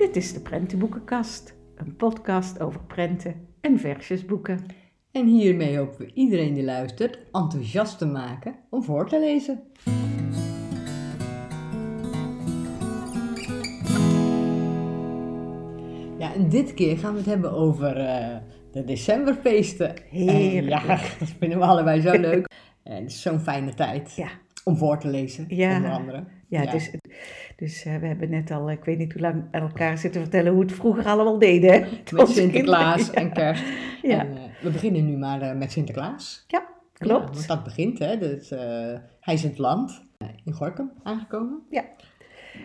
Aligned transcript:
Dit 0.00 0.16
is 0.16 0.32
de 0.32 0.40
Prentenboekenkast, 0.40 1.54
een 1.76 1.96
podcast 1.96 2.60
over 2.60 2.80
prenten 2.80 3.34
en 3.60 3.78
versjesboeken. 3.78 4.64
En 5.12 5.26
hiermee 5.26 5.76
hopen 5.78 5.98
we 5.98 6.10
iedereen 6.14 6.54
die 6.54 6.64
luistert 6.64 7.18
enthousiast 7.32 7.98
te 7.98 8.06
maken 8.06 8.54
om 8.70 8.82
voor 8.82 9.08
te 9.08 9.20
lezen. 9.20 9.60
Ja, 16.18 16.34
en 16.34 16.48
dit 16.48 16.74
keer 16.74 16.98
gaan 16.98 17.12
we 17.12 17.18
het 17.18 17.28
hebben 17.28 17.52
over 17.52 17.96
eh, 17.96 18.36
de 18.72 18.84
decemberfeesten. 18.84 19.94
Heerlijk. 20.10 20.82
En 20.82 20.88
ja, 20.88 20.96
dat 21.18 21.28
vinden 21.38 21.58
we 21.58 21.64
allebei 21.64 22.00
zo 22.00 22.12
leuk. 22.30 22.48
En 22.82 22.94
het 23.02 23.10
is 23.10 23.22
zo'n 23.22 23.40
fijne 23.40 23.74
tijd 23.74 24.12
Ja, 24.16 24.28
om 24.64 24.76
voor 24.76 24.98
te 24.98 25.08
lezen, 25.08 25.44
Ja. 25.48 25.76
onder 25.76 25.90
andere. 25.90 26.24
Ja, 26.50 26.72
Dus, 26.72 26.90
dus 27.56 27.84
eh, 27.84 27.96
we 27.96 28.06
hebben 28.06 28.30
net 28.30 28.50
al, 28.50 28.70
ik 28.70 28.84
weet 28.84 28.98
niet 28.98 29.12
hoe 29.12 29.22
lang, 29.22 29.42
aan 29.50 29.60
elkaar 29.62 29.98
zitten 29.98 30.20
vertellen 30.20 30.52
hoe 30.52 30.62
het 30.62 30.72
vroeger 30.72 31.04
allemaal 31.04 31.38
deden. 31.38 31.72
hè, 31.72 31.78
met 32.12 32.28
Sinterklaas 32.28 33.10
kinderen. 33.10 33.22
en 33.22 33.32
kerst. 33.32 33.64
Ja. 34.02 34.20
En, 34.20 34.36
eh, 34.36 34.42
we 34.62 34.70
beginnen 34.70 35.06
nu 35.06 35.16
maar 35.16 35.40
eh, 35.40 35.56
met 35.56 35.72
Sinterklaas. 35.72 36.44
Ja, 36.48 36.58
Ja, 36.58 36.66
klopt. 37.06 37.34
want 37.34 37.46
dat 37.48 37.64
begint, 37.64 37.98
hè. 37.98 38.18
Dus, 38.18 38.50
eh, 38.50 38.60
hij 39.20 39.34
is 39.34 39.42
in 39.42 39.48
het 39.48 39.58
land, 39.58 40.02
eh, 40.18 40.28
in 40.44 40.52
Gorkum 40.52 40.90
aangekomen. 41.02 41.58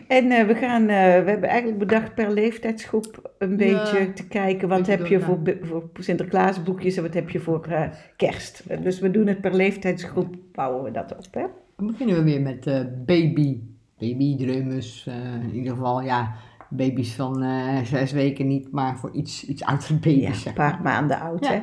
En 0.07 0.31
eh, 0.31 0.47
we 0.47 0.55
gaan, 0.55 0.81
eh, 0.81 0.87
we 1.23 1.29
hebben 1.29 1.49
eigenlijk 1.49 1.79
bedacht 1.79 2.13
per 2.15 2.31
leeftijdsgroep 2.33 3.31
een 3.37 3.57
beetje 3.57 4.13
te 4.13 4.27
kijken. 4.27 4.67
Wat 4.67 4.87
heb 4.87 5.05
je 5.05 5.19
voor, 5.19 5.39
voor 5.61 5.89
Sinterklaas 5.93 6.63
boekjes 6.63 6.97
en 6.97 7.03
wat 7.03 7.13
heb 7.13 7.29
je 7.29 7.39
voor 7.39 7.65
eh, 7.65 7.89
kerst. 8.17 8.63
Dus 8.83 8.99
we 8.99 9.11
doen 9.11 9.27
het 9.27 9.41
per 9.41 9.55
leeftijdsgroep, 9.55 10.35
bouwen 10.51 10.83
we 10.83 10.91
dat 10.91 11.11
op. 11.17 11.33
Hè? 11.33 11.45
Dan 11.77 11.87
beginnen 11.87 12.15
we 12.15 12.23
weer 12.23 12.41
met 12.41 12.67
eh, 12.67 12.81
baby. 13.05 13.59
Baby, 13.99 14.37
dreumes, 14.37 15.07
eh, 15.07 15.43
in 15.43 15.53
ieder 15.53 15.73
geval, 15.73 16.01
ja, 16.01 16.35
baby's 16.69 17.13
van 17.13 17.43
eh, 17.43 17.81
zes 17.83 18.11
weken 18.11 18.47
niet, 18.47 18.71
maar 18.71 18.97
voor 18.97 19.11
iets, 19.13 19.45
iets 19.45 19.63
oudere 19.63 19.93
baby's, 19.93 20.43
Ja, 20.43 20.49
een 20.49 20.55
paar 20.55 20.79
maanden 20.83 21.19
oud. 21.19 21.45
Ja. 21.45 21.51
Hè? 21.51 21.61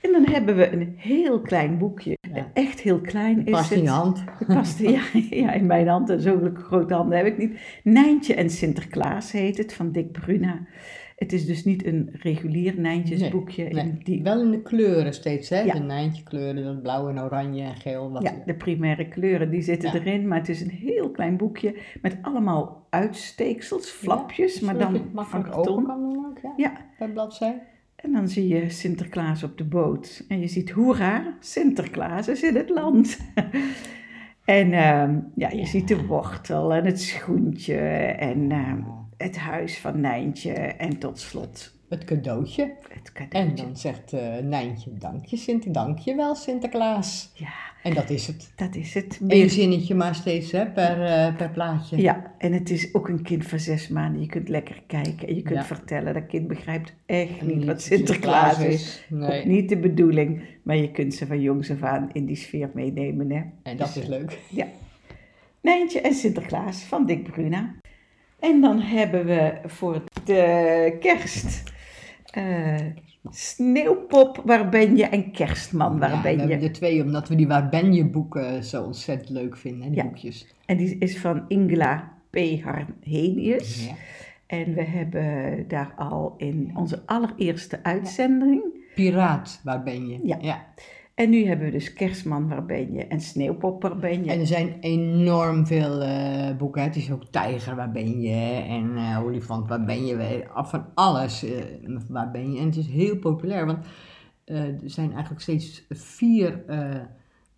En 0.00 0.12
dan 0.12 0.26
hebben 0.26 0.56
we 0.56 0.72
een 0.72 0.94
heel 0.96 1.40
klein 1.40 1.78
boekje. 1.78 2.16
Ja. 2.34 2.50
Echt 2.52 2.80
heel 2.80 3.00
klein 3.00 3.46
is 3.46 3.52
Past 3.52 3.70
in 3.70 3.76
het. 3.76 3.86
je 3.86 3.92
hand. 3.92 4.24
Het 4.38 4.48
past, 4.48 4.78
ja, 4.78 5.02
ja, 5.42 5.52
in 5.52 5.66
mijn 5.66 5.88
hand. 5.88 6.10
En 6.10 6.20
zo'n 6.20 6.56
grote 6.56 6.94
handen 6.94 7.16
heb 7.18 7.26
ik 7.26 7.38
niet. 7.38 7.58
Nijntje 7.82 8.34
en 8.34 8.50
Sinterklaas 8.50 9.32
heet 9.32 9.58
het, 9.58 9.74
van 9.74 9.92
Dick 9.92 10.12
Bruna. 10.12 10.66
Het 11.14 11.32
is 11.32 11.46
dus 11.46 11.64
niet 11.64 11.86
een 11.86 12.08
regulier 12.12 12.80
Nijntjesboekje. 12.80 13.64
Nee, 13.64 13.84
in 13.84 14.00
die, 14.02 14.22
Wel 14.22 14.40
in 14.40 14.50
de 14.50 14.62
kleuren 14.62 15.14
steeds, 15.14 15.48
hè. 15.48 15.60
Ja. 15.60 15.72
De 15.72 15.78
nijntje 15.80 16.22
kleuren, 16.22 16.64
dat 16.64 16.82
blauw 16.82 17.08
en 17.08 17.20
oranje 17.20 17.62
en 17.62 17.76
geel. 17.76 18.10
Wat 18.10 18.22
ja, 18.22 18.32
de 18.46 18.54
primaire 18.54 19.08
kleuren, 19.08 19.50
die 19.50 19.62
zitten 19.62 19.92
Ja. 19.92 19.98
erin. 19.98 20.28
Maar 20.28 20.38
het 20.38 20.48
is 20.48 20.60
een 20.60 20.70
heel 20.70 21.10
klein 21.10 21.36
boekje 21.36 21.74
met 22.02 22.16
allemaal 22.22 22.86
uitsteeksels, 22.90 23.90
flapjes, 23.90 24.60
maar 24.60 24.78
dan 24.78 25.00
makkelijk 25.12 25.56
open 25.56 25.84
kan 25.86 26.00
doen 26.00 26.26
ook, 26.26 26.38
ja. 26.42 26.52
Ja, 26.56 26.72
Per 26.98 27.10
bladzij. 27.10 27.62
en 27.96 28.12
dan 28.12 28.28
zie 28.28 28.48
je 28.48 28.70
Sinterklaas 28.70 29.42
op 29.42 29.58
de 29.58 29.64
boot. 29.64 30.24
En 30.28 30.40
je 30.40 30.48
ziet, 30.48 30.70
hoera, 30.70 31.34
Sinterklaas 31.40 32.28
is 32.28 32.42
in 32.42 32.56
het 32.56 32.68
land. 32.70 33.18
en 34.44 34.72
ehm, 34.72 35.18
ja, 35.34 35.50
je 35.50 35.66
ziet 35.66 35.88
de 35.88 36.06
wortel 36.06 36.74
en 36.74 36.84
het 36.84 37.00
schoentje 37.00 37.76
en 38.18 38.50
ehm, 38.52 38.80
het 39.16 39.36
huis 39.36 39.78
van 39.78 40.00
Nijntje. 40.00 40.52
En 40.52 40.98
tot 40.98 41.18
slot 41.18 41.72
Het 41.88 42.04
cadeautje. 42.04 42.62
het 42.88 43.12
En 43.12 43.28
cadeautje. 43.28 43.64
dan 43.64 43.76
zegt 43.76 44.12
eh 44.12 44.36
Nijntje, 44.42 44.90
dank 44.98 45.24
je, 45.24 45.36
Sinter, 45.36 46.16
wel, 46.16 46.34
Sinterklaas. 46.34 47.30
Ja, 47.34 47.52
En 47.82 47.94
dat 47.94 48.10
is 48.10 48.26
het. 48.26 48.52
dat 48.56 48.74
is 48.74 48.94
het. 48.94 49.20
Eén 49.28 49.50
zinnetje 49.50 49.94
maar 49.94 50.14
steeds, 50.14 50.52
hè, 50.52 50.66
per, 50.70 51.02
eh, 51.04 51.36
per 51.36 51.50
plaatje. 51.50 51.96
Ja, 51.96 52.32
en 52.38 52.52
het 52.52 52.70
is 52.70 52.94
ook 52.94 53.08
een 53.08 53.22
kind 53.22 53.46
van 53.46 53.58
zes 53.58 53.88
maanden. 53.88 54.20
Je 54.20 54.26
kunt 54.28 54.48
lekker 54.48 54.82
kijken 54.86 55.28
en 55.28 55.34
je 55.34 55.42
kunt 55.42 55.58
Ja. 55.58 55.64
vertellen. 55.64 56.14
Dat 56.14 56.26
kind 56.26 56.46
begrijpt 56.48 56.94
echt 57.06 57.38
En 57.38 57.46
niet 57.46 57.56
niet 57.56 57.64
wat 57.66 57.82
Sinterklaas 57.82 58.58
is. 58.58 59.04
Nee. 59.08 59.38
Ook 59.40 59.44
niet 59.46 59.68
de 59.68 59.78
bedoeling, 59.78 60.42
maar 60.62 60.76
je 60.76 60.90
kunt 60.90 61.14
ze 61.14 61.26
van 61.26 61.40
jongs 61.40 61.70
af 61.70 61.82
aan 61.82 62.10
in 62.12 62.26
die 62.26 62.36
sfeer 62.36 62.70
meenemen. 62.74 63.30
Hè? 63.30 63.42
En 63.62 63.76
dat 63.76 63.94
Dus, 63.94 63.96
is 64.02 64.06
leuk. 64.08 64.38
Ja. 64.50 64.66
Nijntje 65.60 66.00
en 66.00 66.14
Sinterklaas 66.14 66.82
van 66.82 67.06
Dick 67.06 67.22
Bruna. 67.32 67.74
En 68.44 68.60
dan 68.60 68.80
hebben 68.80 69.24
we 69.26 69.52
voor 69.66 70.02
de 70.24 70.96
kerst 71.00 71.62
eh, 72.30 72.76
Sneeuwpop, 73.30 74.42
waar 74.44 74.68
ben 74.68 74.96
je? 74.96 75.04
En 75.04 75.30
Kerstman, 75.30 75.98
waar 75.98 76.10
Ja, 76.10 76.16
we 76.16 76.22
ben 76.22 76.38
hebben 76.38 76.60
je? 76.60 76.66
er 76.66 76.72
twee, 76.72 77.02
omdat 77.02 77.28
we 77.28 77.34
die 77.34 77.46
Waar 77.48 77.68
ben 77.68 77.92
je 77.92 78.04
boeken 78.04 78.64
zo 78.64 78.82
ontzettend 78.82 79.30
leuk 79.30 79.56
vinden, 79.56 79.88
die 79.88 79.96
Ja. 79.96 80.04
boekjes. 80.04 80.54
En 80.66 80.76
die 80.76 80.98
is 80.98 81.18
van 81.18 81.44
Ingela 81.48 82.12
P. 82.30 82.36
Harhenius. 82.62 83.86
Ja. 83.86 83.94
En 84.46 84.74
we 84.74 84.82
hebben 84.82 85.64
daar 85.68 85.92
al 85.96 86.34
in 86.36 86.72
onze 86.76 87.02
allereerste 87.06 87.78
uitzending. 87.82 88.62
Piraat, 88.94 89.60
waar 89.64 89.82
ben 89.82 90.08
je? 90.08 90.18
Ja. 90.40 90.66
En 91.14 91.30
nu 91.30 91.46
hebben 91.46 91.66
we 91.66 91.72
dus 91.72 91.92
Kerstman, 91.92 92.48
waar 92.48 92.64
ben 92.64 92.92
je? 92.92 93.06
En 93.06 93.20
Sneeuwpop, 93.20 93.82
waar 93.82 93.96
ben 93.96 94.24
je? 94.24 94.30
En 94.30 94.40
er 94.40 94.46
zijn 94.46 94.76
enorm 94.80 95.66
veel 95.66 96.02
eh, 96.02 96.56
boeken. 96.56 96.82
Het 96.82 96.96
is 96.96 97.10
ook 97.10 97.24
Tijger, 97.24 97.76
waar 97.76 97.90
ben 97.90 98.20
je? 98.20 98.64
En 98.68 98.96
eh, 98.96 99.24
Olifant, 99.24 99.68
waar 99.68 99.84
ben 99.84 100.06
je? 100.06 100.44
Van 100.54 100.86
alles, 100.94 101.44
eh, 101.44 101.64
waar 102.08 102.30
ben 102.30 102.52
je? 102.52 102.58
En 102.58 102.66
het 102.66 102.76
is 102.76 102.86
heel 102.86 103.16
populair, 103.16 103.66
want 103.66 103.86
er 104.44 104.78
zijn 104.84 105.12
eigenlijk 105.12 105.40
steeds 105.40 105.86
vier 105.88 106.64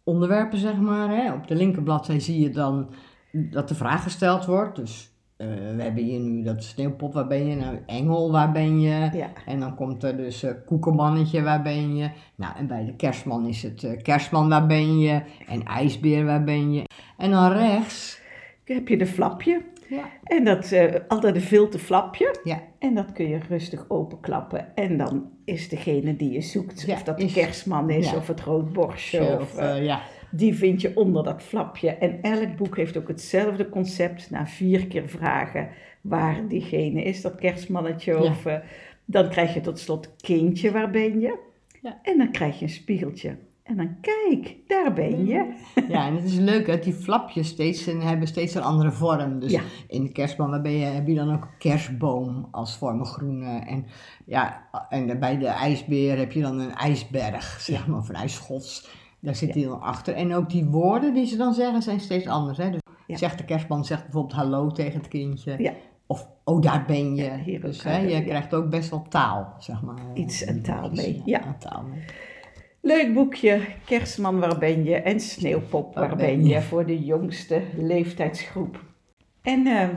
onderwerpen, 0.05 0.59
zeg 0.59 0.77
maar. 0.77 1.09
Hè. 1.09 1.33
Op 1.33 1.49
de 1.49 1.55
linkerbladzij 1.55 2.21
zie 2.21 2.41
je 2.41 2.51
dan 2.51 2.91
dat 3.33 3.69
de 3.69 3.75
vraag 3.75 4.03
gesteld 4.03 4.45
wordt. 4.45 4.77
Dus 4.77 5.16
eh, 5.37 5.47
we 5.77 5.83
hebben 5.83 6.03
hier 6.05 6.21
nu 6.21 6.43
dat 6.43 6.65
sneeuwpop, 6.65 7.13
waar 7.15 7.27
ben 7.27 7.47
je? 7.47 7.57
Nou, 7.57 7.79
Engel, 7.87 8.33
waar 8.33 8.53
ben 8.53 8.81
je? 8.81 9.09
Ja. 9.13 9.31
En 9.47 9.61
dan 9.61 9.75
komt 9.75 10.03
er 10.03 10.17
dus 10.17 10.43
eh 10.43 10.51
koekenmannetje, 10.67 11.43
waar 11.43 11.63
ben 11.63 11.97
je? 11.97 12.11
Nou, 12.35 12.57
en 12.57 12.67
bij 12.67 12.85
de 12.85 12.97
kerstman 12.97 13.47
is 13.47 13.63
het 13.63 13.85
eh, 13.85 14.03
kerstman, 14.03 14.49
waar 14.49 14.67
ben 14.67 14.99
je? 14.99 15.21
En 15.47 15.63
ijsbeer, 15.65 16.25
waar 16.25 16.45
ben 16.45 16.73
je? 16.73 16.83
En 17.17 17.31
dan 17.31 17.53
rechts, 17.53 18.21
heb 18.65 18.89
je 18.89 18.97
de 18.97 19.07
flapje. 19.07 19.63
ja, 19.89 20.05
En 20.25 20.45
dat 20.45 20.73
altijd 21.09 21.35
een 21.35 21.41
filte 21.41 21.79
flapje. 21.79 22.39
ja, 22.45 22.63
En 22.79 22.95
dat 22.95 23.13
kun 23.13 23.29
je 23.29 23.39
rustig 23.49 23.85
openklappen. 23.89 24.75
En 24.77 24.97
dan 24.97 25.31
is 25.45 25.69
degene 25.69 26.17
die 26.17 26.31
je 26.33 26.41
zoekt, 26.41 26.81
Ja, 26.81 26.95
of 26.95 27.03
dat 27.03 27.19
is- 27.21 27.33
de 27.35 27.41
kerstman 27.41 27.91
is, 27.91 28.15
of 28.15 28.27
het 28.27 28.41
rood 28.41 28.73
borstje, 28.73 29.21
of, 29.41 29.55
of, 29.55 29.79
ja. 29.79 30.01
Die 30.31 30.55
vind 30.55 30.81
je 30.81 30.97
onder 30.97 31.25
dat 31.25 31.43
flapje. 31.43 31.91
En 31.91 32.23
elk 32.23 32.57
boek 32.57 32.77
heeft 32.77 32.97
ook 32.97 33.09
hetzelfde 33.09 33.69
concept. 33.69 34.31
Na 34.31 34.47
vier 34.47 34.87
keer 34.87 35.09
vragen 35.09 35.69
waar 36.01 36.49
diegene 36.49 37.03
is, 37.03 37.21
dat 37.23 37.35
kerstmannetje. 37.35 38.13
Ja. 38.13 38.19
Of, 38.19 38.47
eh, 38.47 38.57
dan 39.05 39.29
krijg 39.29 39.55
je 39.55 39.61
tot 39.61 39.79
slot 39.79 40.17
kindje, 40.17 40.71
waar 40.71 40.91
ben 40.91 41.21
je? 41.21 41.39
Ja. 41.83 41.99
En 42.03 42.19
dan 42.19 42.31
krijg 42.31 42.59
je 42.59 42.65
een 42.65 42.71
spiegeltje. 42.71 43.37
En 43.63 43.77
dan 43.77 43.97
kijk, 44.01 44.57
daar 44.67 44.93
ben 44.93 45.27
je. 45.27 45.53
ja, 45.89 46.07
en 46.07 46.15
het 46.15 46.25
is 46.25 46.37
leuk 46.37 46.67
dat 46.67 46.83
die 46.83 46.93
flapjes 46.93 47.49
steeds 47.49 47.87
een, 47.87 48.01
hebben 48.01 48.29
steeds 48.29 48.55
een 48.55 48.63
andere 48.63 48.93
vorm. 48.93 49.39
Dus 49.41 49.51
Ja. 49.51 49.61
in 49.89 50.03
de 50.03 50.13
kerstman, 50.13 50.63
ben 50.63 50.73
je, 50.73 50.85
heb 50.85 51.07
je 51.07 51.15
dan 51.15 51.35
ook 51.35 51.43
een 51.43 51.59
kerstboom 51.59 52.49
als 52.51 52.77
vorm, 52.77 53.05
groene. 53.05 53.59
En, 53.59 53.87
ja, 54.25 54.69
en 54.89 55.19
bij 55.19 55.39
de 55.39 55.47
ijsbeer 55.47 56.19
heb 56.19 56.33
je 56.33 56.41
dan 56.41 56.59
een 56.59 56.75
ijsberg, 56.75 57.61
zeg 57.61 57.87
maar, 57.87 57.99
of 57.99 58.09
een 58.09 58.15
ijsschots. 58.15 58.89
Daar 59.27 59.35
zit 59.35 59.55
hij 59.55 59.65
dan 59.65 59.81
achter. 59.81 60.15
En 60.15 60.35
ook 60.35 60.51
die 60.51 60.65
woorden 60.65 61.15
die 61.15 61.27
ze 61.27 61.37
dan 61.37 61.55
zeggen 61.55 61.83
zijn 61.83 62.01
steeds 62.01 62.27
anders. 62.27 62.59
Hè? 62.59 62.71
Dus 62.71 62.81
zegt 63.19 63.39
de 63.39 63.45
kerstman 63.45 63.85
zegt 63.85 64.03
bijvoorbeeld 64.03 64.35
hallo 64.35 64.71
tegen 64.71 64.99
het 64.99 65.09
kindje. 65.09 65.75
Of 66.07 66.29
oh, 66.45 66.63
daar 66.63 66.85
ben 66.87 67.15
je. 67.15 67.31
Hier 67.45 67.61
dus 67.61 67.83
hè, 67.83 67.99
je 67.99 68.25
krijgt 68.25 68.55
ook 68.55 68.71
best 68.71 68.91
wel 68.91 69.07
taal, 69.09 69.55
zeg 69.59 69.83
maar. 69.83 69.99
Iets 70.15 70.45
en 70.45 70.63
taal 70.63 70.91
mee, 70.91 71.23
ja. 71.25 71.47
een 71.47 71.59
taal 71.59 71.83
mee. 71.83 72.05
Leuk 72.81 73.15
boekje, 73.15 73.61
Kerstman, 73.85 74.39
waar 74.39 74.59
ben 74.59 74.85
je? 74.85 74.95
En 74.95 75.21
Sneeuwpop, 75.21 75.95
waar, 75.95 76.17
ben 76.17 76.47
je? 76.47 76.63
Voor 76.63 76.87
de 76.87 77.05
jongste 77.05 77.63
leeftijdsgroep. 77.77 78.85
En 79.43 79.67
eh, 79.67 79.89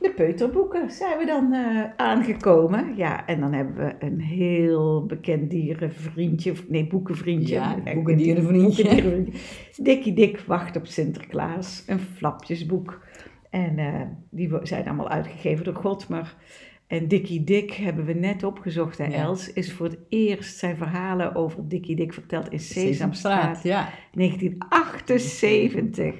de 0.00 0.12
peuterboeken 0.16 0.90
zijn 0.90 1.18
we 1.18 1.26
dan 1.26 1.52
eh, 1.52 1.84
aangekomen. 1.96 2.96
Ja, 2.96 3.26
en 3.26 3.40
dan 3.40 3.52
hebben 3.52 3.74
we 3.76 3.94
een 3.98 4.20
heel 4.20 5.06
bekend 5.06 5.50
dierenvriendje, 5.50 6.52
nee, 6.68 6.86
boekenvriendje. 6.86 7.54
Ja, 7.54 7.76
boekendierenvriendje. 7.94 8.82
boekendierenvriendje. 8.82 9.82
Dikkie 9.82 10.12
Dik 10.14 10.38
wacht 10.46 10.76
op 10.76 10.86
Sinterklaas, 10.86 11.84
een 11.86 11.98
flapjesboek. 12.00 13.00
En 13.50 13.78
eh, 13.78 14.00
die 14.30 14.50
zijn 14.62 14.86
allemaal 14.86 15.08
uitgegeven 15.08 15.64
door 15.64 15.74
Godmer. 15.74 16.34
En 16.86 17.08
Dikkie 17.08 17.44
Dik 17.44 17.72
hebben 17.72 18.04
we 18.04 18.12
net 18.12 18.44
opgezocht. 18.44 18.98
En 18.98 19.10
Ja. 19.10 19.16
Els 19.16 19.52
is 19.52 19.72
voor 19.72 19.86
het 19.86 19.98
eerst 20.08 20.58
zijn 20.58 20.76
verhalen 20.76 21.34
over 21.34 21.68
Dikkie 21.68 21.96
Dik 21.96 22.12
verteld 22.12 22.48
in 22.48 22.60
Sesamstraat. 22.60 23.62
ja. 23.62 23.88
1978. 24.12 26.14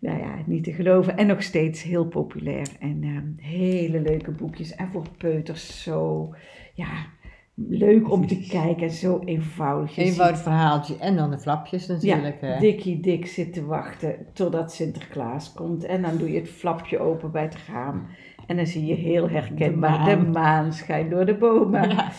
Nou 0.00 0.18
ja, 0.18 0.34
niet 0.46 0.64
te 0.64 0.72
geloven. 0.72 1.16
En 1.16 1.26
nog 1.26 1.42
steeds 1.42 1.82
heel 1.82 2.06
populair. 2.06 2.66
En 2.78 2.98
ehm, 3.02 3.48
hele 3.48 4.00
leuke 4.00 4.30
boekjes. 4.30 4.74
En 4.74 4.88
voor 4.88 5.06
peuters 5.18 5.82
zo, 5.82 6.28
ja, 6.74 7.06
leuk 7.54 8.10
om 8.10 8.26
te 8.26 8.46
kijken. 8.48 8.82
En 8.86 8.92
zo 8.92 9.20
eenvoudig. 9.24 9.94
Je 9.94 10.02
Eenvoudig 10.02 10.40
verhaaltje 10.40 10.96
en 10.98 11.16
dan 11.16 11.30
de 11.30 11.38
flapjes 11.38 11.86
natuurlijk. 11.86 12.40
Ja, 12.40 12.46
hè. 12.46 12.58
Dikkie 12.58 13.00
Dik 13.00 13.26
zit 13.26 13.52
te 13.52 13.64
wachten 13.64 14.26
totdat 14.32 14.72
Sinterklaas 14.72 15.52
komt. 15.52 15.84
En 15.84 16.02
dan 16.02 16.16
doe 16.16 16.32
je 16.32 16.40
het 16.40 16.50
flapje 16.50 16.98
open 16.98 17.30
bij 17.30 17.42
het 17.42 17.56
raam. 17.68 18.06
En 18.46 18.56
dan 18.56 18.66
zie 18.66 18.86
je 18.86 18.94
heel 18.94 19.28
herkenbaar, 19.28 20.04
De 20.04 20.16
maan. 20.16 20.30
maan, 20.30 20.72
schijnt 20.72 21.10
door 21.10 21.26
de 21.26 21.34
bomen. 21.34 21.88
Ja. 21.88 22.10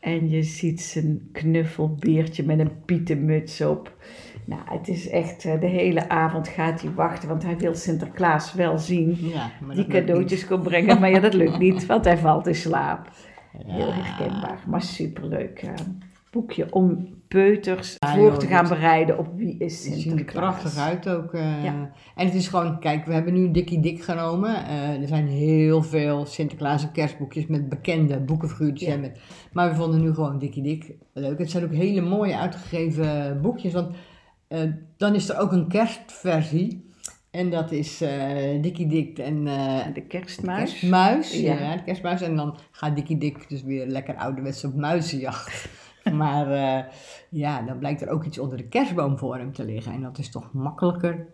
En 0.00 0.30
je 0.30 0.42
ziet 0.42 0.80
zijn 0.80 1.28
knuffelbeertje 1.32 2.44
met 2.44 2.58
een 2.58 2.84
pietenmuts 2.84 3.60
op. 3.60 3.96
Nou, 4.44 4.60
het 4.64 4.88
is 4.88 5.08
echt, 5.08 5.44
eh, 5.44 5.60
de 5.60 5.66
hele 5.66 6.08
avond 6.08 6.48
gaat 6.48 6.80
hij 6.82 6.90
wachten, 6.94 7.28
want 7.28 7.42
hij 7.42 7.56
wil 7.56 7.74
Sinterklaas 7.74 8.54
wel 8.54 8.78
zien. 8.78 9.16
Ja, 9.20 9.50
Die 9.74 9.86
cadeautjes 9.86 10.46
kon 10.46 10.62
brengen, 10.62 11.00
maar 11.00 11.10
ja, 11.10 11.20
dat 11.20 11.34
lukt 11.34 11.58
niet, 11.58 11.86
want 11.92 12.04
hij 12.04 12.18
valt 12.18 12.46
in 12.46 12.54
slaap. 12.54 13.08
Heel 13.66 13.92
herkenbaar, 13.92 14.58
maar 14.66 14.82
superleuk 14.82 15.58
eh, 15.62 15.70
boekje 16.30 16.66
om 16.70 17.08
peuters 17.28 17.96
Ja, 17.98 18.14
voor 18.14 18.22
joh, 18.24 18.36
te 18.36 18.46
gaan 18.46 18.68
bereiden 18.68 19.18
op 19.18 19.26
wie 19.36 19.56
is 19.58 19.72
Het 19.74 19.82
ziet 19.82 19.94
er 19.94 20.00
Sinterklaas. 20.00 20.54
prachtig 20.60 20.76
uit 20.82 21.08
ook. 21.08 21.32
eh. 21.34 21.64
En 21.64 21.90
het 22.26 22.34
is 22.34 22.48
gewoon, 22.48 22.78
kijk, 22.80 23.04
we 23.06 23.12
hebben 23.12 23.32
nu 23.34 23.50
Dikkie 23.50 23.80
Dik 23.80 24.02
genomen. 24.02 24.66
Er 25.00 25.08
zijn 25.08 25.26
heel 25.26 25.82
veel 25.82 26.26
Sinterklaas 26.26 26.82
en 26.82 26.92
kerstboekjes 26.92 27.46
met 27.46 27.68
bekende 27.68 28.18
boekenfiguurtjes. 28.20 28.98
Met, 28.98 29.20
maar 29.52 29.68
we 29.70 29.74
vonden 29.76 30.00
nu 30.00 30.14
gewoon 30.14 30.38
Dikkie 30.38 30.62
Dik 30.62 30.92
leuk. 31.12 31.38
Het 31.38 31.50
zijn 31.50 31.64
ook 31.64 31.72
hele 31.72 32.00
mooie 32.00 32.36
uitgegeven 32.38 33.38
boekjes. 33.42 33.72
Want 33.72 33.94
eh, 34.52 34.70
dan 34.96 35.14
is 35.14 35.28
er 35.28 35.38
ook 35.38 35.52
een 35.52 35.68
kerstversie. 35.68 36.90
En 37.30 37.50
dat 37.50 37.70
is 37.70 38.00
eh 38.00 38.62
Dikkie 38.62 38.86
Dik 38.86 39.18
en 39.18 39.46
eh, 39.46 39.94
De 39.94 40.00
kerstmuis. 40.00 40.70
kerstmuis. 40.70 41.40
Ja. 41.40 41.58
Ja. 41.58 41.76
de 41.76 41.82
kerstmuis. 41.82 42.20
En 42.20 42.36
dan 42.36 42.56
gaat 42.70 42.96
Dikkie 42.96 43.18
Dik 43.18 43.48
dus 43.48 43.62
weer 43.62 43.86
lekker 43.86 44.14
ouderwets 44.16 44.64
op 44.64 44.74
muizenjacht. 44.74 45.68
maar 46.20 46.48
ja, 47.30 47.62
dan 47.62 47.78
blijkt 47.78 48.02
er 48.02 48.08
ook 48.08 48.24
iets 48.24 48.38
onder 48.38 48.56
de 48.56 48.68
kerstboom 48.68 49.18
voor 49.18 49.36
hem 49.36 49.52
te 49.52 49.64
liggen. 49.64 49.92
En 49.92 50.02
dat 50.02 50.18
is 50.18 50.30
toch 50.30 50.52
makkelijker 50.52 51.26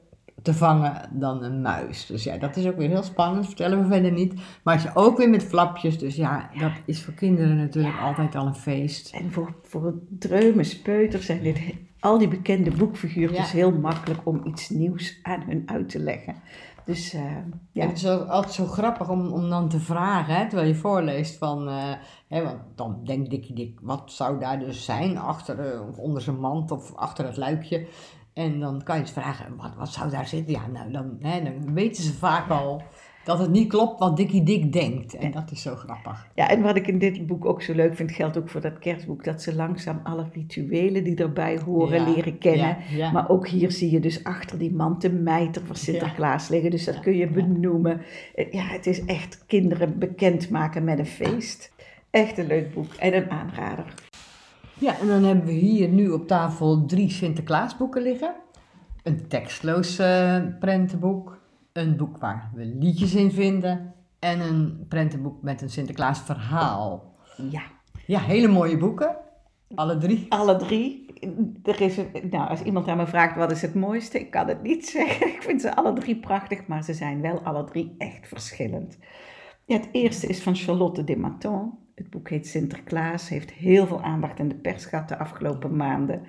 te 0.43 0.55
vangen 0.55 1.09
dan 1.13 1.43
een 1.43 1.61
muis. 1.61 2.07
Dus 2.07 2.25
ja, 2.25 2.37
dat 2.37 2.57
is 2.57 2.67
ook 2.67 2.77
weer 2.77 2.89
heel 2.89 3.03
spannend. 3.03 3.47
Vertellen 3.47 3.83
we 3.83 3.87
verder 3.87 4.13
niet. 4.13 4.35
Maar 4.63 4.75
het 4.75 4.85
is 4.85 4.95
ook 4.95 5.19
weer 5.19 5.31
met 5.31 5.43
flapjes. 5.43 5.99
Dus 5.99 6.17
ja, 6.17 6.51
dat 6.59 6.73
is 6.85 7.03
voor 7.03 7.15
kinderen 7.15 7.57
natuurlijk 7.57 8.01
altijd 8.01 8.35
al 8.35 8.47
een 8.47 8.55
feest. 8.55 9.13
En 9.15 9.33
voor, 9.33 9.55
voor 9.63 9.95
dreumes, 10.19 10.81
peuters 10.81 11.27
zijn 11.27 11.43
dit 11.43 11.59
al 12.01 12.19
die 12.19 12.29
bekende 12.29 12.71
boekfiguurtjes 12.71 13.51
Ja. 13.51 13.57
heel 13.57 13.73
makkelijk 13.73 14.21
om 14.25 14.41
iets 14.45 14.69
nieuws 14.69 15.19
aan 15.23 15.43
hun 15.47 15.63
uit 15.67 15.89
te 15.89 15.99
leggen. 15.99 16.35
Dus 16.85 17.13
eh, 17.15 17.23
ja, 17.73 17.83
En 17.83 17.89
het 17.89 17.97
is 17.97 18.07
altijd 18.07 18.55
zo 18.55 18.65
grappig 18.67 19.09
om, 19.09 19.33
om 19.33 19.49
dan 19.49 19.69
te 19.69 19.81
vragen, 19.81 20.35
hè, 20.35 20.49
terwijl 20.49 20.69
je 20.69 20.75
voorleest 20.75 21.39
van, 21.39 21.69
eh, 21.69 21.93
hè, 22.29 22.43
want 22.43 22.59
dan 22.75 23.01
denkt 23.05 23.31
Dikkie 23.31 23.55
Dik, 23.55 23.79
wat 23.83 24.13
zou 24.13 24.41
daar 24.41 24.59
dus 24.59 24.85
zijn 24.85 25.19
achter 25.19 25.59
eh, 25.73 25.89
of 25.89 25.99
onder 25.99 26.23
zijn 26.23 26.41
mand 26.41 26.71
of 26.71 26.95
achter 26.95 27.25
het 27.25 27.37
luikje? 27.37 27.87
En 28.33 28.61
dan 28.61 28.83
kan 28.83 28.95
je 28.97 29.01
eens 29.03 29.11
vragen, 29.11 29.57
wat, 29.57 29.75
wat 29.77 29.89
zou 29.89 30.11
daar 30.11 30.27
zitten? 30.27 30.53
Ja, 30.53 30.67
nou, 30.67 30.91
dan, 30.93 31.17
hè, 31.21 31.43
dan 31.43 31.75
weten 31.75 32.03
ze 32.03 32.13
vaak 32.15 32.51
al 32.51 32.83
dat 33.29 33.39
het 33.39 33.51
niet 33.51 33.69
klopt 33.69 33.99
wat 33.99 34.17
Dikkie 34.17 34.43
Dik 34.43 34.73
denkt. 34.73 35.15
En 35.15 35.31
dat 35.31 35.51
is 35.51 35.63
zo 35.63 35.75
grappig. 35.75 36.27
ja, 36.35 36.49
en 36.49 36.63
wat 36.63 36.77
ik 36.77 36.87
in 36.87 36.99
dit 36.99 37.27
boek 37.27 37.45
ook 37.45 37.63
zo 37.63 37.75
leuk 37.75 37.97
vind, 37.97 38.13
geldt 38.13 38.39
ook 38.39 38.49
voor 38.49 38.61
dat 38.61 38.79
kerstboek, 38.79 39.25
dat 39.25 39.43
ze 39.43 39.55
langzaam 39.55 40.01
alle 40.03 40.27
rituelen 40.33 41.05
die 41.05 41.17
erbij 41.17 41.59
horen 41.65 42.01
Ja, 42.01 42.15
leren 42.15 42.39
kennen. 42.39 42.77
Ja, 42.91 42.97
ja. 42.97 43.11
Maar 43.11 43.29
ook 43.29 43.49
hier 43.49 43.71
zie 43.73 43.91
je 43.91 44.01
dus 44.01 44.25
achter 44.25 44.59
die 44.59 44.73
mand 44.73 45.01
de 45.01 45.11
mijter 45.13 45.67
van 45.67 45.77
Sinterklaas 45.77 46.49
liggen. 46.49 46.71
Dus 46.71 46.85
dat 46.85 47.01
kun 47.01 47.17
je 47.17 47.29
benoemen. 47.31 48.01
Eh, 48.35 48.53
Ja, 48.53 48.63
het 48.63 48.87
is 48.87 49.05
echt 49.05 49.45
kinderen 49.47 49.99
bekendmaken 49.99 50.85
met 50.85 50.99
een 50.99 51.07
feest. 51.07 51.73
Echt 52.11 52.39
een 52.39 52.47
leuk 52.47 52.75
boek 52.75 52.93
en 52.95 53.17
een 53.17 53.31
aanrader. 53.31 53.95
Ja, 54.79 54.99
en 55.01 55.07
dan 55.07 55.25
hebben 55.25 55.45
we 55.45 55.53
hier 55.53 55.89
nu 55.89 56.09
op 56.11 56.27
tafel 56.27 56.85
drie 56.87 57.11
Sinterklaasboeken 57.11 58.03
liggen. 58.03 58.35
Een 59.03 59.29
tekstloos 59.29 59.99
eh, 59.99 60.37
prentenboek, 60.61 61.38
een 61.79 61.97
boek 61.97 62.19
waar 62.19 62.51
we 62.55 62.65
liedjes 62.65 63.15
in 63.15 63.31
vinden 63.33 63.95
en 64.19 64.41
een 64.41 64.85
prentenboek 64.89 65.43
met 65.43 65.63
een 65.63 65.71
Sinterklaas 65.71 66.21
verhaal. 66.21 67.15
Ja, 67.51 67.63
Ja, 68.07 68.21
hele 68.21 68.49
mooie 68.49 68.77
boeken, 68.79 69.17
alle 69.75 69.99
drie. 69.99 70.27
alle 70.29 70.57
drie. 70.57 71.07
Er 71.63 71.81
is 71.81 71.97
een, 71.97 72.09
nou, 72.31 72.49
als 72.49 72.63
iemand 72.63 72.89
aan 72.89 72.97
me 72.97 73.07
vraagt 73.07 73.37
wat 73.37 73.51
is 73.51 73.63
het 73.63 73.75
mooiste, 73.75 74.21
ik 74.21 74.31
kan 74.31 74.49
het 74.49 74.63
niet 74.63 74.87
zeggen. 74.97 75.27
Ik 75.29 75.43
vind 75.43 75.61
ze 75.61 75.77
alle 75.77 75.93
drie 75.93 76.17
prachtig, 76.17 76.67
maar 76.67 76.85
ze 76.85 76.95
zijn 76.95 77.21
wel 77.21 77.41
alle 77.41 77.65
drie 77.65 77.95
echt 77.99 78.29
verschillend. 78.29 78.99
Ja, 79.65 79.77
het 79.77 79.89
eerste 79.93 80.27
is 80.27 80.43
van 80.43 80.55
Charlotte 80.55 81.05
de 81.05 81.17
Maton. 81.17 81.73
Het 81.95 82.11
boek 82.11 82.29
heet 82.31 82.47
Sinterklaas, 82.47 83.29
heeft 83.29 83.51
heel 83.51 83.87
veel 83.87 84.03
aandacht 84.03 84.39
in 84.39 84.49
de 84.49 84.55
pers 84.55 84.85
gehad 84.85 85.09
de 85.09 85.19
afgelopen 85.19 85.77
maanden. 85.77 86.23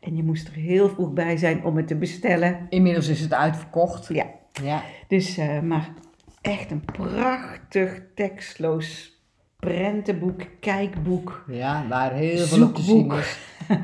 En 0.00 0.16
je 0.16 0.22
moest 0.24 0.48
er 0.48 0.54
heel 0.54 0.88
vroeg 0.88 1.12
bij 1.12 1.36
zijn 1.36 1.64
om 1.64 1.76
het 1.76 1.86
te 1.86 1.96
bestellen. 1.96 2.66
Inmiddels 2.68 3.08
is 3.08 3.20
het 3.20 3.34
uitverkocht. 3.34 4.08
Ja, 4.08 4.26
Ja, 4.62 4.82
dus, 5.08 5.36
eh, 5.36 5.60
maar 5.60 5.92
echt 6.40 6.70
een 6.70 6.84
prachtig 6.84 8.02
tekstloos 8.14 9.16
prentenboek, 9.56 10.46
kijkboek. 10.60 11.44
ja 11.48 11.88
waar 11.88 12.12
heel 12.12 12.46
veel 12.46 12.66
op 12.66 12.74
te 12.74 12.82
zien 12.82 13.12
is. 13.12 13.38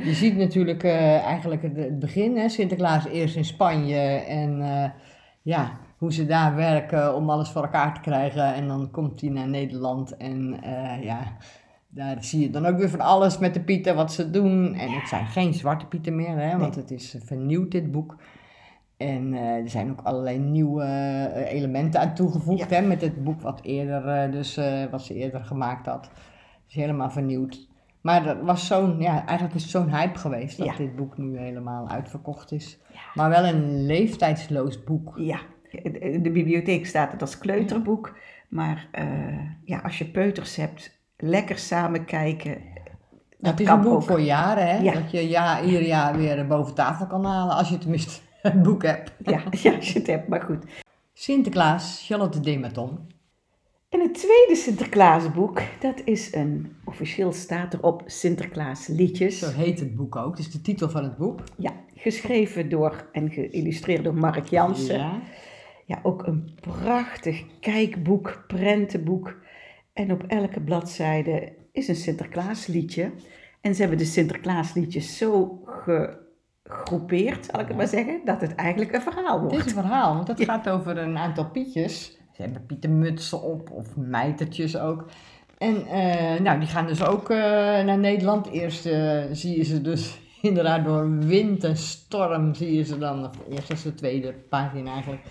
Je 0.05 0.15
ziet 0.15 0.37
natuurlijk 0.37 0.83
eh, 0.83 1.25
eigenlijk 1.25 1.63
het, 1.63 1.77
het 1.77 1.99
begin, 1.99 2.37
hè? 2.37 2.49
Sinterklaas 2.49 3.07
eerst 3.07 3.37
in 3.37 3.45
Spanje 3.45 4.01
en 4.29 4.61
eh, 4.63 4.91
ja, 5.43 5.79
hoe 5.99 6.13
ze 6.13 6.27
daar 6.27 6.55
werken 6.55 7.15
om 7.15 7.31
alles 7.31 7.49
voor 7.49 7.63
elkaar 7.63 7.95
te 7.95 8.01
krijgen. 8.01 8.55
En 8.55 8.69
dan 8.69 8.91
komt 8.91 9.21
hij 9.21 9.31
naar 9.31 9.49
Nederland 9.49 10.17
en 10.17 10.61
ja, 11.01 11.37
daar 11.89 12.25
zie 12.25 12.41
je 12.41 12.51
dan 12.51 12.67
ook 12.67 12.79
weer 12.79 12.91
van 12.91 13.01
alles 13.01 13.39
met 13.39 13.55
de 13.55 13.61
pieten 13.61 13.95
wat 13.95 14.13
ze 14.13 14.31
doen. 14.31 14.75
En 14.75 14.91
het 14.91 15.09
zijn 15.09 15.27
geen 15.27 15.55
zwarte 15.55 15.87
pieten 15.87 16.17
meer, 16.17 16.39
hè? 16.39 16.59
want 16.59 16.75
het 16.75 16.91
is 16.91 17.17
vernieuwd 17.25 17.71
dit 17.71 17.93
boek. 17.93 18.17
En 18.97 19.35
eh, 19.35 19.41
er 19.63 19.69
zijn 19.69 19.91
ook 19.91 20.01
allerlei 20.03 20.39
nieuwe 20.39 20.83
eh, 20.83 21.53
elementen 21.53 22.01
aan 22.01 22.15
toegevoegd 22.15 22.71
hè, 22.71 22.81
met 22.81 23.01
het 23.01 23.25
boek 23.25 23.41
wat, 23.41 23.61
eerder, 23.63 24.09
eh, 24.09 24.33
dus, 24.33 24.61
wat 24.91 25.03
ze 25.03 25.15
eerder 25.15 25.45
gemaakt 25.45 25.87
had. 25.87 26.05
Het 26.05 26.69
is 26.69 26.75
helemaal 26.75 27.11
vernieuwd. 27.11 27.69
Maar 28.01 28.23
dat 28.23 28.37
was 28.43 28.67
zo'n, 28.67 29.01
ja, 29.01 29.27
eigenlijk 29.27 29.55
is 29.55 29.63
het 29.63 29.71
zo'n 29.71 29.95
hype 29.95 30.19
geweest 30.19 30.59
dat 30.59 30.67
Ja. 30.67 30.77
dit 30.77 30.97
boek 30.97 31.19
nu 31.19 31.39
helemaal 31.39 31.89
uitverkocht 31.89 32.53
is. 32.53 32.79
Maar 33.15 33.29
wel 33.31 33.45
een 33.45 33.87
leeftijdsloos 33.87 34.85
boek. 34.85 35.13
Ja, 35.17 35.39
in 35.71 36.23
de 36.23 36.31
bibliotheek 36.31 36.87
staat 36.87 37.13
het 37.13 37.21
als 37.21 37.39
kleuterboek. 37.39 38.17
Maar 38.49 38.89
ja, 39.65 39.79
als 39.79 39.99
je 39.99 40.05
peuters 40.05 40.57
hebt, 40.57 41.01
lekker 41.17 41.59
samen 41.59 42.05
kijken. 42.05 42.59
Dat 43.39 43.61
is 43.61 43.69
een 43.69 43.81
boek 43.81 43.93
ook. 43.93 44.03
voor 44.03 44.21
jaren, 44.21 44.67
hè? 44.67 44.77
Ja. 44.77 44.93
Dat 44.93 45.11
je 45.11 45.29
ja, 45.29 45.63
ieder 45.63 45.83
jaar 45.83 46.17
weer 46.17 46.47
boven 46.47 46.75
tafel 46.75 47.07
kan 47.07 47.25
halen, 47.25 47.57
als 47.57 47.69
je 47.69 47.79
tenminste 47.79 48.21
een 48.45 48.63
boek 48.63 48.83
hebt. 48.83 49.13
Ja, 49.19 49.43
ja, 49.63 49.75
als 49.75 49.93
je 49.93 49.99
het 49.99 50.07
hebt, 50.07 50.29
maar 50.29 50.43
goed. 50.43 50.65
Sinterklaas, 51.13 52.05
Charlotte 52.07 52.41
Dematon. 52.41 52.99
En 53.89 54.01
het 54.01 54.15
tweede 54.15 54.55
Sinterklaasboek, 54.55 55.63
dat 55.81 56.03
is 56.05 56.35
een, 56.35 56.77
officieel 56.85 57.33
staat 57.33 57.75
erop 57.75 58.03
Sinterklaas 58.07 58.87
liedjes. 58.87 59.39
Zo 59.39 59.51
heet 59.51 59.81
het 59.81 59.97
boek 59.97 60.17
ook, 60.17 60.39
is 60.39 60.51
de 60.51 60.61
titel 60.61 60.89
van 60.91 61.03
het 61.03 61.17
boek. 61.17 61.41
Ja, 61.57 61.73
geschreven 61.95 62.69
door 62.69 63.09
en 63.13 63.31
geïllustreerd 63.31 64.05
door 64.05 64.15
Mark 64.15 64.47
Jansen. 64.47 64.99
Ja. 64.99 65.21
Ja, 65.87 66.01
ook 66.03 66.27
een 66.27 66.51
prachtig 66.61 67.45
kijkboek, 67.61 68.45
prentenboek. 68.47 69.37
En 69.93 70.13
op 70.13 70.23
elke 70.23 70.61
bladzijde 70.61 71.53
is 71.73 71.89
een 71.89 71.97
Sinterklaasliedje. 71.97 73.13
En 73.61 73.75
ze 73.75 73.81
hebben 73.81 73.99
de 73.99 74.05
Sinterklaasliedjes 74.05 75.17
zo 75.17 75.61
gegroepeerd, 76.69 77.45
zal 77.45 77.61
ik 77.61 77.69
het 77.69 77.77
maar 77.77 77.87
zeggen, 77.89 78.21
dat 78.25 78.41
het 78.41 78.55
eigenlijk 78.55 78.93
een 78.95 79.03
verhaal 79.03 79.41
Het 79.41 79.51
wordt. 79.51 79.67
is 79.67 79.73
een 79.75 79.83
verhaal, 79.83 80.15
want 80.15 80.29
het 80.29 80.39
Ja. 80.39 80.45
gaat 80.45 80.69
over 80.69 80.99
een 80.99 81.19
aantal 81.19 81.51
pietjes. 81.51 82.19
Ze 82.33 82.43
hebben 82.43 82.67
pietenmutsen 82.67 83.43
op, 83.43 83.71
of 83.71 83.97
mijtertjes 83.97 84.77
ook. 84.79 85.05
En 85.59 85.87
eh, 85.87 86.41
nou, 86.41 86.59
die 86.59 86.69
gaan 86.69 86.87
dus 86.87 87.05
ook 87.05 87.31
eh, 87.31 87.37
naar 87.85 87.99
Nederland. 87.99 88.47
Eerst 88.47 88.87
eh, 88.87 89.23
zie 89.33 89.57
je 89.57 89.65
ze 89.65 89.81
dus 89.81 90.21
inderdaad 90.43 90.85
door 90.85 91.19
wind 91.19 91.65
en 91.65 91.77
storm, 91.77 92.55
zie 92.55 92.77
je 92.77 92.85
ze 92.85 92.99
dan, 92.99 93.25
of 93.25 93.31
eerst 93.51 93.71
als 93.71 93.83
de 93.83 93.95
tweede 93.95 94.33
pagina 94.33 94.93
eigenlijk, 94.93 95.23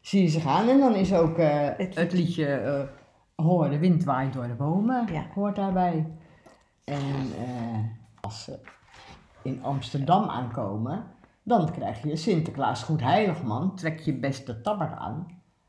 zie 0.00 0.22
je 0.22 0.28
ze 0.28 0.40
gaan. 0.40 0.68
En 0.68 0.78
dan 0.78 0.94
is 0.94 1.12
ook 1.14 1.36
Het- 1.36 1.94
het, 1.94 2.12
liedje 2.12 2.88
Hoor, 3.36 3.70
de 3.70 3.78
wind 3.78 4.04
waait 4.04 4.32
door 4.32 4.46
de 4.46 4.54
bomen, 4.54 5.06
Ja. 5.12 5.26
hoort 5.34 5.56
daarbij. 5.56 6.06
En 6.84 7.00
als 8.20 8.44
ze 8.44 8.58
in 9.42 9.62
Amsterdam 9.62 10.28
aankomen, 10.28 11.04
dan 11.42 11.72
krijg 11.72 12.02
je 12.02 12.16
Sinterklaas 12.16 12.82
Goed 12.82 13.00
Heiligman, 13.00 13.74
trek 13.74 14.00
je 14.00 14.14
beste 14.14 14.60
tabbert 14.60 14.98
aan, 14.98 15.26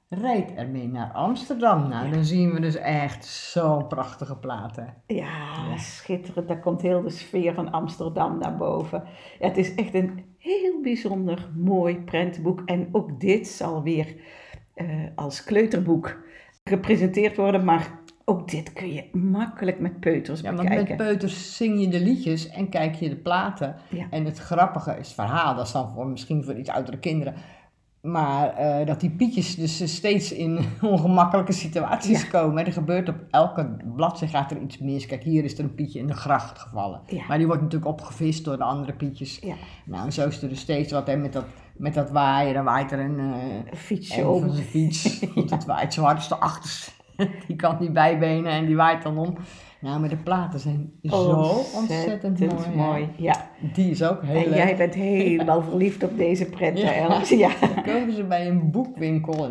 rijd 0.09 0.53
ermee 0.53 0.87
naar 0.87 1.11
Amsterdam. 1.11 1.87
Nou, 1.87 2.11
dan 2.11 2.23
zien 2.23 2.51
we 2.53 2.59
dus 2.59 2.75
echt 2.75 3.25
zo'n 3.25 3.87
prachtige 3.87 4.37
platen. 4.37 4.93
Ja, 5.07 5.77
schitterend. 5.77 6.47
Daar 6.47 6.59
komt 6.59 6.81
heel 6.81 7.01
de 7.01 7.09
sfeer 7.09 7.53
van 7.53 7.71
Amsterdam 7.71 8.37
naar 8.37 8.57
boven. 8.57 9.03
Ja, 9.39 9.47
het 9.47 9.57
is 9.57 9.75
echt 9.75 9.93
een 9.93 10.25
heel 10.37 10.81
bijzonder 10.81 11.49
mooi 11.55 11.99
prentenboek. 11.99 12.61
En 12.65 12.89
ook 12.91 13.19
dit 13.19 13.47
zal 13.47 13.83
weer 13.83 14.15
eh, 14.73 14.87
als 15.15 15.43
kleuterboek 15.43 16.17
gepresenteerd 16.63 17.37
worden. 17.37 17.63
Maar 17.65 17.99
ook 18.25 18.49
dit 18.49 18.73
kun 18.73 18.93
je 18.93 19.03
makkelijk 19.11 19.79
met 19.79 19.99
peuters 19.99 20.41
Ja, 20.41 20.53
want 20.53 20.61
bekijken. 20.69 20.87
met 20.87 21.05
peuters 21.07 21.55
zing 21.57 21.79
je 21.81 21.87
de 21.87 21.99
liedjes 21.99 22.49
en 22.49 22.69
kijk 22.69 22.95
je 22.95 23.09
de 23.09 23.15
platen. 23.15 23.75
Ja. 23.89 24.05
En 24.09 24.25
het 24.25 24.37
grappige 24.39 24.91
is 24.91 25.05
het 25.05 25.15
verhaal, 25.15 25.55
dat 25.55 25.65
is 25.65 25.71
dan 25.71 25.91
voor, 25.93 26.07
misschien 26.07 26.43
voor 26.43 26.55
iets 26.57 26.69
oudere 26.69 26.97
kinderen 26.99 27.33
Maar 28.01 28.53
eh, 28.53 28.85
dat 28.85 28.99
die 28.99 29.09
pietjes 29.09 29.55
dus 29.55 29.95
steeds 29.95 30.31
in 30.31 30.59
ongemakkelijke 30.81 31.51
situaties 31.51 32.21
Ja. 32.21 32.27
komen. 32.29 32.65
Er 32.65 32.73
gebeurt 32.73 33.09
op 33.09 33.15
elke 33.29 33.75
bladzij 33.95 34.27
gaat 34.27 34.51
er 34.51 34.61
iets 34.61 34.77
mis. 34.77 35.05
Kijk, 35.05 35.23
hier 35.23 35.43
is 35.43 35.53
er 35.57 35.63
een 35.63 35.75
pietje 35.75 35.99
in 35.99 36.07
de 36.07 36.13
gracht 36.13 36.59
gevallen. 36.59 37.01
Ja. 37.07 37.23
Maar 37.27 37.37
die 37.37 37.47
wordt 37.47 37.61
natuurlijk 37.61 37.91
opgevist 37.91 38.45
door 38.45 38.57
de 38.57 38.63
andere 38.63 38.93
pietjes. 38.93 39.39
Ja, 39.39 39.55
Nou, 39.85 40.05
en 40.05 40.13
zo 40.13 40.27
is 40.27 40.41
er 40.41 40.49
dus 40.49 40.59
steeds 40.59 40.91
wat. 40.91 41.07
En 41.07 41.21
met 41.21 41.33
dat, 41.33 41.45
met 41.77 41.93
dat 41.93 42.09
waaien, 42.11 42.53
dan 42.53 42.63
waait 42.63 42.91
er 42.91 42.99
een, 42.99 43.19
een 43.19 43.65
fietsje 43.75 44.21
een 44.21 44.39
van 44.39 44.51
zijn 44.51 44.65
fiets. 44.67 45.19
Want 45.35 45.49
het 45.49 45.65
waait 45.65 45.93
zo 45.93 46.01
hard 46.03 46.17
als 46.17 46.27
de 46.27 46.35
achters. 46.35 47.01
Die 47.47 47.55
kan 47.55 47.77
niet 47.79 47.93
bijbenen 47.93 48.51
en 48.51 48.65
die 48.65 48.75
waait 48.75 49.03
dan 49.03 49.17
om. 49.17 49.35
Nou, 49.81 49.99
maar 49.99 50.09
de 50.09 50.17
platen 50.17 50.59
zijn 50.59 50.91
zo 51.03 51.61
ontzettend 51.75 52.75
mooi. 52.75 53.09
Ja. 53.17 53.35
Die 53.73 53.89
is 53.89 54.03
ook 54.03 54.21
heel 54.21 54.43
En 54.43 54.49
leuk. 54.49 54.55
jij 54.57 54.75
bent 54.75 54.93
helemaal 54.93 55.61
verliefd 55.69 56.03
op 56.03 56.17
deze 56.17 56.45
prenten, 56.45 56.83
Ja. 56.83 56.93
Els. 56.93 57.29
Ja. 57.29 57.49
Dan 57.59 57.83
komen 57.83 58.13
ze 58.13 58.23
bij 58.23 58.47
een 58.47 58.71
boekwinkel. 58.71 59.49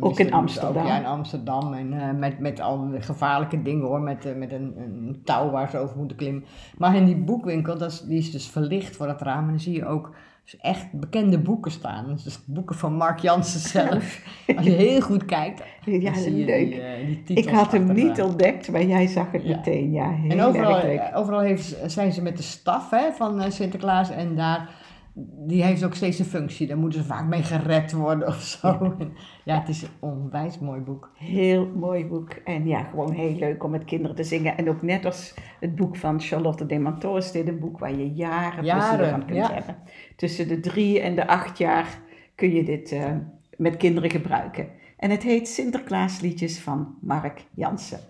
Ook 0.00 0.18
in 0.18 0.32
Amsterdam. 0.32 0.86
ja, 0.86 0.98
in 0.98 1.06
Amsterdam. 1.06 1.72
En 1.72 1.92
eh, 2.00 2.18
met, 2.18 2.38
met 2.38 2.60
al 2.60 2.90
die 2.90 3.00
gevaarlijke 3.00 3.62
dingen 3.62 3.86
hoor. 3.86 4.00
Met, 4.00 4.24
eh, 4.24 4.34
met 4.34 4.52
een, 4.52 4.74
een 4.76 5.20
touw 5.24 5.50
waar 5.50 5.70
ze 5.70 5.78
over 5.78 5.96
moeten 5.96 6.16
klimmen. 6.16 6.44
Maar 6.76 6.96
in 6.96 7.04
die 7.04 7.16
boekwinkel, 7.16 7.78
dat 7.78 7.90
is, 7.90 8.00
die 8.00 8.18
is 8.18 8.30
dus 8.30 8.48
verlicht 8.48 8.96
voor 8.96 9.06
dat 9.06 9.22
raam. 9.22 9.44
En 9.44 9.50
dan 9.50 9.60
zie 9.60 9.74
je 9.74 9.86
ook 9.86 10.14
dus 10.44 10.56
echt 10.60 10.92
bekende 10.92 11.38
boeken 11.38 11.70
staan. 11.70 12.18
Dus 12.24 12.38
boeken 12.46 12.76
van 12.76 12.94
Mark 12.94 13.18
Jansen 13.18 13.60
zelf. 13.60 14.22
Als 14.56 14.66
je 14.66 14.70
heel 14.72 15.00
goed 15.00 15.24
kijkt, 15.24 15.62
Ja, 15.84 16.10
dan 16.10 16.20
zie 16.20 16.36
je 16.36 16.44
leuk. 16.44 16.70
die, 16.70 16.80
eh, 16.80 17.06
die 17.06 17.22
titels 17.22 17.46
Ik 17.46 17.52
had 17.52 17.72
hem 17.72 17.92
niet 17.92 18.22
ontdekt, 18.22 18.70
maar 18.70 18.84
jij 18.84 19.06
zag 19.06 19.32
het 19.32 19.42
Ja. 19.42 19.56
meteen. 19.56 19.92
Ja, 19.92 20.10
heel 20.10 20.30
En 20.30 20.42
overal, 20.42 20.78
eh, 20.78 21.16
overal 21.18 21.40
heeft, 21.40 21.76
zijn 21.86 22.12
ze 22.12 22.22
met 22.22 22.36
de 22.36 22.42
staf 22.42 22.90
hè, 22.90 23.12
van 23.12 23.40
eh, 23.40 23.50
Sinterklaas 23.50 24.10
en 24.10 24.36
daar, 24.36 24.68
die 25.14 25.62
heeft 25.62 25.84
ook 25.84 25.94
steeds 25.94 26.18
een 26.18 26.24
functie. 26.24 26.66
Daar 26.66 26.78
moeten 26.78 27.00
ze 27.00 27.06
vaak 27.06 27.26
mee 27.26 27.42
gered 27.42 27.92
worden 27.92 28.28
of 28.28 28.42
zo. 28.42 28.96
Ja, 29.44 29.58
het 29.58 29.68
is 29.68 29.82
een 29.82 29.88
onwijs 30.00 30.58
mooi 30.58 30.80
boek. 30.80 31.10
Heel 31.14 31.66
mooi 31.76 32.06
boek. 32.06 32.30
En 32.30 32.66
ja, 32.66 32.82
gewoon 32.82 33.12
heel 33.12 33.34
leuk 33.34 33.64
om 33.64 33.70
met 33.70 33.84
kinderen 33.84 34.16
te 34.16 34.24
zingen. 34.24 34.56
En 34.56 34.68
ook 34.68 34.82
net 34.82 35.04
als 35.04 35.34
het 35.60 35.74
boek 35.74 35.96
van 35.96 36.20
Charlotte 36.20 36.66
de 36.66 36.78
Manteau 36.78 37.18
is 37.18 37.32
dit 37.32 37.48
een 37.48 37.58
boek 37.58 37.78
waar 37.78 37.96
je 37.96 38.12
jaren, 38.12 38.60
plezier 38.60 38.80
Jaren, 38.80 39.10
van 39.10 39.24
kunt 39.24 39.38
ja. 39.38 39.52
hebben. 39.52 39.76
Tussen 40.16 40.48
de 40.48 40.60
drie 40.60 41.00
en 41.00 41.14
de 41.14 41.26
acht 41.26 41.58
jaar 41.58 41.98
kun 42.34 42.54
je 42.54 42.64
dit 42.64 42.92
eh, 42.92 43.12
met 43.56 43.76
kinderen 43.76 44.10
gebruiken. 44.10 44.68
En 44.96 45.10
het 45.10 45.22
heet 45.22 45.48
Sinterklaasliedjes 45.48 46.60
van 46.60 46.94
Mark 47.00 47.44
Jansen. 47.54 48.00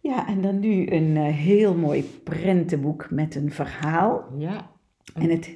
Ja, 0.00 0.28
en 0.28 0.40
dan 0.40 0.58
nu 0.58 0.90
een 0.90 1.16
eh, 1.16 1.34
heel 1.34 1.74
mooi 1.74 2.02
prentenboek 2.24 3.10
met 3.10 3.34
een 3.34 3.52
verhaal. 3.52 4.24
Ja. 4.38 4.70
En 5.14 5.30
het, 5.30 5.50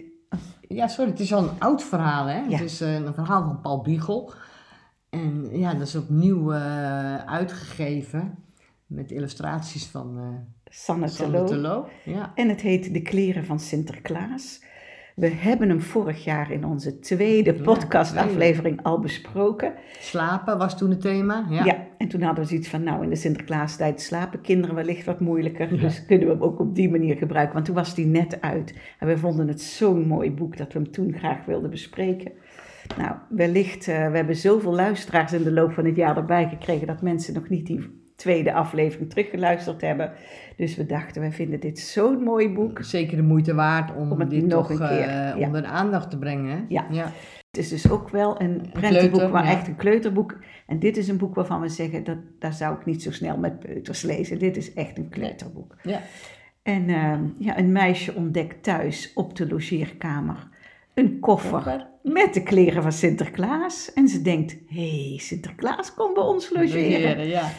ja, 0.75 0.89
sorry, 0.89 1.11
het 1.11 1.21
is 1.21 1.33
al 1.33 1.43
een 1.43 1.59
oud 1.61 1.83
verhaal. 1.83 2.27
Hè? 2.27 2.39
Ja. 2.39 2.49
Het 2.49 2.61
is 2.61 2.81
eh, 2.81 2.95
een 2.95 3.15
verhaal 3.15 3.43
van 3.43 3.61
Paul 3.61 3.83
Biegel. 3.83 4.33
En 5.09 5.59
ja, 5.59 5.75
dat 5.75 5.87
is 5.87 5.97
opnieuw 5.97 6.53
eh, 6.53 7.17
uitgegeven 7.17 8.39
met 8.87 9.11
illustraties 9.11 9.87
van 9.87 10.19
eh 10.19 10.25
Sanne 10.65 11.11
Terlouw. 11.11 11.47
Terlouw. 11.47 11.89
Ja. 12.05 12.33
En 12.35 12.49
het 12.49 12.61
heet 12.61 12.95
De 12.95 13.03
Kleren 13.03 13.45
van 13.45 13.61
Sinterklaas. 13.61 14.63
We 15.15 15.29
hebben 15.29 15.69
hem 15.69 15.81
vorig 15.81 16.25
jaar 16.25 16.51
in 16.51 16.65
onze 16.65 16.99
tweede 16.99 17.55
Ja, 17.57 17.63
podcastaflevering 17.63 18.83
al 18.83 18.99
besproken. 18.99 19.75
Slapen 20.01 20.59
was 20.59 20.79
toen 20.79 20.91
het 20.91 21.01
thema. 21.01 21.47
Ja. 21.49 21.65
Ja. 21.65 21.87
En 22.01 22.09
toen 22.09 22.23
hadden 22.23 22.43
we 22.43 22.49
zoiets 22.51 22.69
van, 22.69 22.83
nou 22.83 23.03
in 23.03 23.09
de 23.09 23.17
Sinterklaastijd 23.17 24.01
slapen 24.01 24.41
kinderen 24.41 24.75
wellicht 24.75 25.05
wat 25.05 25.21
moeilijker. 25.21 25.69
Dus 25.81 26.07
kunnen 26.07 26.27
we 26.27 26.33
hem 26.33 26.43
ook 26.43 26.61
op 26.61 26.75
die 26.75 26.91
manier 26.91 27.17
gebruiken, 27.17 27.55
want 27.55 27.67
toen 27.67 27.75
was 27.75 27.95
die 27.95 28.07
net 28.07 28.41
uit. 28.41 28.75
En 28.99 29.07
we 29.07 29.19
vonden 29.19 29.49
het 29.49 29.61
zo'n 29.61 30.07
mooi 30.07 30.33
boek 30.33 30.57
dat 30.57 30.73
we 30.73 30.79
hem 30.79 30.91
toen 30.91 31.13
graag 31.13 31.45
wilden 31.45 31.71
bespreken. 31.71 32.33
Nou, 32.99 33.15
wellicht, 33.29 33.89
eh, 33.89 34.11
we 34.11 34.17
hebben 34.17 34.37
zoveel 34.37 34.75
luisteraars 34.75 35.33
in 35.33 35.43
de 35.43 35.53
loop 35.53 35.73
van 35.73 35.85
het 35.85 35.97
jaar 35.97 36.17
erbij 36.17 36.49
gekregen 36.49 36.87
dat 36.87 37.03
mensen 37.03 37.35
nog 37.35 37.49
niet 37.49 37.67
die 37.67 38.01
tweede 38.17 38.53
aflevering 38.53 39.11
teruggeluisterd 39.11 39.81
hebben. 39.81 40.13
Dus 40.57 40.77
we 40.77 40.87
dachten, 40.87 41.21
wij 41.21 41.33
vinden 41.33 41.61
dit 41.61 41.79
zo'n 41.79 42.23
mooi 42.23 42.51
boek. 42.53 42.83
Zeker 42.83 43.17
de 43.17 43.23
moeite 43.23 43.55
waard 43.55 43.97
om, 43.97 44.29
dit 44.29 44.47
nog 44.47 44.71
een 44.71 44.79
keer, 44.79 45.09
eh, 45.09 45.37
ja. 45.39 45.47
onder 45.47 45.63
de 45.63 45.69
aandacht 45.69 46.11
te 46.11 46.19
brengen. 46.19 46.51
hè? 46.51 46.65
Ja. 46.69 46.87
ja. 46.91 47.13
Het 47.51 47.61
is 47.61 47.69
dus 47.69 47.91
ook 47.91 48.09
wel 48.09 48.41
een 48.41 48.71
prentenboek, 48.73 49.11
kleuter, 49.11 49.31
maar 49.31 49.45
ja. 49.45 49.51
echt 49.51 49.67
een 49.67 49.77
kleuterboek. 49.77 50.39
En 50.67 50.79
dit 50.79 50.97
is 50.97 51.09
een 51.09 51.17
boek 51.19 51.35
waarvan 51.35 51.61
we 51.61 51.69
zeggen, 51.69 52.05
dat, 52.05 52.17
daar 52.39 52.53
zou 52.53 52.79
ik 52.79 52.85
niet 52.85 53.03
zo 53.03 53.13
snel 53.13 53.37
met 53.37 53.59
peuters 53.61 54.03
lezen. 54.03 54.39
Dit 54.39 54.57
is 54.57 54.73
echt 54.73 54.99
een 54.99 55.09
kleuterboek. 55.09 55.77
Ja. 55.83 56.01
En 56.63 56.89
ehm, 56.89 57.25
ja, 57.39 57.59
een 57.59 57.73
meisje 57.73 58.15
ontdekt 58.15 58.63
thuis 58.63 59.13
op 59.15 59.37
de 59.37 59.49
logeerkamer 59.49 60.49
een 60.95 61.21
koffer 61.21 61.87
met 62.03 62.35
de 62.35 62.43
kleren 62.43 62.83
van 62.83 62.93
Sinterklaas. 62.93 63.93
En 63.93 64.09
ze 64.09 64.23
denkt, 64.23 64.57
hé, 64.69 65.09
hey, 65.09 65.19
Sinterklaas 65.19 65.95
komt 65.95 66.15
bij 66.15 66.23
ons 66.23 66.51
logeren. 66.51 67.03
Logeren, 67.03 67.27
ja. 67.27 67.51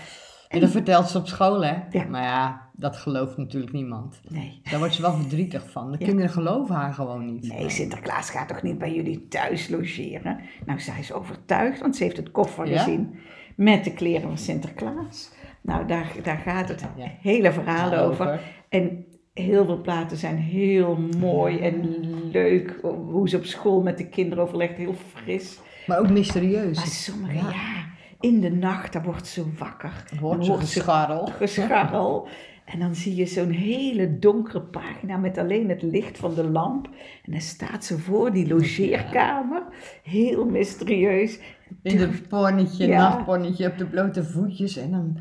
En 0.48 0.60
dat 0.60 0.69
vertelt 0.69 1.10
ze 1.10 1.17
op 1.17 1.27
school, 1.27 1.63
hè? 1.65 1.77
Ja. 1.89 2.03
Maar 2.03 2.24
ja, 2.24 2.69
dat 2.81 2.97
gelooft 2.97 3.38
natuurlijk 3.38 3.73
niemand. 3.73 4.21
Nee, 4.29 4.61
Daar 4.69 4.79
wordt 4.79 4.93
ze 4.93 5.01
wel 5.01 5.13
verdrietig 5.13 5.71
van. 5.71 5.91
De 5.91 5.97
Ja. 6.00 6.05
kinderen 6.05 6.31
geloven 6.31 6.75
haar 6.75 6.93
gewoon 6.93 7.25
niet. 7.25 7.47
nee, 7.47 7.69
Sinterklaas 7.69 8.29
gaat 8.29 8.47
toch 8.47 8.61
niet 8.61 8.77
bij 8.77 8.93
jullie 8.95 9.27
thuis 9.27 9.69
logeren? 9.69 10.39
Nou, 10.65 10.79
zij 10.79 11.00
is 11.00 11.13
overtuigd, 11.13 11.79
want 11.81 11.95
ze 11.95 12.03
heeft 12.03 12.17
het 12.17 12.31
koffer 12.31 12.67
Ja? 12.69 12.77
gezien 12.77 13.15
met 13.55 13.83
de 13.83 13.93
kleren 13.93 14.21
van 14.21 14.38
Sinterklaas. 14.38 15.31
Nou, 15.61 15.88
daar, 15.88 16.11
daar 16.23 16.38
gaat 16.38 16.69
het 16.69 16.85
Ja. 16.95 17.11
hele 17.21 17.51
verhaal 17.51 17.93
over. 17.93 18.07
over. 18.27 18.39
En 18.69 19.05
heel 19.33 19.65
veel 19.65 19.81
platen 19.81 20.17
zijn 20.17 20.38
heel 20.38 20.97
mooi 21.19 21.59
en 21.59 21.85
leuk. 22.31 22.79
Hoe 22.81 23.29
ze 23.29 23.38
op 23.38 23.45
school 23.45 23.81
met 23.81 23.97
de 23.97 24.07
kinderen 24.09 24.43
overlegt, 24.43 24.77
heel 24.77 24.93
fris. 25.13 25.59
Maar 25.88 26.00
ook 26.00 26.09
mysterieus. 26.09 26.75
Maar 26.77 26.85
sommige, 26.85 27.33
Ja. 27.35 27.85
in 28.19 28.39
de 28.41 28.51
nacht, 28.51 28.93
daar 28.93 29.03
wordt 29.03 29.27
ze 29.27 29.43
wakker. 29.57 30.03
Hoort 30.19 30.45
ze 30.45 30.51
hoort 30.51 30.61
gescharrel. 30.63 31.25
gescharrel. 31.25 32.27
En 32.65 32.79
dan 32.79 32.95
zie 32.95 33.15
je 33.15 33.25
zo'n 33.25 33.49
hele 33.49 34.19
donkere 34.19 34.61
pagina 34.61 35.17
met 35.17 35.37
alleen 35.37 35.69
het 35.69 35.81
licht 35.81 36.17
van 36.17 36.33
de 36.33 36.43
lamp. 36.43 36.85
En 37.23 37.31
dan 37.31 37.41
staat 37.41 37.85
ze 37.85 37.97
voor 37.97 38.31
die 38.31 38.47
logeerkamer. 38.47 39.63
Heel 40.03 40.45
mysterieus. 40.45 41.39
In 41.83 41.97
het 41.97 42.27
ponnetje, 42.27 42.87
Ja. 42.87 42.97
nachtponnetje, 43.09 43.67
op 43.67 43.77
de 43.77 43.85
blote 43.85 44.23
voetjes. 44.23 44.77
En 44.77 44.91
dan 44.91 45.17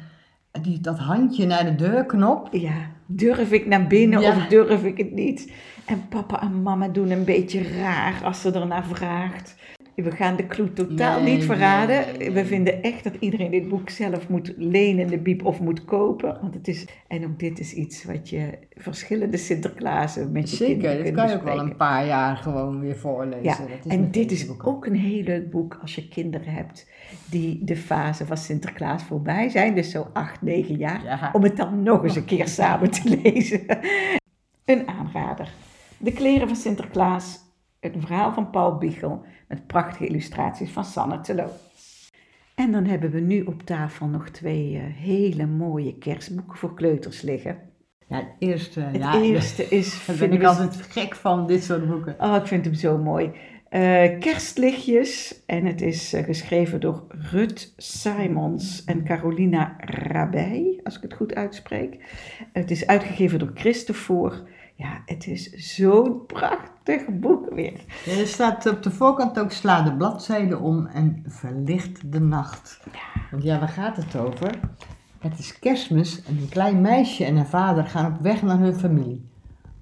die, 0.63 0.81
dat 0.81 0.99
handje 0.99 1.47
naar 1.47 1.65
de 1.65 1.75
deurknop. 1.75 2.49
Ja, 2.53 2.91
durf 3.07 3.53
ik 3.53 3.67
naar 3.67 3.87
binnen 3.87 4.21
Ja. 4.21 4.37
of 4.37 4.47
durf 4.47 4.85
ik 4.85 4.99
het 4.99 5.13
niet? 5.13 5.53
En 5.87 6.09
papa 6.09 6.43
en 6.43 6.63
mama 6.63 6.89
doen 6.89 7.11
een 7.11 7.25
beetje 7.25 7.63
raar 7.63 8.21
als 8.25 8.41
ze 8.41 8.53
ernaar 8.53 8.85
vraagt. 8.87 9.57
We 10.03 10.11
gaan 10.11 10.37
de 10.37 10.47
clue 10.47 10.73
totaal 10.73 11.21
Nee, 11.23 11.35
niet 11.35 11.45
verraden. 11.45 12.05
nee, 12.07 12.17
nee. 12.19 12.31
We 12.31 12.45
vinden 12.45 12.83
echt 12.83 13.05
dat 13.05 13.15
iedereen 13.19 13.51
dit 13.51 13.69
boek 13.69 13.91
zelf 13.91 14.29
moet 14.29 14.53
lenen 14.57 15.01
in 15.05 15.07
de 15.07 15.19
biep 15.19 15.45
of 15.45 15.61
moet 15.61 15.85
kopen. 15.85 16.39
Want 16.41 16.55
het 16.55 16.69
is, 16.69 16.87
en 17.09 17.25
ook 17.25 17.39
dit 17.39 17.59
is 17.59 17.73
iets 17.73 18.05
wat 18.05 18.29
je 18.29 18.59
verschillende 18.71 19.37
Sinterklaasen 19.37 20.33
met 20.33 20.51
je 20.51 20.57
Zeker, 20.57 20.75
kinderen 20.75 20.97
dat 20.97 21.05
kunt 21.05 21.17
kan 21.17 21.29
je 21.29 21.35
ook 21.35 21.43
wel 21.57 21.59
een 21.59 21.77
paar 21.77 22.07
jaar 22.07 22.37
gewoon 22.37 22.81
weer 22.81 22.97
voorlezen. 22.97 23.43
Ja, 23.43 23.57
Dat 23.57 23.69
is 23.87 23.93
en 23.93 24.11
dit 24.11 24.31
is 24.33 24.47
boeken. 24.47 24.69
ook 24.69 24.87
een 24.87 24.95
heel 24.97 25.23
leuk 25.23 25.51
boek 25.51 25.79
als 25.83 25.95
je 25.95 26.09
kinderen 26.09 26.53
hebt 26.53 26.89
die 27.31 27.65
de 27.65 27.77
fase 27.77 28.27
van 28.27 28.37
Sinterklaas 28.37 29.03
voorbij 29.03 29.49
zijn. 29.49 29.75
Dus 29.75 29.91
zo 29.91 30.07
acht, 30.13 30.43
negen 30.43 30.77
jaar. 30.77 31.05
Ja. 31.05 31.31
Om 31.33 31.43
het 31.43 31.57
dan 31.57 31.83
nog 31.83 32.05
eens 32.05 32.17
een 32.17 32.25
keer 32.25 32.49
samen 32.49 32.91
te 32.91 33.03
lezen. 33.23 33.61
Een 34.65 34.89
aanrader. 34.89 35.49
De 35.99 36.13
kleren 36.13 36.47
van 36.49 36.57
Sinterklaas. 36.57 37.39
Een 37.81 38.01
verhaal 38.01 38.33
van 38.33 38.51
Paul 38.51 38.79
Biegel. 38.79 39.25
Met 39.49 39.67
prachtige 39.67 40.07
illustraties 40.07 40.71
van 40.71 40.85
Sanne 40.85 41.21
Telo. 41.21 41.51
En 42.55 42.73
dan 42.73 42.85
hebben 42.85 43.11
we 43.11 43.21
nu 43.21 43.43
op 43.43 43.63
tafel 43.63 44.07
nog 44.07 44.29
twee 44.29 44.77
eh, 44.77 44.83
hele 44.83 45.47
mooie 45.47 45.99
kerstboeken 45.99 46.59
voor 46.59 46.75
kleuters 46.75 47.23
liggen. 47.23 47.59
Ja, 48.09 48.17
het 48.17 48.33
eerste. 48.39 48.81
Het 48.81 48.97
ja, 48.97 49.21
eerste 49.21 49.69
is... 49.79 50.07
Daar 50.07 50.17
ben 50.17 50.33
ik 50.33 50.45
altijd 50.45 50.77
gek 50.77 51.15
van, 51.15 51.47
dit 51.47 51.65
soort 51.65 51.89
boeken. 51.89 52.17
Oh, 52.19 52.37
ik 52.37 52.47
vind 52.47 52.65
hem 52.65 52.75
zo 52.75 52.99
mooi. 52.99 53.33
Eh, 53.69 54.19
kerstlichtjes. 54.19 55.43
En 55.47 55.65
het 55.65 55.83
is 55.83 56.13
eh, 56.13 56.25
geschreven 56.25 56.81
door 56.81 57.05
Rut 57.09 57.73
Simons 57.77 58.85
en 58.85 59.05
Carolina 59.05 59.77
Rabij, 59.79 60.81
als 60.83 60.97
ik 60.97 61.03
het 61.03 61.15
goed 61.15 61.35
uitspreek. 61.35 61.99
Het 62.53 62.71
is 62.71 62.87
uitgegeven 62.87 63.39
door 63.39 63.51
Christopher. 63.55 64.43
Ja, 64.81 65.03
het 65.07 65.27
is 65.27 65.51
zo'n 65.51 66.27
prachtig 66.27 67.07
boek 67.09 67.51
weer. 67.55 67.85
Ja, 68.05 68.13
er 68.13 68.27
staat 68.27 68.67
op 68.67 68.83
de 68.83 68.91
voorkant 68.91 69.39
ook 69.39 69.51
sla 69.51 69.83
de 69.83 69.97
bladzijde 69.97 70.59
om 70.59 70.87
en 70.87 71.25
verlicht 71.27 72.13
de 72.13 72.21
nacht. 72.21 72.81
Want 73.31 73.43
ja, 73.43 73.59
waar 73.59 73.69
gaat 73.69 73.97
het 73.97 74.17
over? 74.17 74.61
Het 75.19 75.39
is 75.39 75.59
kerstmis 75.59 76.23
en 76.23 76.39
een 76.39 76.49
klein 76.49 76.81
meisje 76.81 77.25
en 77.25 77.37
haar 77.37 77.47
vader 77.47 77.87
gaan 77.87 78.13
op 78.13 78.21
weg 78.21 78.43
naar 78.43 78.59
hun 78.59 78.75
familie. 78.75 79.29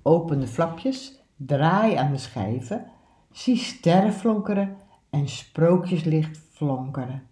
Open 0.03 0.41
de 0.41 0.47
flapjes, 0.47 1.23
draai 1.37 1.95
aan 1.95 2.13
de 2.13 2.19
schijven, 2.19 2.85
zie 3.33 3.57
sterren 3.57 4.13
flonkeren 4.13 4.77
en 5.11 5.29
sprookjeslicht 5.29 6.41
flonkeren. 6.53 7.23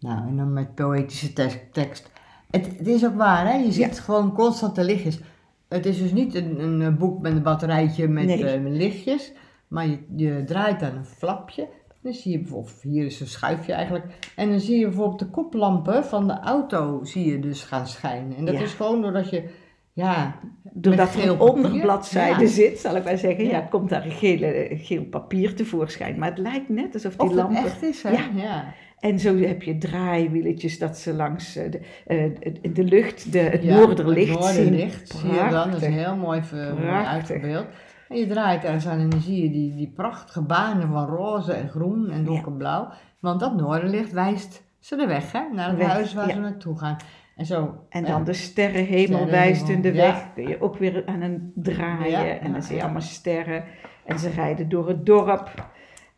Nou, 0.00 0.28
en 0.28 0.36
dan 0.36 0.52
met 0.52 0.74
poëtische 0.74 1.32
tekst. 1.72 2.10
Het, 2.50 2.66
het 2.66 2.86
is 2.86 3.06
ook 3.06 3.16
waar, 3.16 3.46
hè? 3.46 3.52
Je 3.52 3.72
ziet 3.72 4.00
gewoon 4.00 4.32
constant 4.32 4.74
de 4.74 4.84
lichtjes. 4.84 5.20
Het 5.68 5.86
is 5.86 5.98
dus 5.98 6.12
niet 6.12 6.34
een, 6.34 6.60
een 6.80 6.96
boek 6.98 7.20
met 7.22 7.32
een 7.32 7.42
batterijtje 7.42 8.08
met 8.08 8.26
Nee. 8.26 8.44
eh, 8.44 8.60
lichtjes, 8.64 9.32
maar 9.68 9.86
je, 9.86 9.98
je 10.16 10.42
draait 10.44 10.82
aan 10.82 10.96
een 10.96 11.04
flapje. 11.04 11.68
Dan 12.02 12.12
zie 12.12 12.32
je 12.32 12.38
bijvoorbeeld, 12.38 12.80
hier 12.82 13.04
is 13.04 13.20
een 13.20 13.26
schuifje 13.26 13.72
eigenlijk. 13.72 14.04
En 14.36 14.50
dan 14.50 14.60
zie 14.60 14.78
je 14.78 14.84
bijvoorbeeld 14.86 15.18
de 15.18 15.30
koplampen 15.30 16.04
van 16.04 16.26
de 16.26 16.40
auto 16.40 17.00
zie 17.04 17.30
je 17.30 17.38
dus 17.38 17.62
gaan 17.62 17.86
schijnen. 17.86 18.36
En 18.36 18.44
dat 18.44 18.54
Ja. 18.54 18.60
is 18.60 18.72
gewoon 18.72 19.02
doordat 19.02 19.30
je, 19.30 19.48
ja, 19.92 20.38
Doordat 20.72 21.14
met 21.14 21.24
er 21.24 21.30
een 21.30 21.40
onderbladzijde 21.40 22.42
Ja. 22.42 22.48
zit, 22.48 22.78
zal 22.78 22.96
ik 22.96 23.04
maar 23.04 23.18
zeggen, 23.18 23.44
ja. 23.44 23.50
Ja. 23.50 23.60
komt 23.60 23.88
daar 23.88 24.04
een 24.04 24.10
gele, 24.10 24.68
geel 24.70 25.04
papier 25.04 25.54
tevoorschijn. 25.54 26.18
Maar 26.18 26.28
het 26.28 26.38
lijkt 26.38 26.68
net 26.68 26.94
alsof 26.94 27.12
die 27.16 27.20
Of 27.20 27.28
het 27.28 27.36
lampen... 27.36 27.64
echt 27.64 27.82
is, 27.82 28.02
hè? 28.02 28.10
Ja. 28.10 28.74
En 29.00 29.18
zo 29.18 29.36
heb 29.36 29.62
je 29.62 29.78
draaiwieletjes 29.78 30.78
dat 30.78 30.98
ze 30.98 31.14
langs 31.14 31.56
eh, 31.56 31.70
de, 31.70 31.80
eh, 32.06 32.52
de, 32.62 32.72
de 32.72 32.84
lucht, 32.84 33.32
de, 33.32 33.38
het 33.38 33.62
Ja, 33.62 33.76
noorderlicht 33.76 34.34
Het 34.34 34.44
zien. 34.44 34.62
noorderlicht 34.64 35.08
zie 35.08 35.32
je 35.32 35.48
dan, 35.50 35.70
dat 35.70 35.82
is 35.82 35.88
heel 35.88 36.16
mooi, 36.16 36.40
Prachtig. 36.40 37.06
uitgebeeld. 37.06 37.66
En 38.08 38.16
je 38.16 38.26
draait 38.26 38.64
ergens 38.64 38.86
aan 38.86 38.98
en 38.98 39.08
dan 39.08 39.20
zie 39.20 39.42
je 39.42 39.50
die, 39.50 39.74
die 39.74 39.92
prachtige 39.96 40.42
banen 40.42 40.88
van 40.88 41.06
roze 41.06 41.52
en 41.52 41.68
groen 41.68 42.10
en 42.10 42.24
donkerblauw. 42.24 42.88
Want 43.18 43.40
dat 43.40 43.56
noorderlicht 43.56 44.12
wijst 44.12 44.62
ze 44.78 44.96
de 44.96 45.06
weg, 45.06 45.32
hè, 45.32 45.40
naar 45.52 45.68
het 45.68 45.78
Weg, 45.78 45.86
huis 45.86 46.14
waar 46.14 46.28
ja. 46.28 46.34
ze 46.34 46.40
naartoe 46.40 46.78
gaan. 46.78 46.96
En 47.36 47.46
zo. 47.46 47.84
En 47.88 48.04
eh, 48.04 48.10
dan 48.10 48.24
de 48.24 48.32
sterrenhemel 48.32 49.26
wijst 49.26 49.68
in 49.68 49.80
de 49.80 49.92
ja. 49.92 49.94
weg. 49.94 50.32
Kun 50.34 50.48
je 50.48 50.60
ook 50.60 50.76
weer 50.76 51.02
aan 51.06 51.20
een 51.20 51.52
draaien. 51.54 52.40
En 52.40 52.52
dan 52.52 52.62
zie 52.62 52.76
je 52.76 52.82
allemaal 52.82 53.00
sterren. 53.00 53.64
En 54.04 54.18
ze 54.18 54.30
rijden 54.30 54.68
door 54.68 54.88
het 54.88 55.06
dorp. 55.06 55.50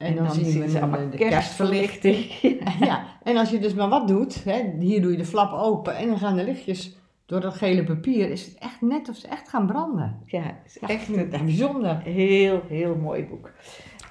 En 0.00 0.14
dan, 0.16 0.30
zien 0.30 0.60
we 0.60 0.70
ze 0.70 0.80
allemaal 0.80 1.10
de 1.10 1.16
kerstverlichting. 1.16 2.30
Ja, 2.80 3.04
en 3.22 3.36
als 3.36 3.50
je 3.50 3.58
dus 3.58 3.74
maar 3.74 3.88
wat 3.88 4.08
doet, 4.08 4.44
hè, 4.44 4.62
hier 4.78 5.02
doe 5.02 5.10
je 5.10 5.16
de 5.16 5.24
flap 5.24 5.52
open 5.52 5.96
en 5.96 6.08
dan 6.08 6.18
gaan 6.18 6.36
de 6.36 6.44
lichtjes 6.44 6.96
door 7.26 7.40
dat 7.40 7.54
gele 7.54 7.84
papier, 7.84 8.30
is 8.30 8.46
het 8.46 8.58
echt 8.58 8.80
net 8.80 9.08
of 9.08 9.16
ze 9.16 9.28
echt 9.28 9.48
gaan 9.48 9.66
branden. 9.66 10.22
Ja, 10.26 10.42
het 10.42 10.54
is 10.66 10.78
Echt 10.78 10.90
echt 10.90 11.08
een 11.08 11.28
bijzonder. 11.44 12.00
heel, 12.00 12.62
heel 12.68 12.96
mooi 12.96 13.24
boek. 13.24 13.50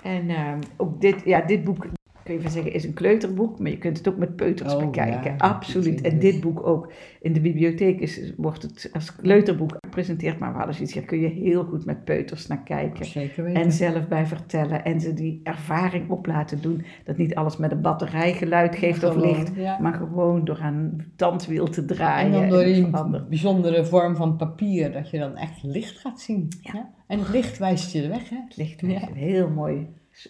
En 0.03 0.29
ehm, 0.29 0.59
ook 0.77 1.01
dit, 1.01 1.21
ja, 1.25 1.41
dit 1.41 1.63
boek, 1.63 1.85
kun 2.29 2.37
je 2.37 2.43
van 2.43 2.51
zeggen, 2.53 2.73
is 2.73 2.83
een 2.83 2.93
kleuterboek. 2.93 3.59
Maar 3.59 3.71
je 3.71 3.77
kunt 3.77 3.97
het 3.97 4.07
ook 4.07 4.17
met 4.17 4.35
peuters 4.35 4.73
Oh, 4.73 4.79
bekijken. 4.79 5.31
ja, 5.31 5.35
Absoluut. 5.37 6.01
En 6.01 6.19
dit 6.19 6.41
boek 6.41 6.67
ook. 6.67 6.91
In 7.21 7.33
de 7.33 7.39
bibliotheek 7.39 7.99
is, 7.99 8.33
wordt 8.37 8.61
het 8.61 8.89
als 8.93 9.15
kleuterboek 9.15 9.77
gepresenteerd. 9.81 10.39
Maar 10.39 10.51
we 10.51 10.57
hadden 10.57 10.75
zoiets, 10.75 10.93
hier 10.93 11.05
kun 11.05 11.19
je 11.19 11.27
heel 11.27 11.63
goed 11.63 11.85
met 11.85 12.03
peuters 12.05 12.47
naar 12.47 12.63
kijken. 12.63 13.05
Zeker 13.05 13.43
weten. 13.43 13.61
En 13.63 13.71
zelf 13.71 14.07
bij 14.07 14.25
vertellen 14.25 14.83
en 14.85 15.01
ze 15.01 15.13
die 15.13 15.39
ervaring 15.43 16.09
op 16.09 16.25
laten 16.25 16.61
doen. 16.61 16.85
Dat 17.03 17.17
niet 17.17 17.35
alles 17.35 17.57
met 17.57 17.71
een 17.71 17.81
batterij 17.81 18.33
geluid 18.33 18.75
geeft 18.75 19.03
of 19.03 19.15
licht, 19.15 19.51
ja. 19.55 19.79
maar 19.79 19.93
gewoon 19.93 20.45
door 20.45 20.59
aan 20.59 20.73
een 20.75 21.11
tandwiel 21.15 21.67
te 21.69 21.81
En 21.81 21.87
draaien. 21.87 22.31
dan 22.31 22.49
door 22.49 22.63
die 22.63 22.89
bijzondere 23.29 23.85
vorm 23.85 24.15
van 24.15 24.35
papier, 24.35 24.91
dat 24.91 25.09
je 25.09 25.19
dan 25.19 25.35
echt 25.35 25.63
licht 25.63 25.99
gaat 25.99 26.21
zien. 26.21 26.47
Ja. 26.61 26.89
En 27.07 27.19
het 27.19 27.29
licht 27.29 27.57
wijst 27.57 27.91
je 27.91 28.01
de 28.01 28.07
weg, 28.07 28.29
hè? 28.29 28.37
Het 28.47 28.57
licht 28.57 28.81
een 28.81 28.89
heel 29.13 29.49
mooi, 29.49 29.87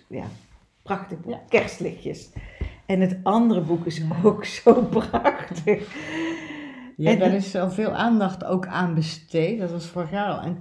ja, 0.08 0.24
prachtig 0.96 1.20
boek. 1.22 1.32
Ja. 1.32 1.40
Kerstlichtjes. 1.50 2.30
En 2.86 3.00
het 3.02 3.20
andere 3.24 3.62
boek 3.62 3.86
is 3.86 4.02
ook 4.24 4.46
zo 4.64 4.74
prachtig. 4.82 5.96
Ja, 6.98 7.12
En- 7.12 7.20
daar 7.20 7.34
is 7.34 7.52
zoveel 7.52 7.92
aandacht 7.92 8.44
ook 8.46 8.68
aan 8.68 8.94
besteed. 8.94 9.60
Dat 9.60 9.72
was 9.72 9.86
vorig 9.86 10.12
jaar 10.12 10.28
al. 10.34 10.42
En 10.42 10.58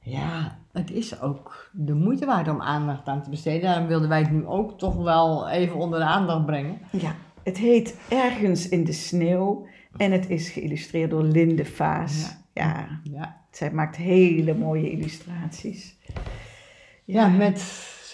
ja, 0.00 0.58
het 0.72 0.90
is 0.90 1.20
ook 1.20 1.70
de 1.72 1.94
moeite 1.94 2.26
waard 2.26 2.48
om 2.48 2.60
aandacht 2.62 3.06
aan 3.08 3.22
te 3.22 3.30
besteden. 3.30 3.62
Daarom 3.62 3.86
wilden 3.86 4.08
wij 4.08 4.20
het 4.20 4.30
nu 4.30 4.46
ook 4.46 4.78
toch 4.78 4.96
wel 4.96 5.48
even 5.48 5.76
onder 5.76 5.98
de 5.98 6.04
aandacht 6.04 6.46
brengen. 6.46 6.78
Ja, 6.90 7.14
het 7.44 7.58
heet 7.58 7.96
Ergens 8.08 8.68
in 8.68 8.84
de 8.84 8.92
Sneeuw 8.92 9.66
en 9.96 10.12
het 10.12 10.28
is 10.30 10.48
geïllustreerd 10.50 11.10
door 11.10 11.22
Linde 11.22 11.64
Vaas. 11.64 12.36
Ja, 12.52 13.00
Ja, 13.02 13.36
zij 13.50 13.70
maakt 13.72 13.96
hele 13.96 14.54
mooie 14.54 14.90
illustraties. 14.90 15.96
ja 17.04 17.28
met 17.28 17.60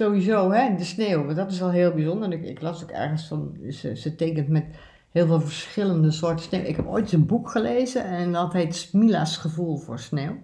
sowieso 0.00 0.50
hè, 0.50 0.76
de 0.76 0.84
sneeuw. 0.84 1.24
want 1.24 1.36
Dat 1.36 1.50
is 1.50 1.60
wel 1.60 1.70
heel 1.70 1.92
bijzonder. 1.92 2.32
Ik, 2.32 2.44
ik 2.44 2.60
las 2.60 2.82
ook 2.82 2.90
ergens 2.90 3.26
van, 3.26 3.56
ze, 3.70 3.96
ze 3.96 4.14
tekent 4.14 4.48
met 4.48 4.64
heel 5.10 5.26
veel 5.26 5.40
verschillende 5.40 6.10
soorten 6.10 6.44
sneeuw. 6.44 6.64
Ik 6.64 6.76
heb 6.76 6.86
ooit 6.86 7.02
eens 7.02 7.12
een 7.12 7.26
boek 7.26 7.50
gelezen 7.50 8.04
en 8.04 8.32
dat 8.32 8.52
heet 8.52 8.76
Smila's 8.76 9.36
gevoel 9.36 9.76
voor 9.76 9.98
sneeuw. 9.98 10.36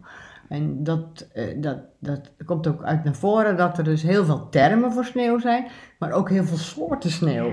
En 0.48 0.84
dat, 0.84 1.28
eh, 1.32 1.44
dat, 1.56 1.78
dat 1.98 2.30
komt 2.44 2.66
ook 2.66 2.82
uit 2.82 3.04
naar 3.04 3.14
voren 3.14 3.56
dat 3.56 3.78
er 3.78 3.84
dus 3.84 4.02
heel 4.02 4.24
veel 4.24 4.48
termen 4.48 4.92
voor 4.92 5.04
sneeuw 5.04 5.38
zijn, 5.38 5.66
maar 5.98 6.12
ook 6.12 6.30
heel 6.30 6.44
veel 6.44 6.56
soorten 6.56 7.10
sneeuw. 7.10 7.52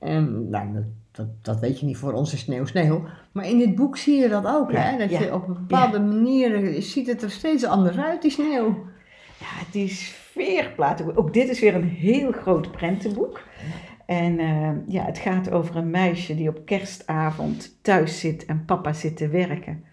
En 0.00 0.50
nou, 0.50 0.72
dat, 0.72 0.84
dat, 1.10 1.26
dat 1.42 1.60
weet 1.60 1.80
je 1.80 1.86
niet 1.86 1.96
voor 1.96 2.12
ons 2.12 2.32
is 2.32 2.40
sneeuw 2.40 2.64
sneeuw. 2.64 3.04
Maar 3.32 3.46
in 3.46 3.58
dit 3.58 3.74
boek 3.74 3.96
zie 3.96 4.20
je 4.20 4.28
dat 4.28 4.46
ook, 4.46 4.70
Ja, 4.70 4.80
hè? 4.80 4.98
Dat 4.98 5.10
ja, 5.10 5.20
je 5.20 5.34
op 5.34 5.48
een 5.48 5.54
bepaalde 5.54 6.00
manier 6.00 6.82
ziet 6.82 7.06
het 7.06 7.22
er 7.22 7.30
steeds 7.30 7.64
anders 7.64 7.96
uit, 7.96 8.22
die 8.22 8.30
sneeuw. 8.30 8.84
Ja, 9.38 9.70
die 9.70 9.88
sfeerplaten. 10.34 11.16
Ook 11.16 11.32
dit 11.34 11.48
is 11.48 11.60
weer 11.60 11.74
een 11.74 11.88
heel 11.88 12.32
groot 12.32 12.70
prentenboek. 12.72 13.42
En 14.06 14.38
eh, 14.38 14.70
ja, 14.86 15.04
het 15.04 15.18
gaat 15.18 15.50
over 15.50 15.76
een 15.76 15.90
meisje 15.90 16.34
die 16.34 16.48
op 16.48 16.64
kerstavond 16.64 17.78
thuis 17.82 18.20
zit 18.20 18.44
en 18.44 18.64
papa 18.64 18.92
zit 18.92 19.16
te 19.16 19.28
werken. 19.28 19.84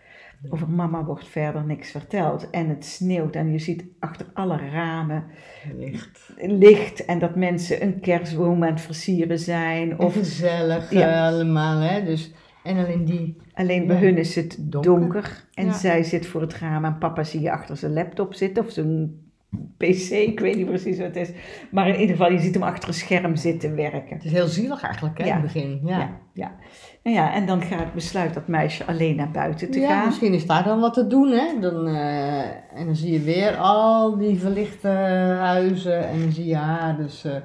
Over 0.49 0.69
mama 0.69 1.03
wordt 1.05 1.27
verder 1.27 1.65
niks 1.65 1.91
verteld. 1.91 2.49
En 2.49 2.69
het 2.69 2.85
sneeuwt 2.85 3.35
en 3.35 3.51
je 3.51 3.59
ziet 3.59 3.83
achter 3.99 4.25
alle 4.33 4.57
ramen 4.71 5.23
Licht. 5.77 6.33
licht. 6.41 7.05
En 7.05 7.19
dat 7.19 7.35
mensen 7.35 7.83
een 7.83 7.99
kerstboom 7.99 8.63
aan 8.63 8.69
het 8.71 8.81
versieren 8.81 9.39
zijn. 9.39 9.99
Of 9.99 10.13
gezellig 10.13 10.91
Ja. 10.91 11.27
allemaal, 11.27 11.79
hè? 11.79 12.03
Dus, 12.05 12.33
en 12.63 12.77
alleen 12.77 13.05
die. 13.05 13.37
alleen 13.53 13.87
bij 13.87 13.95
Ja. 13.95 14.01
hun 14.01 14.17
is 14.17 14.35
het 14.35 14.57
donker. 14.59 14.91
Donker. 14.91 15.43
En 15.53 15.65
Ja. 15.65 15.73
zij 15.73 16.03
zit 16.03 16.25
voor 16.25 16.41
het 16.41 16.53
raam 16.57 16.85
en 16.85 16.97
papa 16.97 17.23
zie 17.23 17.41
je 17.41 17.51
achter 17.51 17.77
zijn 17.77 17.93
laptop 17.93 18.33
zitten. 18.33 18.63
Of 18.65 18.71
zijn 18.71 19.11
pc, 19.77 20.09
ik 20.09 20.39
weet 20.39 20.55
niet 20.55 20.65
precies 20.65 20.97
wat 20.97 21.07
het 21.07 21.15
is. 21.15 21.29
Maar 21.71 21.87
in 21.87 21.99
ieder 21.99 22.15
geval, 22.15 22.31
je 22.31 22.39
ziet 22.39 22.53
hem 22.53 22.63
achter 22.63 22.87
een 22.87 22.93
scherm 22.93 23.35
zitten 23.35 23.75
werken. 23.75 24.15
Het 24.15 24.25
is 24.25 24.31
heel 24.31 24.47
zielig 24.47 24.83
eigenlijk, 24.83 25.17
hè? 25.17 25.25
Ja. 25.25 25.35
In 25.35 25.41
het 25.41 25.53
begin. 25.53 25.79
Ja. 25.83 25.97
Ja, 25.97 26.09
ja. 26.33 26.51
Nou 27.03 27.15
ja, 27.15 27.33
en 27.33 27.45
dan 27.45 27.61
gaat 27.61 27.93
besluit 27.93 28.33
dat 28.33 28.47
meisje 28.47 28.85
alleen 28.85 29.15
naar 29.15 29.31
buiten 29.31 29.71
te 29.71 29.79
Ja, 29.79 29.87
gaan. 29.89 30.05
misschien 30.05 30.33
is 30.33 30.45
daar 30.45 30.63
dan 30.63 30.79
wat 30.79 30.93
te 30.93 31.07
doen, 31.07 31.29
hè? 31.31 31.59
Dan, 31.59 31.87
eh, 31.87 32.39
en 32.79 32.85
dan 32.85 32.95
zie 32.95 33.11
je 33.11 33.21
weer 33.21 33.55
al 33.55 34.17
die 34.17 34.39
verlichte 34.39 34.87
huizen. 35.39 36.07
En 36.07 36.19
dan 36.21 36.31
zie 36.31 36.45
je 36.45 36.55
haar 36.55 36.97
dus 36.97 37.23
eh, 37.23 37.35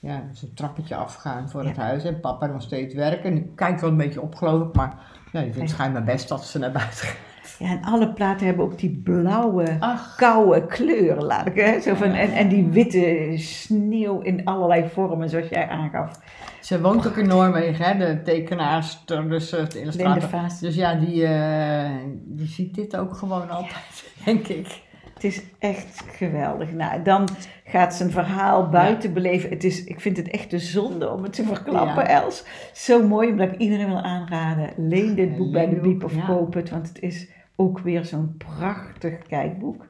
ja, 0.00 0.22
zo'n 0.32 0.54
trappetje 0.54 0.94
afgaan 0.94 1.50
voor 1.50 1.64
het 1.64 1.76
huis. 1.76 2.04
En 2.04 2.20
papa 2.20 2.46
nog 2.46 2.62
steeds 2.62 2.94
werken. 2.94 3.34
Die 3.34 3.52
kijkt 3.54 3.80
wel 3.80 3.90
een 3.90 3.96
beetje 3.96 4.20
op, 4.20 4.34
geloof 4.34 4.68
ik. 4.68 4.74
Maar 4.74 4.94
ja, 5.32 5.42
die 5.42 5.52
vindt 5.52 5.70
schijnbaar 5.70 6.04
best 6.04 6.28
dat 6.28 6.44
ze 6.44 6.58
naar 6.58 6.72
buiten 6.72 6.96
gaat. 7.06 7.16
Ja, 7.58 7.68
en 7.68 7.82
alle 7.84 8.12
platen 8.12 8.46
hebben 8.46 8.64
ook 8.64 8.78
die 8.78 9.00
blauwe, 9.04 9.76
Ach, 9.78 10.16
koude 10.16 10.66
kleur, 10.66 11.16
laat 11.16 11.46
ik 11.46 11.54
hè? 11.54 11.80
Zo 11.80 11.94
van, 11.94 12.12
en, 12.12 12.32
en 12.32 12.48
die 12.48 12.66
witte 12.66 13.32
sneeuw 13.36 14.20
in 14.20 14.44
allerlei 14.44 14.88
vormen, 14.92 15.28
zoals 15.28 15.48
jij 15.48 15.68
aangaf. 15.68 16.20
ze 16.60 16.80
woont 16.80 17.06
ook 17.06 17.16
in 17.16 17.26
Noorwegen, 17.26 17.84
hè? 17.84 17.98
De 17.98 18.22
tekenaarster, 18.22 19.28
dus 19.28 19.52
eh, 19.52 19.68
de 19.68 19.80
illustrator. 19.80 20.48
Dus 20.60 20.74
ja, 20.74 20.94
die, 20.94 21.26
eh, 21.26 21.90
die 22.24 22.46
ziet 22.46 22.74
dit 22.74 22.96
ook 22.96 23.14
gewoon 23.14 23.50
altijd, 23.50 24.04
denk 24.24 24.48
ik. 24.48 24.80
Het 25.14 25.32
is 25.32 25.42
echt 25.58 26.04
geweldig. 26.16 26.72
Nou, 26.72 27.02
dan 27.02 27.28
gaat 27.64 28.00
een 28.00 28.10
verhaal 28.10 28.68
buiten 28.68 29.12
beleven. 29.12 29.50
Het 29.50 29.64
is, 29.64 29.84
ik 29.84 30.00
vind 30.00 30.16
het 30.16 30.30
echt 30.30 30.50
de 30.50 30.58
zonde 30.58 31.10
om 31.10 31.22
het 31.22 31.32
te 31.32 31.44
verklappen, 31.44 32.02
Ja. 32.02 32.22
Els. 32.22 32.44
Zo 32.72 33.06
mooi, 33.06 33.30
omdat 33.30 33.52
ik 33.52 33.58
iedereen 33.58 33.86
wil 33.86 34.00
aanraden. 34.00 34.70
Leen 34.76 35.14
dit 35.14 35.36
boek 35.36 35.52
bij 35.52 35.68
de 35.68 35.76
Biep 35.76 36.04
of 36.04 36.26
koop 36.26 36.54
het, 36.54 36.70
want 36.70 36.88
het 36.88 37.00
is 37.00 37.28
ook 37.60 37.78
weer 37.78 38.04
zo'n 38.04 38.34
prachtig 38.38 39.18
kijkboek. 39.28 39.88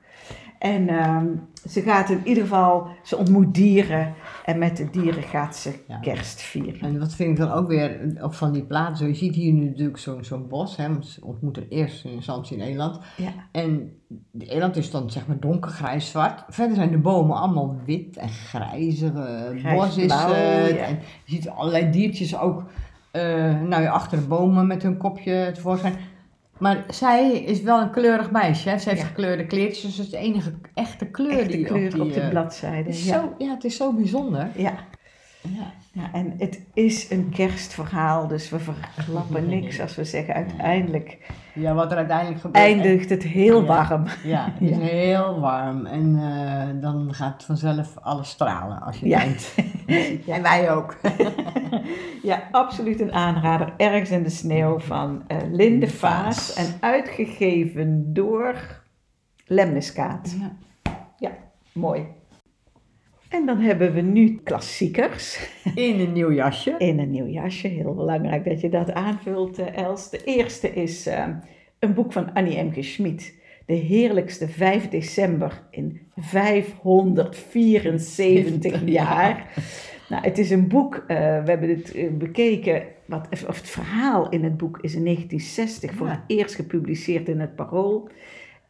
En 0.59 0.88
ehm, 0.88 1.26
ze 1.68 1.80
gaat 1.83 2.11
in 2.11 2.20
ieder 2.24 2.42
geval, 2.42 2.87
ze 3.02 3.16
ontmoet 3.16 3.54
dieren 3.54 4.14
en 4.44 4.59
met 4.59 4.76
de 4.76 4.90
dieren 4.90 5.22
gaat 5.22 5.56
ze 5.56 5.74
Ja. 5.88 5.98
kerst 5.98 6.40
vieren. 6.42 6.80
En 6.80 6.98
wat 6.98 7.14
vind 7.14 7.30
ik 7.30 7.37
dan 7.37 7.50
ook 7.52 7.68
weer 7.68 8.00
op 8.22 8.35
van 8.35 8.52
die 8.52 8.62
platen, 8.62 8.96
zo, 8.96 9.06
je 9.06 9.14
ziet 9.14 9.35
hier 9.35 9.52
nu 9.52 9.64
natuurlijk 9.64 9.98
zo'n 9.98 10.24
zo'n 10.24 10.48
bos, 10.48 10.76
hè, 10.76 10.88
want 10.88 11.06
ze 11.06 11.24
ontmoeten 11.24 11.66
eerst 11.68 12.04
in 12.04 12.11
instantie 12.11 12.56
een 12.56 12.62
eland. 12.66 12.98
Ja. 13.16 13.30
En 13.52 13.92
de 14.30 14.46
eland 14.46 14.76
is 14.76 14.90
dan 14.90 15.11
zeg 15.11 15.26
maar 15.26 15.40
donkergrijs 15.40 16.11
zwart. 16.11 16.44
Verder 16.48 16.76
zijn 16.76 16.90
de 16.90 16.98
bomen 16.98 17.37
allemaal 17.37 17.76
wit 17.87 18.16
en 18.16 18.28
grijzig. 18.28 19.12
eh, 19.14 19.74
bos 19.74 19.96
is 19.96 20.12
het. 20.12 20.20
ja. 20.76 20.85
En 20.85 20.98
je 21.24 21.35
ziet 21.35 21.48
allerlei 21.48 21.90
diertjes 21.90 22.38
ook 22.38 22.64
eh, 23.11 23.61
nou 23.61 23.87
achter 23.87 24.18
de 24.20 24.26
bomen 24.26 24.66
met 24.66 24.83
hun 24.83 24.96
kopje 24.96 25.50
tevoorschijn. 25.54 25.94
Maar 26.61 26.85
zij 26.88 27.33
is 27.33 27.62
wel 27.62 27.81
een 27.81 27.90
kleurig 27.90 28.31
meisje. 28.31 28.68
Hè. 28.68 28.79
Ze 28.79 28.88
heeft 28.88 29.01
Ja. 29.01 29.07
gekleurde 29.07 29.46
kleertjes, 29.46 29.83
dus 29.83 29.96
het 29.96 30.07
is 30.07 30.12
de 30.12 30.18
enige 30.18 30.53
echte 30.75 31.07
kleur 31.07 31.38
Echte 31.38 31.57
die 31.57 31.64
kleur 31.64 31.85
op, 31.87 31.92
die, 31.92 32.03
op 32.03 32.12
de 32.12 32.20
eh, 32.20 32.29
bladzijde. 32.29 32.88
Ja. 32.88 32.94
Zo, 32.94 33.35
ja, 33.38 33.51
het 33.55 33.64
is 33.64 33.77
zo 33.77 33.92
bijzonder. 33.92 34.49
Ja. 34.57 34.75
Ja. 35.42 35.72
ja, 35.92 36.11
en 36.12 36.35
het 36.38 36.61
is 36.74 37.11
een 37.11 37.31
kerstverhaal, 37.31 38.26
dus 38.26 38.50
we 38.50 38.59
verklappen 38.59 39.48
niks 39.57 39.81
als 39.81 39.96
we 39.96 40.05
zeggen 40.05 40.35
uiteindelijk 40.35 41.18
ja, 41.55 41.74
wat 41.74 41.90
er 41.90 41.96
uiteindelijk 41.96 42.40
gebeurt. 42.40 42.64
eindigt 42.64 43.11
het 43.11 43.22
heel 43.22 43.61
Ja. 43.61 43.66
warm. 43.66 44.05
Ja, 44.24 44.48
het 44.53 44.70
is 44.70 44.76
Ja. 44.76 44.83
heel 44.83 45.40
warm 45.40 45.87
en 45.87 46.18
eh, 46.18 46.81
dan 46.83 47.14
gaat 47.14 47.44
vanzelf 47.44 47.96
alles 48.00 48.29
stralen 48.31 48.81
als 48.83 48.96
je 48.98 49.09
Ja. 49.09 49.18
denkt. 49.18 49.55
En 50.26 50.42
wij 50.42 50.72
ook. 50.72 50.96
Ja, 52.22 52.42
absoluut 52.50 53.00
een 53.00 53.12
aanrader. 53.12 53.72
Ergens 53.76 54.11
in 54.11 54.22
de 54.22 54.31
sneeuw 54.31 54.79
van 54.79 55.22
eh, 55.26 55.37
Linde 55.50 55.88
Vaas 55.88 56.55
en 56.55 56.66
uitgegeven 56.81 58.12
door 58.12 58.55
Lemniskaat. 59.46 60.37
Ja. 61.18 61.31
Mooi. 61.72 62.07
En 63.30 63.46
dan 63.46 63.58
hebben 63.58 63.92
we 63.92 64.00
nu 64.00 64.40
klassiekers 64.44 65.48
In 65.74 66.00
een 66.00 66.12
nieuw 66.12 66.32
jasje. 66.32 66.74
in 66.78 66.98
een 66.98 67.10
nieuw 67.10 67.26
jasje. 67.26 67.68
Heel 67.68 67.94
belangrijk 67.94 68.44
dat 68.44 68.60
je 68.60 68.68
dat 68.68 68.92
aanvult, 68.92 69.58
eh, 69.58 69.76
Els. 69.76 70.10
De 70.10 70.24
eerste 70.24 70.74
is 70.74 71.06
eh, 71.06 71.26
een 71.78 71.94
boek 71.94 72.12
van 72.12 72.34
Annie 72.34 72.62
M. 72.62 72.82
Schmid. 72.82 73.34
De 73.66 73.74
heerlijkste 73.74 74.48
5 74.48 74.88
december 74.88 75.62
in 75.70 76.00
574 76.16 78.80
jaar. 79.00 79.52
Nou, 80.08 80.22
het 80.24 80.38
is 80.38 80.50
een 80.50 80.68
boek, 80.68 80.94
eh, 80.94 81.16
we 81.16 81.50
hebben 81.50 81.68
het 81.68 82.18
bekeken, 82.18 82.82
wat, 83.04 83.28
of 83.48 83.56
het 83.56 83.68
verhaal 83.68 84.28
in 84.28 84.44
het 84.44 84.56
boek 84.56 84.78
is 84.80 84.94
in 84.94 85.04
1960 85.04 85.94
voor 85.94 86.08
het 86.08 86.20
eerst 86.26 86.54
gepubliceerd 86.54 87.28
in 87.28 87.40
het 87.40 87.54
Parool. 87.54 88.08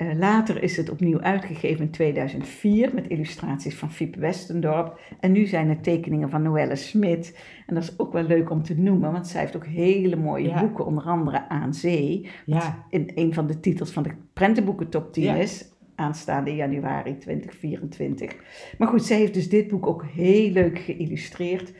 Eh, 0.00 0.06
later 0.18 0.62
is 0.62 0.76
het 0.76 0.90
opnieuw 0.90 1.20
uitgegeven 1.20 1.84
in 1.84 1.90
2004 1.90 2.90
met 2.94 3.08
illustraties 3.08 3.74
van 3.74 3.92
Fiep 3.92 4.14
Westendorp. 4.16 5.00
En 5.20 5.32
nu 5.32 5.46
zijn 5.46 5.68
het 5.68 5.82
tekeningen 5.82 6.30
van 6.30 6.42
Noelle 6.42 6.76
Smit. 6.76 7.38
En 7.66 7.74
dat 7.74 7.82
is 7.84 7.98
ook 7.98 8.12
wel 8.12 8.22
leuk 8.22 8.50
om 8.50 8.62
te 8.62 8.74
noemen, 8.78 9.12
want 9.12 9.28
zij 9.28 9.40
heeft 9.40 9.56
ook 9.56 9.66
hele 9.66 10.16
mooie 10.16 10.48
Ja. 10.48 10.60
boeken, 10.60 10.86
onder 10.86 11.04
andere 11.04 11.48
Aan 11.48 11.74
Zee. 11.74 12.28
Ja. 12.46 12.84
In 12.90 13.10
een 13.14 13.34
van 13.34 13.46
de 13.46 13.60
titels 13.60 13.90
van 13.90 14.02
de 14.02 14.10
prentenboeken 14.32 14.88
top 14.88 15.12
10 15.12 15.24
Ja. 15.24 15.34
is. 15.34 15.68
Aanstaande 15.94 16.54
januari 16.54 17.16
2024. 17.18 18.36
Maar 18.78 18.88
goed, 18.88 19.04
zij 19.04 19.16
heeft 19.18 19.34
dus 19.34 19.48
dit 19.48 19.68
boek 19.68 19.86
ook 19.86 20.04
heel 20.12 20.50
leuk 20.50 20.78
geïllustreerd. 20.78 21.72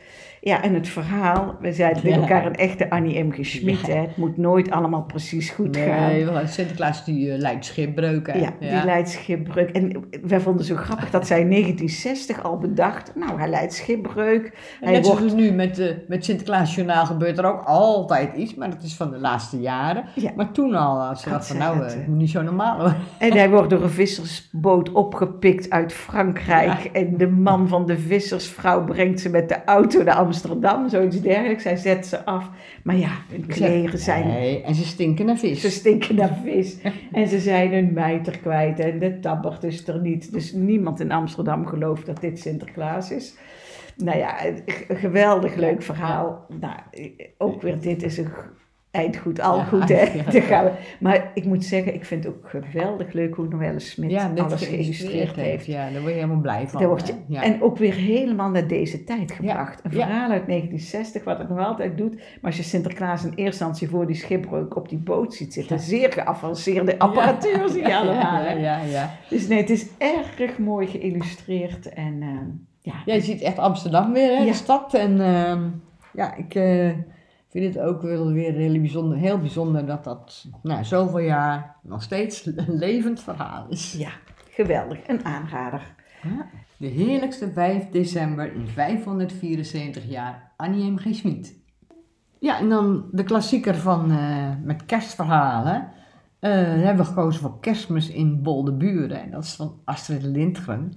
Ja, 0.43 0.63
en 0.63 0.73
het 0.73 0.87
verhaal, 0.87 1.55
we 1.59 1.73
zijn 1.73 1.93
met 1.93 2.03
Ja. 2.03 2.15
elkaar 2.15 2.45
een 2.45 2.55
echte 2.55 2.89
Annie 2.89 3.23
M. 3.23 3.31
G. 3.31 3.45
Schmid. 3.45 3.87
Ja. 3.87 3.93
hè. 3.93 4.01
Het 4.01 4.17
moet 4.17 4.37
nooit 4.37 4.71
allemaal 4.71 5.03
precies 5.03 5.49
goed 5.49 5.77
gaan. 5.77 6.07
Nee, 6.07 6.27
Sinterklaas 6.45 7.05
die 7.05 7.31
eh, 7.31 7.39
lijkt 7.39 7.65
schipbreuken. 7.65 8.39
Ja, 8.39 8.53
die 8.59 8.85
leidt 8.85 9.09
schipbreuk. 9.09 9.69
En 9.69 10.03
wij 10.21 10.39
vonden 10.39 10.61
het 10.61 10.71
zo 10.71 10.83
grappig 10.83 11.09
dat 11.09 11.27
zij 11.27 11.39
in 11.39 11.49
1960 11.49 12.43
al 12.43 12.57
bedacht, 12.57 13.11
nou, 13.15 13.39
hij 13.39 13.49
leidt 13.49 13.73
schipbreuk. 13.73 14.51
Hij 14.79 14.91
net 14.91 15.05
zoals 15.05 15.19
wordt, 15.19 15.35
nu 15.35 15.51
met, 15.51 15.75
de 15.75 16.05
met 16.07 16.25
Sinterklaasjournaal 16.25 17.05
gebeurt 17.05 17.37
er 17.37 17.45
ook 17.45 17.63
altijd 17.63 18.35
iets, 18.35 18.55
maar 18.55 18.69
dat 18.69 18.83
is 18.83 18.95
van 18.95 19.11
de 19.11 19.19
laatste 19.19 19.59
jaren. 19.59 20.03
Ja. 20.15 20.31
Maar 20.35 20.51
toen 20.51 20.75
al 20.75 20.99
had 20.99 21.19
ze 21.19 21.29
dacht 21.29 21.47
van 21.47 21.57
nou, 21.57 21.77
dat, 21.77 21.91
eh, 21.91 21.97
het 21.97 22.07
moet 22.07 22.17
niet 22.17 22.29
zo 22.29 22.41
normaal 22.41 22.75
worden. 22.75 22.97
en 23.19 23.31
hij 23.31 23.49
wordt 23.49 23.69
door 23.69 23.83
een 23.83 23.89
vissersboot 23.89 24.91
opgepikt 24.91 25.69
uit 25.69 25.93
Frankrijk. 25.93 26.83
En 26.83 27.17
de 27.17 27.27
man 27.27 27.67
van 27.67 27.85
de 27.85 27.97
vissersvrouw 27.97 28.83
brengt 28.83 29.19
ze 29.19 29.29
met 29.29 29.49
de 29.49 29.63
auto 29.65 30.03
naar 30.03 30.17
Amsterdam, 30.31 30.89
zoiets 30.89 31.21
dergelijks. 31.21 31.63
Hij 31.63 31.75
zet 31.75 32.05
ze 32.05 32.25
af. 32.25 32.49
Maar 32.83 32.95
ja, 32.95 33.11
hun 33.29 33.45
kleren 33.45 33.99
zijn 33.99 34.27
Nee, 34.27 34.63
en 34.63 34.75
ze 34.75 34.85
stinken 34.85 35.25
naar 35.25 35.37
vis. 35.37 35.61
Ze 35.61 35.69
stinken 35.69 36.15
naar 36.15 36.37
vis. 36.43 36.77
En 37.11 37.27
ze 37.27 37.39
zijn 37.39 37.73
hun 37.73 37.93
mijter 37.93 38.39
kwijt. 38.39 38.79
En 38.79 38.99
de 38.99 39.19
tabbert 39.19 39.63
is 39.63 39.87
er 39.87 40.01
niet. 40.01 40.33
Dus 40.33 40.53
niemand 40.53 40.99
in 40.99 41.11
Amsterdam 41.11 41.65
gelooft 41.65 42.05
dat 42.05 42.21
dit 42.21 42.39
Sinterklaas 42.39 43.11
is. 43.11 43.35
Nou 43.97 44.17
ja, 44.17 44.45
een 44.45 44.97
geweldig 44.97 45.55
leuk 45.55 45.81
verhaal. 45.81 46.45
Nou, 46.59 46.79
ook 47.37 47.61
weer 47.61 47.79
dit 47.79 48.03
is 48.03 48.17
een 48.17 48.29
g- 48.91 48.95
eindgoed, 48.95 49.39
al 49.41 49.57
Ja, 49.57 49.63
goed 49.63 49.89
hè. 49.99 50.03
ja. 50.17 50.31
Daar 50.31 50.41
gaan 50.41 50.63
we. 50.63 50.71
Maar 50.99 51.31
ik 51.33 51.45
moet 51.45 51.65
zeggen, 51.65 51.93
ik 51.93 52.05
vind 52.05 52.23
het 52.23 52.33
ook 52.33 52.49
geweldig 52.49 53.13
leuk 53.13 53.35
hoe 53.35 53.47
Noelle 53.47 53.79
Smit 53.79 54.11
ja, 54.11 54.31
alles 54.37 54.65
geïllustreerd 54.67 55.35
heeft. 55.35 55.65
Ja, 55.65 55.83
daar 55.89 56.01
word 56.01 56.13
je 56.13 56.19
helemaal 56.19 56.41
blij 56.41 56.67
van. 56.67 56.79
Daar 56.79 56.89
word 56.89 57.07
je, 57.07 57.13
hè? 57.13 57.19
ja. 57.27 57.43
En 57.43 57.61
ook 57.61 57.77
weer 57.77 57.93
helemaal 57.93 58.49
naar 58.49 58.67
deze 58.67 59.03
tijd 59.03 59.31
gebracht. 59.31 59.79
Een 59.83 59.91
verhaal 59.91 60.29
uit 60.29 60.47
1960, 60.47 61.23
wat 61.23 61.37
het 61.37 61.49
nog 61.49 61.59
altijd 61.59 61.97
doet. 61.97 62.15
Maar 62.15 62.23
als 62.41 62.57
je 62.57 62.63
Sinterklaas 62.63 63.21
in 63.23 63.29
eerste 63.29 63.43
instantie 63.45 63.89
voor 63.89 64.07
die 64.07 64.15
schipbreuk 64.15 64.75
op 64.75 64.89
die 64.89 64.97
boot 64.97 65.33
ziet 65.33 65.53
zitten, 65.53 65.79
zeer 65.79 66.11
geavanceerde 66.11 66.99
apparatuur 66.99 67.69
zie 67.69 67.81
je 67.87 67.95
allemaal. 67.95 68.19
Ja, 68.51 68.51
ja, 68.51 68.79
ja. 68.81 69.11
Dus 69.29 69.47
nee, 69.47 69.57
het 69.59 69.69
is 69.69 69.85
erg 69.97 70.57
mooi 70.57 70.87
geïllustreerd. 70.87 71.89
En 71.89 72.17
ehm, 72.21 72.45
ja, 73.05 73.13
je 73.13 73.21
ziet 73.21 73.41
echt 73.41 73.57
Amsterdam 73.59 74.13
weer, 74.13 74.37
hè, 74.37 74.45
de 74.45 74.53
stad. 74.53 74.93
En 74.93 75.21
ehm, 75.21 75.61
ja, 76.13 76.35
ik 76.35 76.55
eh, 77.51 77.61
vind 77.61 77.75
het 77.75 77.83
ook 77.83 78.01
wel 78.01 78.31
weer 78.31 78.53
heel 78.53 78.79
bijzonder, 78.79 79.17
heel 79.17 79.39
bijzonder 79.39 79.85
dat 79.85 80.03
dat 80.03 80.45
nou, 80.63 80.83
zoveel 80.83 81.19
jaar 81.19 81.75
nog 81.83 82.03
steeds 82.03 82.45
een 82.45 82.77
levend 82.77 83.21
verhaal 83.21 83.65
is. 83.69 83.93
ja, 83.93 84.11
geweldig. 84.49 85.07
Een 85.07 85.25
aanrader. 85.25 85.95
Ja. 86.23 86.45
De 86.77 86.87
heerlijkste 86.87 87.51
5 87.51 87.89
december 87.89 88.53
in 88.53 88.67
574 88.67 90.09
jaar, 90.09 90.51
Annie 90.57 90.91
M. 90.91 90.97
G. 90.97 91.15
Schmid. 91.15 91.59
Ja, 92.39 92.59
en 92.59 92.69
dan 92.69 93.05
de 93.11 93.23
klassieker 93.23 93.75
van, 93.75 94.11
eh, 94.11 94.49
met 94.63 94.85
kerstverhalen. 94.85 95.89
Eh, 96.39 96.51
dan 96.51 96.79
hebben 96.79 97.05
we 97.05 97.11
gekozen 97.11 97.41
voor 97.41 97.59
Kerstmis 97.59 98.09
in 98.09 98.41
Boldeburen. 98.41 99.21
En 99.21 99.31
dat 99.31 99.43
is 99.43 99.53
van 99.53 99.81
Astrid 99.85 100.23
Lindgren. 100.23 100.93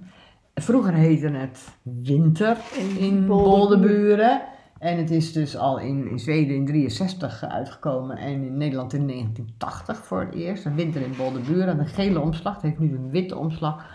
Vroeger 0.53 0.93
heette 0.93 1.27
het 1.27 1.77
Winter 1.81 2.57
In 2.77 2.97
in 2.97 3.25
Boldeburen. 3.25 4.41
En 4.79 4.97
het 4.97 5.11
is 5.11 5.33
dus 5.33 5.57
al 5.57 5.79
in, 5.79 6.09
in 6.09 6.19
Zweden 6.19 6.55
in 6.55 6.65
63 6.65 7.43
uitgekomen 7.43 8.17
en 8.17 8.43
in 8.43 8.57
Nederland 8.57 8.93
in 8.93 9.07
1980 9.07 10.05
voor 10.05 10.19
het 10.19 10.33
eerst. 10.33 10.65
Een 10.65 10.75
winter 10.75 11.01
in 11.01 11.15
Boldeburen, 11.17 11.79
een 11.79 11.87
gele 11.87 12.19
omslag. 12.19 12.53
Het 12.53 12.61
heeft 12.61 12.79
nu 12.79 12.95
een 12.95 13.09
witte 13.09 13.37
omslag. 13.37 13.85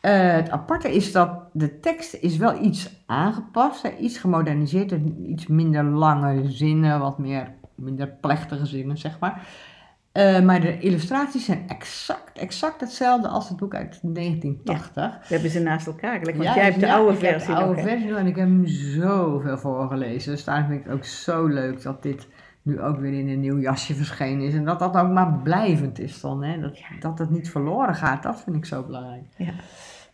Eh, 0.00 0.32
het 0.32 0.50
aparte 0.50 0.94
is 0.94 1.12
dat 1.12 1.30
de 1.52 1.80
tekst 1.80 2.14
is 2.14 2.36
wel 2.36 2.62
iets 2.64 3.02
aangepast, 3.06 3.82
hè, 3.82 3.96
iets 3.96 4.18
gemoderniseerd, 4.18 4.92
iets 5.26 5.46
minder 5.46 5.84
lange 5.84 6.50
zinnen, 6.50 7.00
wat 7.00 7.18
meer, 7.18 7.54
minder 7.74 8.08
plechtige 8.08 8.66
zinnen, 8.66 8.98
zeg 8.98 9.18
maar. 9.18 9.48
Eh, 10.18 10.40
maar 10.40 10.60
de 10.60 10.78
illustraties 10.78 11.44
zijn 11.44 11.64
exact, 11.68 12.38
exact 12.38 12.80
hetzelfde 12.80 13.28
als 13.28 13.48
het 13.48 13.56
boek 13.56 13.74
uit 13.74 13.98
1980. 14.02 15.18
We 15.28 15.34
hebben 15.34 15.50
ze 15.50 15.60
naast 15.60 15.86
elkaar 15.86 16.18
gelegd, 16.18 16.36
want 16.36 16.48
Ja, 16.48 16.54
jij 16.54 16.64
hebt 16.64 16.80
de 16.80 16.86
ja, 16.86 16.94
oude 16.94 17.12
ik 17.12 17.20
heb 17.20 17.30
versie 17.30 17.54
de 17.54 17.60
oude 17.60 17.82
versie 17.82 18.14
en 18.14 18.26
ik 18.26 18.36
heb 18.36 18.46
hem 18.46 18.66
zoveel 18.66 19.58
voorgelezen. 19.58 20.32
Dus 20.32 20.44
daarom 20.44 20.66
vind 20.66 20.80
ik 20.80 20.86
het 20.86 20.94
ook 20.94 21.04
zo 21.04 21.46
leuk 21.46 21.82
dat 21.82 22.02
dit 22.02 22.26
nu 22.62 22.80
ook 22.80 22.98
weer 22.98 23.12
in 23.12 23.28
een 23.28 23.40
nieuw 23.40 23.58
jasje 23.58 23.94
verschenen 23.94 24.46
is. 24.46 24.54
En 24.54 24.64
dat 24.64 24.78
dat 24.78 24.96
ook 24.96 25.10
maar 25.10 25.40
blijvend 25.42 25.98
is 25.98 26.20
dan. 26.20 26.42
Hè? 26.42 26.60
Dat, 26.60 26.78
dat 27.00 27.18
het 27.18 27.30
niet 27.30 27.50
verloren 27.50 27.94
gaat, 27.94 28.22
dat 28.22 28.40
vind 28.40 28.56
ik 28.56 28.64
zo 28.64 28.82
belangrijk. 28.82 29.24
Ja. 29.36 29.52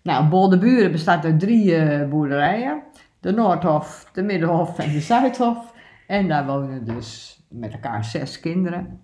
Nou, 0.02 0.28
Boldeburen 0.28 0.92
bestaat 0.92 1.24
uit 1.24 1.40
drie 1.40 1.76
eh, 1.76 2.08
boerderijen. 2.08 2.82
De 3.20 3.32
Noordhof, 3.32 4.10
de 4.12 4.22
Middenhof 4.22 4.78
en 4.78 4.92
de 4.92 5.00
Zuidhof. 5.00 5.72
En 6.06 6.28
daar 6.28 6.46
wonen 6.46 6.84
dus 6.84 7.40
met 7.48 7.72
elkaar 7.72 8.04
zes 8.04 8.40
kinderen. 8.40 9.03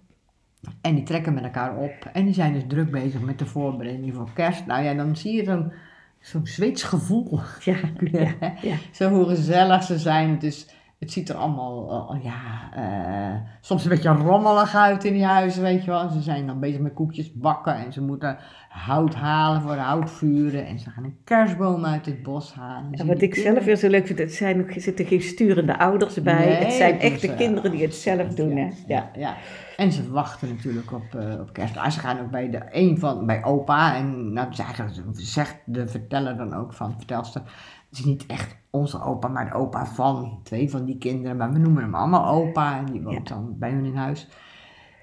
En 0.81 0.95
die 0.95 1.05
trekken 1.05 1.35
met 1.35 1.45
elkaar 1.45 1.77
op. 1.77 2.11
En 2.13 2.25
die 2.25 2.35
zijn 2.35 2.53
dus 2.53 2.63
druk 2.69 2.91
bezig 2.91 3.21
met 3.21 3.39
de 3.39 3.47
voorbereiding 3.47 4.15
voor 4.15 4.33
kerst. 4.35 4.67
Nou 4.67 4.85
ja, 4.85 4.95
dan 4.95 5.17
zie 5.17 5.37
je 5.37 5.45
zo'n 5.45 5.73
zo'n 6.21 6.47
Zweeds 6.47 6.83
gevoel. 6.83 7.41
Ja, 7.65 7.77
ja, 8.21 8.35
ja. 8.63 8.77
Zo 8.93 9.11
hoe 9.11 9.29
gezellig 9.29 9.83
ze 9.83 9.99
zijn. 9.99 10.31
Het, 10.31 10.43
is, 10.43 10.67
het 11.01 11.13
ziet 11.13 11.29
er 11.29 11.35
allemaal, 11.35 12.11
eh, 12.15 12.25
ja, 12.25 12.71
eh, 12.75 13.41
soms 13.61 13.85
een 13.85 13.91
beetje 13.91 14.09
rommelig 14.09 14.75
uit 14.75 15.05
in 15.05 15.13
die 15.13 15.25
huizen, 15.25 15.63
weet 15.63 15.85
je 15.85 15.91
wel. 15.91 16.09
Ze 16.09 16.21
zijn 16.21 16.47
dan 16.47 16.61
bezig 16.61 16.81
met 16.81 16.93
koekjes 16.93 17.33
bakken 17.33 17.75
en 17.75 17.93
ze 17.93 18.03
moeten 18.03 18.39
hout 18.69 19.15
halen 19.15 19.63
voor 19.63 19.75
de 19.75 19.81
houtvuren. 19.81 20.67
En 20.67 20.79
ze 20.79 20.91
gaan 20.91 21.05
een 21.05 21.19
kerstboom 21.25 21.85
uit 21.85 22.07
het 22.07 22.23
bos 22.23 22.55
halen. 22.55 22.93
En 22.93 23.07
wat 23.07 23.21
ik 23.21 23.35
zelf 23.35 23.65
weer 23.65 23.77
zo 23.77 23.89
leuk 23.89 24.07
vind, 24.07 24.19
het 24.19 24.35
zijn, 24.35 24.69
er 24.69 24.81
zitten 24.81 25.07
geen 25.07 25.23
sturende 25.23 25.79
ouders 25.79 26.23
bij. 26.23 26.35
Nee, 26.35 26.55
het 26.55 26.73
zijn 26.73 26.93
het 26.93 27.03
is, 27.03 27.11
echte 27.11 27.31
eh, 27.31 27.37
kinderen 27.37 27.71
die 27.71 27.83
het 27.83 27.95
zelf 27.95 28.29
doen. 28.35 28.57
Hè? 28.57 28.65
Ja, 28.65 28.73
Ja. 28.87 29.11
ja. 29.15 29.37
En 29.77 29.93
ze 29.93 30.11
wachten 30.11 30.49
natuurlijk 30.49 30.93
op, 30.93 31.15
op 31.41 31.53
kerst. 31.53 31.77
Ah, 31.77 31.91
ze 31.91 32.01
gaan 32.01 32.21
ook 32.21 32.31
bij 32.31 32.51
de 32.51 32.63
een 32.71 32.99
van, 32.99 33.27
bij 33.27 33.45
opa. 33.45 33.97
En 33.97 34.33
nou, 34.33 34.49
dus 34.49 34.59
eigenlijk 34.59 34.99
zegt 35.13 35.57
de 35.65 35.89
verteller 35.89 36.37
dan 36.37 36.55
ook 36.55 36.73
van, 36.73 36.95
vertelster. 36.97 37.43
Het 37.91 37.99
is 37.99 38.05
niet 38.05 38.27
echt 38.27 38.57
onze 38.71 39.03
opa, 39.03 39.29
maar 39.29 39.45
de 39.51 39.55
opa 39.57 39.87
van 39.87 40.41
twee 40.43 40.71
van 40.71 40.85
die 40.85 40.99
kinderen. 40.99 41.37
Maar 41.37 41.53
we 41.53 41.59
noemen 41.59 41.83
hem 41.83 41.95
allemaal 41.95 42.27
opa. 42.35 42.79
En 42.79 42.85
die 42.87 43.03
woont 43.03 43.29
dan 43.29 43.55
bij 43.59 43.71
hun 43.71 43.85
in 43.85 43.97
huis. 43.97 44.29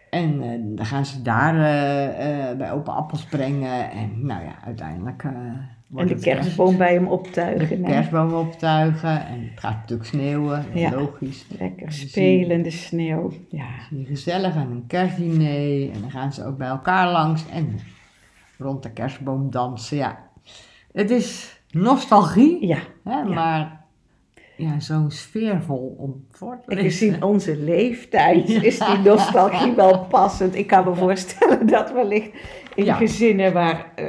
En 0.10 0.42
eh, 0.42 0.60
dan 0.76 0.86
gaan 0.86 1.06
ze 1.06 1.22
daar 1.22 1.56
eh, 1.56 2.50
eh, 2.52 2.58
bij 2.58 2.72
opa 2.72 2.92
appels 2.92 3.26
brengen. 3.26 3.92
En 3.92 4.26
nou 4.26 4.44
ja, 4.44 4.56
uiteindelijk 4.66 5.24
En 5.24 6.08
de 6.08 6.16
kerstboom 6.20 6.78
bij 6.78 6.94
hem 6.94 7.04
De 7.04 7.10
optuigen. 7.10 7.84
hè. 7.84 7.92
kerstboom 7.92 8.34
optuigen. 8.34 9.26
En 9.28 9.42
het 9.50 9.60
gaat 9.60 9.76
natuurlijk 9.76 10.10
sneeuwen, 10.10 10.66
Ja. 10.74 10.92
logisch. 10.92 11.46
Lekker 11.60 11.86
Dus 11.86 12.00
die- 12.00 12.10
spelen 12.10 12.50
in 12.58 12.64
de 12.64 12.70
sneeuw. 12.72 13.32
Ja. 13.50 13.66
gezellig 14.06 14.56
aan 14.56 14.72
een 14.72 14.88
kerstdiner. 14.88 15.92
En 15.94 16.02
dan 16.02 16.12
gaan 16.12 16.34
ze 16.34 16.46
ook 16.46 16.58
bij 16.58 16.68
elkaar 16.68 17.12
langs 17.12 17.50
en 17.50 17.80
rond 18.58 18.84
de 18.84 18.92
kerstboom 18.92 19.50
dansen. 19.52 19.98
Ja, 19.98 20.20
het 20.94 21.10
is 21.12 21.57
nostalgie, 21.72 22.68
ja. 22.68 22.80
hè, 23.04 23.24
maar 23.24 23.86
ja, 24.58 24.80
zo'n 24.80 25.12
sfeervol 25.12 25.96
om 25.98 26.26
voor 26.32 26.60
te 26.66 26.76
lezen. 26.76 26.90
gezien 26.92 27.24
onze 27.24 27.58
leeftijd 27.58 28.50
is 28.50 28.80
die 28.80 28.98
nostalgie 28.98 29.76
wel 29.76 30.06
passend. 30.06 30.56
Ik 30.56 30.68
kan 30.68 30.84
me 30.84 30.96
voorstellen 30.96 31.68
dat 31.68 31.92
wellicht 31.92 32.30
in 32.76 32.94
gezinnen 32.94 33.54
waar 33.54 33.92
eh, 33.96 34.06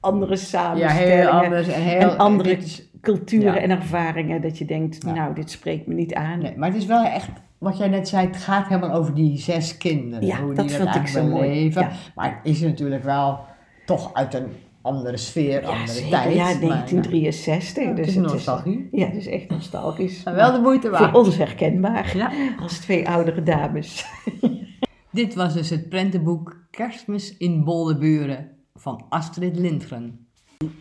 andere 0.00 0.36
samenstellingen 0.36 1.18
heel 1.18 1.28
anders 1.28 1.68
en 1.68 1.82
heel... 1.82 2.00
en 2.00 2.18
andere 2.18 2.58
culturen 3.00 3.62
en 3.62 3.70
ervaringen, 3.70 4.40
dat 4.40 4.58
je 4.58 4.64
denkt, 4.64 5.04
nou, 5.04 5.34
dit 5.34 5.50
spreekt 5.50 5.86
me 5.86 5.94
niet 5.94 6.14
aan. 6.14 6.38
nee, 6.38 6.56
maar 6.56 6.68
het 6.68 6.78
is 6.78 6.86
wel 6.86 7.04
echt, 7.04 7.28
wat 7.58 7.78
jij 7.78 7.88
net 7.88 8.08
zei, 8.08 8.26
het 8.26 8.36
gaat 8.36 8.68
helemaal 8.68 8.92
over 8.92 9.14
die 9.14 9.38
zes 9.38 9.76
kinderen. 9.76 10.26
Ja, 10.26 10.40
hoe 10.40 10.54
dat 10.54 10.68
die 10.68 10.76
vind 10.76 10.88
ik 10.88 10.94
eigenlijk 10.94 11.26
zo 11.26 11.36
mooi. 11.36 11.70
Ja. 11.72 11.90
Maar 12.14 12.40
het 12.42 12.52
is 12.52 12.60
natuurlijk 12.60 13.04
wel 13.04 13.44
toch 13.84 14.14
uit 14.14 14.34
een 14.34 14.52
andere 14.82 15.16
sfeer, 15.16 15.62
Ja, 15.62 15.68
andere 15.68 15.86
zeker. 15.92 16.10
tijd. 16.10 16.34
Ja, 16.34 16.42
maar, 16.44 16.52
ja. 16.52 16.58
1963. 16.58 17.82
Ja, 17.82 17.88
het 17.88 17.96
dus 17.96 18.06
is 18.06 18.14
het 18.14 18.24
nostalgie. 18.24 18.88
ja, 18.92 19.06
het 19.06 19.16
is 19.16 19.26
echt 19.26 19.48
nostalgisch. 19.50 20.22
Maar 20.24 20.34
wel 20.34 20.52
de 20.52 20.58
moeite 20.60 20.88
voor 20.88 20.98
waard. 20.98 21.14
ons 21.14 21.36
herkenbaar. 21.36 22.16
Ja. 22.16 22.30
Als 22.62 22.78
twee 22.78 23.08
oudere 23.08 23.42
dames. 23.42 24.04
Dit 25.12 25.34
was 25.34 25.54
dus 25.54 25.70
het 25.70 25.88
prentenboek 25.88 26.56
Kerstmis 26.70 27.36
in 27.36 27.64
Boldeburen 27.64 28.50
van 28.74 29.04
Astrid 29.08 29.56
Lindgren. 29.56 30.26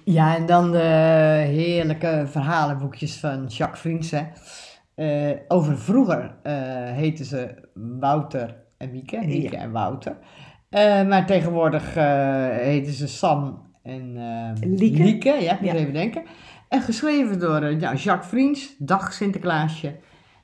Ja, 0.03 0.35
en 0.35 0.45
dan 0.45 0.71
de 0.71 0.77
heerlijke 1.47 2.23
verhalenboekjes 2.27 3.17
van 3.19 3.45
Jacques 3.45 3.79
Vriendse. 3.81 4.27
Eh, 4.95 5.29
over 5.47 5.77
vroeger 5.77 6.35
eh 6.43 6.53
heten 6.91 7.25
ze 7.25 7.69
Wouter 7.99 8.55
en 8.77 8.91
Mieke, 8.91 9.19
Mieke 9.25 9.57
en 9.57 9.71
Wouter. 9.71 10.17
Eh, 10.69 11.07
maar 11.07 11.25
tegenwoordig 11.25 11.93
heten 12.61 12.93
ze 12.93 13.07
Sam 13.07 13.68
en 13.89 14.13
eh, 14.61 14.69
Lieke. 14.69 15.33
ja, 15.33 15.53
ik 15.53 15.59
moet 15.61 15.69
Ja. 15.71 15.75
even 15.75 15.93
denken. 15.93 16.23
En 16.67 16.81
geschreven 16.81 17.39
door 17.39 17.61
eh, 17.61 17.79
ja, 17.79 17.93
Jacques 17.93 18.29
Vriends, 18.29 18.75
Dag 18.77 19.13
Sinterklaasje. 19.13 19.95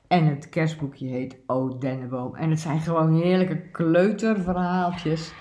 En 0.08 0.26
het 0.26 0.50
kerstboekje 0.50 1.08
heet 1.08 1.38
O 1.46 1.78
Denneboom. 1.78 2.36
En 2.36 2.50
het 2.50 2.60
zijn 2.60 2.80
gewoon 2.80 3.22
heerlijke 3.22 3.62
kleuterverhaaltjes. 3.72 5.34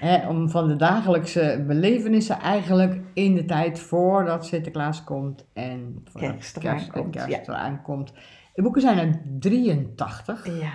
Hè, 0.00 0.28
om 0.28 0.50
van 0.50 0.68
de 0.68 0.76
dagelijkse 0.76 1.64
belevenissen 1.66 2.40
eigenlijk 2.40 3.00
in 3.14 3.34
de 3.34 3.44
tijd 3.44 3.80
voordat 3.80 4.46
Sinterklaas 4.46 5.04
komt 5.04 5.44
en 5.52 6.00
voordat 6.04 6.30
Kerst 6.32 6.56
eraan 6.56 6.74
kerst, 6.76 6.90
komt, 6.90 7.14
kerst 7.16 7.48
eraan 7.48 7.82
komt. 7.82 8.12
De 8.54 8.62
boeken 8.62 8.80
zijn 8.80 8.98
uit 8.98 9.18
83. 9.38 10.46
Ja, 10.46 10.70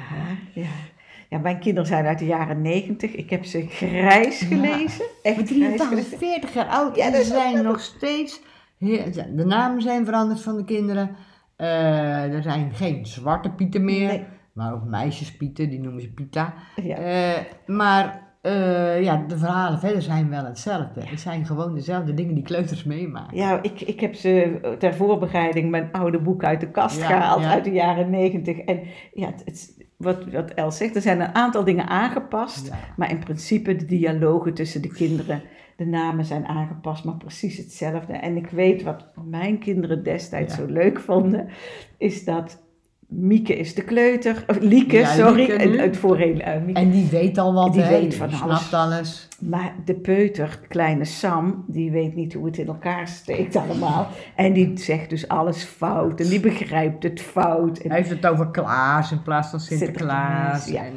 ja. 0.53 0.67
Ja, 1.33 1.39
mijn 1.39 1.59
kinderen 1.59 1.87
zijn 1.87 2.05
uit 2.05 2.19
de 2.19 2.25
jaren 2.25 2.61
90. 2.61 3.15
Ik 3.15 3.29
heb 3.29 3.45
ze 3.45 3.65
grijs 3.67 4.41
gelezen. 4.41 5.05
Echt 5.23 5.47
83, 5.47 5.87
gelezen. 5.87 6.17
40 6.17 6.53
jaar 6.53 6.65
oud. 6.67 6.95
Ja, 6.95 7.05
en 7.05 7.13
ze 7.13 7.23
zijn 7.23 7.63
nog 7.63 7.79
steeds. 7.79 8.41
De 8.79 9.43
namen 9.45 9.81
zijn 9.81 10.05
veranderd 10.05 10.41
van 10.41 10.57
de 10.57 10.63
kinderen. 10.63 11.15
Eh, 11.55 12.33
er 12.33 12.41
zijn 12.41 12.73
geen 12.73 13.05
zwarte 13.05 13.49
pieten 13.49 13.85
meer. 13.85 14.07
Nee. 14.07 14.25
Maar 14.53 14.73
ook 14.73 14.83
meisjespieten, 14.83 15.69
die 15.69 15.79
noemen 15.79 16.01
ze 16.01 16.11
Pita. 16.13 16.53
Ja. 16.83 16.95
Eh, 16.95 17.41
maar 17.65 18.21
eh, 18.41 19.03
ja, 19.03 19.23
de 19.27 19.37
verhalen 19.37 19.79
verder 19.79 20.01
zijn 20.01 20.29
wel 20.29 20.45
hetzelfde. 20.45 21.01
Het 21.05 21.19
zijn 21.19 21.45
gewoon 21.45 21.75
dezelfde 21.75 22.13
dingen 22.13 22.35
die 22.35 22.43
kleuters 22.43 22.83
meemaken. 22.83 23.37
Ja, 23.37 23.59
ik, 23.61 23.81
ik 23.81 23.99
heb 23.99 24.15
ze 24.15 24.59
ter 24.79 24.93
voorbereiding 24.93 25.69
mijn 25.69 25.89
oude 25.91 26.19
boek 26.19 26.43
uit 26.43 26.59
de 26.59 26.71
kast 26.71 26.99
Ja, 26.99 27.05
gehaald 27.05 27.41
ja. 27.41 27.51
uit 27.51 27.63
de 27.63 27.71
jaren 27.71 28.09
90. 28.09 28.57
En 28.57 28.79
ja, 29.13 29.25
het, 29.25 29.41
het- 29.45 29.82
wat, 30.03 30.31
wat 30.31 30.49
Els 30.51 30.77
zegt, 30.77 30.95
er 30.95 31.01
zijn 31.01 31.21
een 31.21 31.35
aantal 31.35 31.63
dingen 31.63 31.87
aangepast. 31.87 32.67
Ja. 32.67 32.79
Maar 32.97 33.11
in 33.11 33.19
principe 33.19 33.75
de 33.75 33.85
dialogen 33.85 34.53
tussen 34.53 34.81
de 34.81 34.93
kinderen, 34.93 35.41
de 35.75 35.85
namen 35.85 36.25
zijn 36.25 36.45
aangepast, 36.45 37.05
maar 37.05 37.17
precies 37.17 37.57
hetzelfde. 37.57 38.13
En 38.13 38.37
ik 38.37 38.47
weet 38.47 38.83
wat 38.83 39.07
mijn 39.25 39.59
kinderen 39.59 40.03
destijds 40.03 40.55
Ja. 40.55 40.61
zo 40.65 40.71
leuk 40.73 40.99
vonden, 40.99 41.47
is 41.97 42.25
dat 42.25 42.62
Mieke 43.15 43.55
is 43.57 43.75
de 43.75 43.81
kleuter, 43.83 44.43
of 44.47 44.59
Lieke, 44.59 44.97
Ja, 44.97 45.13
sorry, 45.13 45.35
Lieke 45.35 45.53
en 45.53 45.79
uit 45.79 45.97
voorheen 45.97 46.41
eh, 46.41 46.61
Mieke. 46.61 46.79
En 46.79 46.91
die 46.91 47.07
weet 47.09 47.37
al 47.37 47.53
wat, 47.53 47.73
Die 47.73 47.83
weet 47.83 48.15
van 48.15 48.29
alles. 48.73 49.27
Maar 49.39 49.73
de 49.85 49.93
peuter, 49.93 50.59
kleine 50.67 51.05
Sam, 51.05 51.63
die 51.67 51.91
weet 51.91 52.15
niet 52.15 52.33
hoe 52.33 52.45
het 52.45 52.57
in 52.57 52.67
elkaar 52.67 53.07
steekt 53.07 53.55
allemaal. 53.55 54.07
En 54.35 54.53
die 54.53 54.77
zegt 54.77 55.09
dus 55.09 55.27
alles 55.27 55.63
fout 55.63 56.19
en 56.19 56.27
die 56.27 56.39
begrijpt 56.39 57.03
het 57.03 57.21
fout. 57.21 57.77
En 57.77 57.89
Hij 57.89 57.97
heeft 57.97 58.09
het 58.09 58.25
over 58.25 58.51
Klaas 58.51 59.11
in 59.11 59.21
plaats 59.21 59.49
van 59.49 59.59
Sinterklaas. 59.59 60.67
En, 60.67 60.93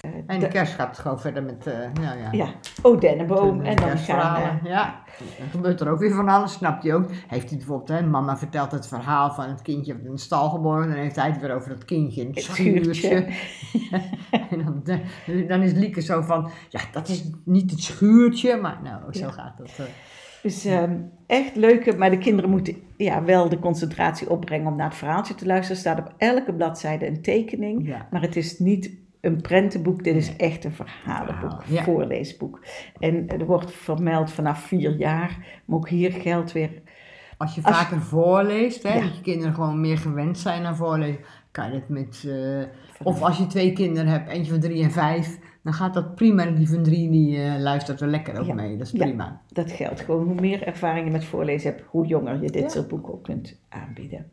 eh, 0.00 0.10
en 0.26 0.40
de 0.40 0.48
kerst 0.48 0.74
gaat 0.74 0.98
gewoon 0.98 1.20
verder 1.20 1.42
met, 1.42 1.66
eh 1.66 1.74
nou 2.02 2.18
ja, 2.18 2.28
ja, 2.32 2.46
oh 2.82 3.00
Denneboom. 3.00 3.62
de 3.62 3.68
En 3.68 3.76
dan 3.76 3.98
gaan 3.98 4.42
eh, 4.42 4.70
Ja, 4.70 5.01
dan 5.38 5.48
gebeurt 5.50 5.80
er 5.80 5.88
ook 5.90 5.98
weer 5.98 6.14
van 6.14 6.28
alles, 6.28 6.52
snapt 6.52 6.82
hij 6.82 6.94
ook. 6.94 7.10
Heeft 7.26 7.48
hij 7.48 7.58
bijvoorbeeld, 7.58 7.88
hè, 7.88 8.06
mama 8.06 8.36
vertelt 8.38 8.70
het 8.72 8.86
verhaal 8.86 9.32
van 9.32 9.48
het 9.48 9.62
kindje 9.62 9.92
in 10.04 10.10
de 10.10 10.18
stal 10.18 10.50
geboren. 10.50 10.88
Dan 10.88 10.96
heeft 10.96 11.16
hij 11.16 11.30
het 11.30 11.40
weer 11.40 11.54
over 11.54 11.68
dat 11.68 11.84
kindje 11.84 12.20
in 12.20 12.26
het 12.34 12.42
schuurtje. 12.42 13.26
en 14.50 14.64
dan, 14.64 14.82
eh, 15.26 15.48
dan 15.48 15.62
is 15.62 15.72
Lieke 15.72 16.00
zo 16.00 16.20
van, 16.22 16.50
ja, 16.68 16.80
dat 16.92 17.08
is 17.08 17.30
niet 17.44 17.70
het 17.70 17.80
schuurtje. 17.80 18.56
Maar 18.56 18.78
nou, 18.82 19.12
zo 19.12 19.20
Ja. 19.26 19.30
gaat 19.30 19.58
dat. 19.58 19.70
eh. 19.78 19.84
Dus 20.42 20.64
ehm, 20.64 20.96
echt 21.26 21.56
leuke, 21.56 21.96
maar 21.96 22.10
de 22.10 22.18
kinderen 22.18 22.50
moeten 22.50 22.76
ja, 22.96 23.22
wel 23.24 23.48
de 23.48 23.58
concentratie 23.58 24.30
opbrengen 24.30 24.66
om 24.66 24.76
naar 24.76 24.88
het 24.88 24.96
verhaaltje 24.98 25.34
te 25.34 25.46
luisteren. 25.46 25.76
Er 25.76 25.82
staat 25.82 25.98
op 26.08 26.14
elke 26.18 26.54
bladzijde 26.54 27.06
een 27.06 27.22
tekening, 27.22 27.86
Ja. 27.86 28.06
maar 28.10 28.20
het 28.22 28.36
is 28.36 28.58
niet 28.58 28.90
een 29.22 29.40
prentenboek, 29.40 30.04
dit 30.04 30.16
is 30.16 30.36
echt 30.36 30.64
een 30.64 30.72
verhalenboek, 30.72 31.62
ja. 31.66 31.82
voorleesboek. 31.82 32.60
En 32.98 33.28
er 33.28 33.46
wordt 33.46 33.72
vermeld 33.72 34.30
vanaf 34.32 34.62
vier 34.62 34.96
jaar, 34.96 35.36
maar 35.64 35.76
ook 35.76 35.88
hier 35.88 36.12
geldt 36.12 36.52
weer 36.52 36.70
Als 37.36 37.54
je 37.54 37.62
Als- 37.62 37.76
vaker 37.76 38.00
voorleest, 38.00 38.82
hè, 38.82 38.94
Ja. 38.94 39.00
dat 39.00 39.16
je 39.16 39.22
kinderen 39.22 39.54
gewoon 39.54 39.80
meer 39.80 39.98
gewend 39.98 40.38
zijn 40.38 40.64
aan 40.64 40.76
voorlezen, 40.76 41.20
kan 41.50 41.68
je 41.68 41.74
het 41.74 41.88
met... 41.88 42.24
eh, 42.28 43.06
of 43.06 43.22
als 43.22 43.38
je 43.38 43.46
twee 43.46 43.72
kinderen 43.72 44.08
hebt, 44.10 44.30
eentje 44.30 44.52
van 44.52 44.60
drie 44.60 44.82
en 44.82 44.90
vijf, 44.90 45.38
dan 45.62 45.72
gaat 45.72 45.94
dat 45.94 46.14
prima. 46.14 46.46
En 46.46 46.54
die 46.54 46.68
van 46.68 46.82
drie 46.82 47.10
die 47.10 47.42
eh, 47.42 47.58
luistert 47.60 48.00
er 48.00 48.08
lekker 48.08 48.38
ook 48.40 48.46
Ja. 48.46 48.54
mee, 48.54 48.76
dat 48.76 48.86
is 48.86 48.92
prima. 48.92 49.40
Dat 49.48 49.72
geldt 49.72 50.00
gewoon. 50.00 50.24
Hoe 50.24 50.34
meer 50.40 50.62
ervaring 50.66 51.04
je 51.06 51.12
met 51.12 51.24
voorlezen 51.24 51.70
hebt, 51.70 51.82
hoe 51.88 52.06
jonger 52.06 52.42
je 52.42 52.50
dit 52.50 52.72
soort 52.72 52.88
boeken 52.88 53.12
ook 53.12 53.22
kunt 53.24 53.58
aanbieden. 53.68 54.30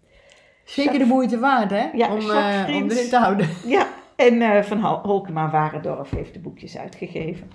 Zeker 0.63 0.99
de 0.99 1.05
moeite 1.05 1.39
waard, 1.39 1.69
hè? 1.71 1.89
Ja, 1.93 2.13
om, 2.13 2.19
eh, 2.19 2.63
om 2.67 2.89
erin 2.89 3.09
te 3.09 3.17
houden. 3.17 3.47
Ja, 3.65 3.87
en 4.19 4.41
eh, 4.41 4.63
Van 4.63 4.81
Hol- 4.81 5.01
Holkema 5.01 5.49
Warendorf 5.49 6.09
heeft 6.09 6.33
de 6.33 6.39
boekjes 6.39 6.77
uitgegeven. 6.77 7.47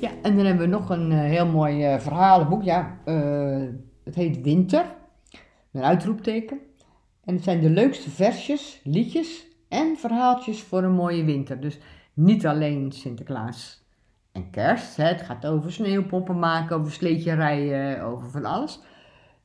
Ja, 0.00 0.10
en 0.22 0.36
dan 0.36 0.44
hebben 0.44 0.58
we 0.58 0.76
nog 0.76 0.90
een 0.90 1.12
eh, 1.12 1.18
heel 1.18 1.46
mooi 1.46 1.84
eh, 1.84 1.98
verhalenboek. 1.98 2.62
Ja, 2.62 2.98
het 4.04 4.14
heet 4.14 4.40
Winter, 4.40 4.84
met 5.70 5.82
uitroepteken. 5.82 6.58
En 7.24 7.34
het 7.34 7.44
zijn 7.44 7.60
de 7.60 7.70
leukste 7.70 8.10
versjes, 8.10 8.80
liedjes 8.84 9.46
en 9.68 9.96
verhaaltjes 9.96 10.62
voor 10.62 10.82
een 10.82 10.92
mooie 10.94 11.24
winter. 11.24 11.60
Dus 11.60 11.78
niet 12.14 12.46
alleen 12.46 12.92
Sinterklaas 12.92 13.86
en 14.32 14.50
kerst. 14.50 14.96
Het 14.96 15.22
gaat 15.22 15.46
over 15.46 15.72
sneeuwpoppen 15.72 16.38
maken, 16.38 16.76
over 16.76 16.92
sleetje 16.92 17.34
rijden, 17.34 18.02
over 18.02 18.30
van 18.30 18.44
alles. 18.44 18.80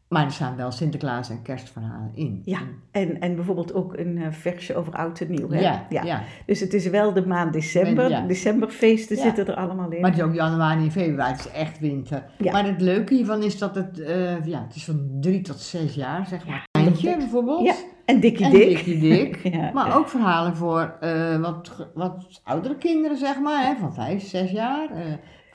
Maar 0.07 0.25
er 0.25 0.31
staan 0.31 0.55
wel 0.55 0.71
Sinterklaas 0.71 1.29
en 1.29 1.41
kerstverhalen 1.41 2.11
in. 2.13 2.41
Ja, 2.45 2.59
en, 2.91 3.19
en 3.19 3.35
bijvoorbeeld 3.35 3.73
ook 3.73 3.97
een 3.97 4.17
eh, 4.17 4.31
versje 4.31 4.75
over 4.75 4.93
oud 4.93 5.19
en 5.21 5.31
nieuw. 5.31 5.49
Hè? 5.49 5.59
Ja, 5.59 5.85
ja. 5.89 6.21
Dus 6.45 6.59
het 6.59 6.73
is 6.73 6.87
wel 6.89 7.13
de 7.13 7.25
maand 7.25 7.53
december. 7.53 8.09
Ja. 8.09 8.21
Decemberfeesten 8.27 9.15
Ja. 9.15 9.21
zitten 9.21 9.47
er 9.47 9.55
allemaal 9.55 9.91
in. 9.91 10.01
Maar 10.01 10.09
het 10.09 10.19
is 10.19 10.25
ook 10.25 10.33
januari 10.33 10.83
en 10.83 10.91
februari, 10.91 11.31
het 11.31 11.39
is 11.45 11.51
echt 11.51 11.79
winter. 11.79 12.23
Ja. 12.37 12.51
Maar 12.51 12.65
het 12.65 12.81
leuke 12.81 13.13
hiervan 13.13 13.43
is 13.43 13.57
dat 13.57 13.75
het, 13.75 13.99
eh, 13.99 14.45
ja, 14.45 14.61
het 14.67 14.75
is 14.75 14.83
van 14.85 15.09
drie 15.21 15.41
tot 15.41 15.59
zes 15.59 15.95
jaar, 15.95 16.27
zeg 16.27 16.47
maar. 16.47 16.63
Eindje 16.71 17.17
bijvoorbeeld. 17.17 17.65
ja, 17.65 17.73
en 18.05 18.19
Dikkie 18.19 18.45
En 18.45 18.51
Dik. 18.51 18.67
Dikkie 18.67 18.99
Dik. 18.99 19.35
Ja, 19.57 19.71
Maar 19.73 19.97
ook 19.97 20.07
verhalen 20.09 20.55
voor 20.55 20.95
eh, 20.99 21.39
wat, 21.39 21.89
wat 21.93 22.41
oudere 22.43 22.77
kinderen, 22.77 23.17
zeg 23.17 23.39
maar, 23.39 23.65
hè, 23.65 23.75
van 23.75 23.93
vijf, 23.93 24.27
zes 24.27 24.51
jaar. 24.51 24.89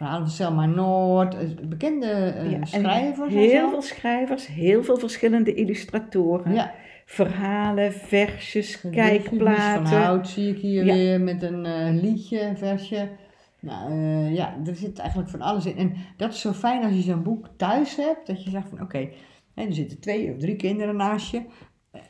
Verhalen 0.03 0.27
van 0.27 0.37
Selma 0.37 0.67
Noord, 0.67 1.35
eh, 1.35 1.49
bekende 1.69 2.07
eh, 2.07 2.51
Ja, 2.51 2.65
schrijvers. 2.65 3.33
Heel 3.35 3.71
veel 3.71 3.83
schrijvers, 3.83 4.47
heel 4.47 4.83
veel 4.85 4.97
verschillende 4.97 5.55
illustratoren. 5.55 6.55
Ja, 6.55 6.73
Verhalen, 7.05 7.93
versjes, 7.93 8.77
Van 8.77 8.91
kijkplaten. 8.91 9.97
Hout 9.97 10.29
zie 10.29 10.49
ik 10.55 10.59
hier 10.59 10.85
Ja. 10.85 10.95
weer 10.95 11.21
met 11.21 11.43
een 11.43 11.67
eh, 11.67 12.03
liedje, 12.03 12.41
een 12.41 12.57
versje. 12.59 13.09
Nou 13.61 13.93
ja, 14.35 14.55
er 14.67 14.77
zit 14.77 14.99
eigenlijk 14.99 15.31
van 15.31 15.41
alles 15.41 15.67
in. 15.67 15.77
En 15.77 15.95
dat 16.17 16.33
is 16.33 16.41
zo 16.41 16.53
fijn 16.53 16.85
als 16.85 16.93
je 16.95 17.01
zo'n 17.03 17.23
boek 17.23 17.49
thuis 17.57 17.97
hebt, 17.97 18.27
dat 18.27 18.45
je 18.45 18.51
zegt 18.51 18.69
van 18.69 18.81
oké, 18.83 19.09
hè, 19.55 19.65
er 19.65 19.75
zitten 19.75 20.01
twee 20.01 20.31
of 20.33 20.39
drie 20.39 20.57
kinderen 20.57 20.97
naast 20.97 21.31
je. 21.31 21.43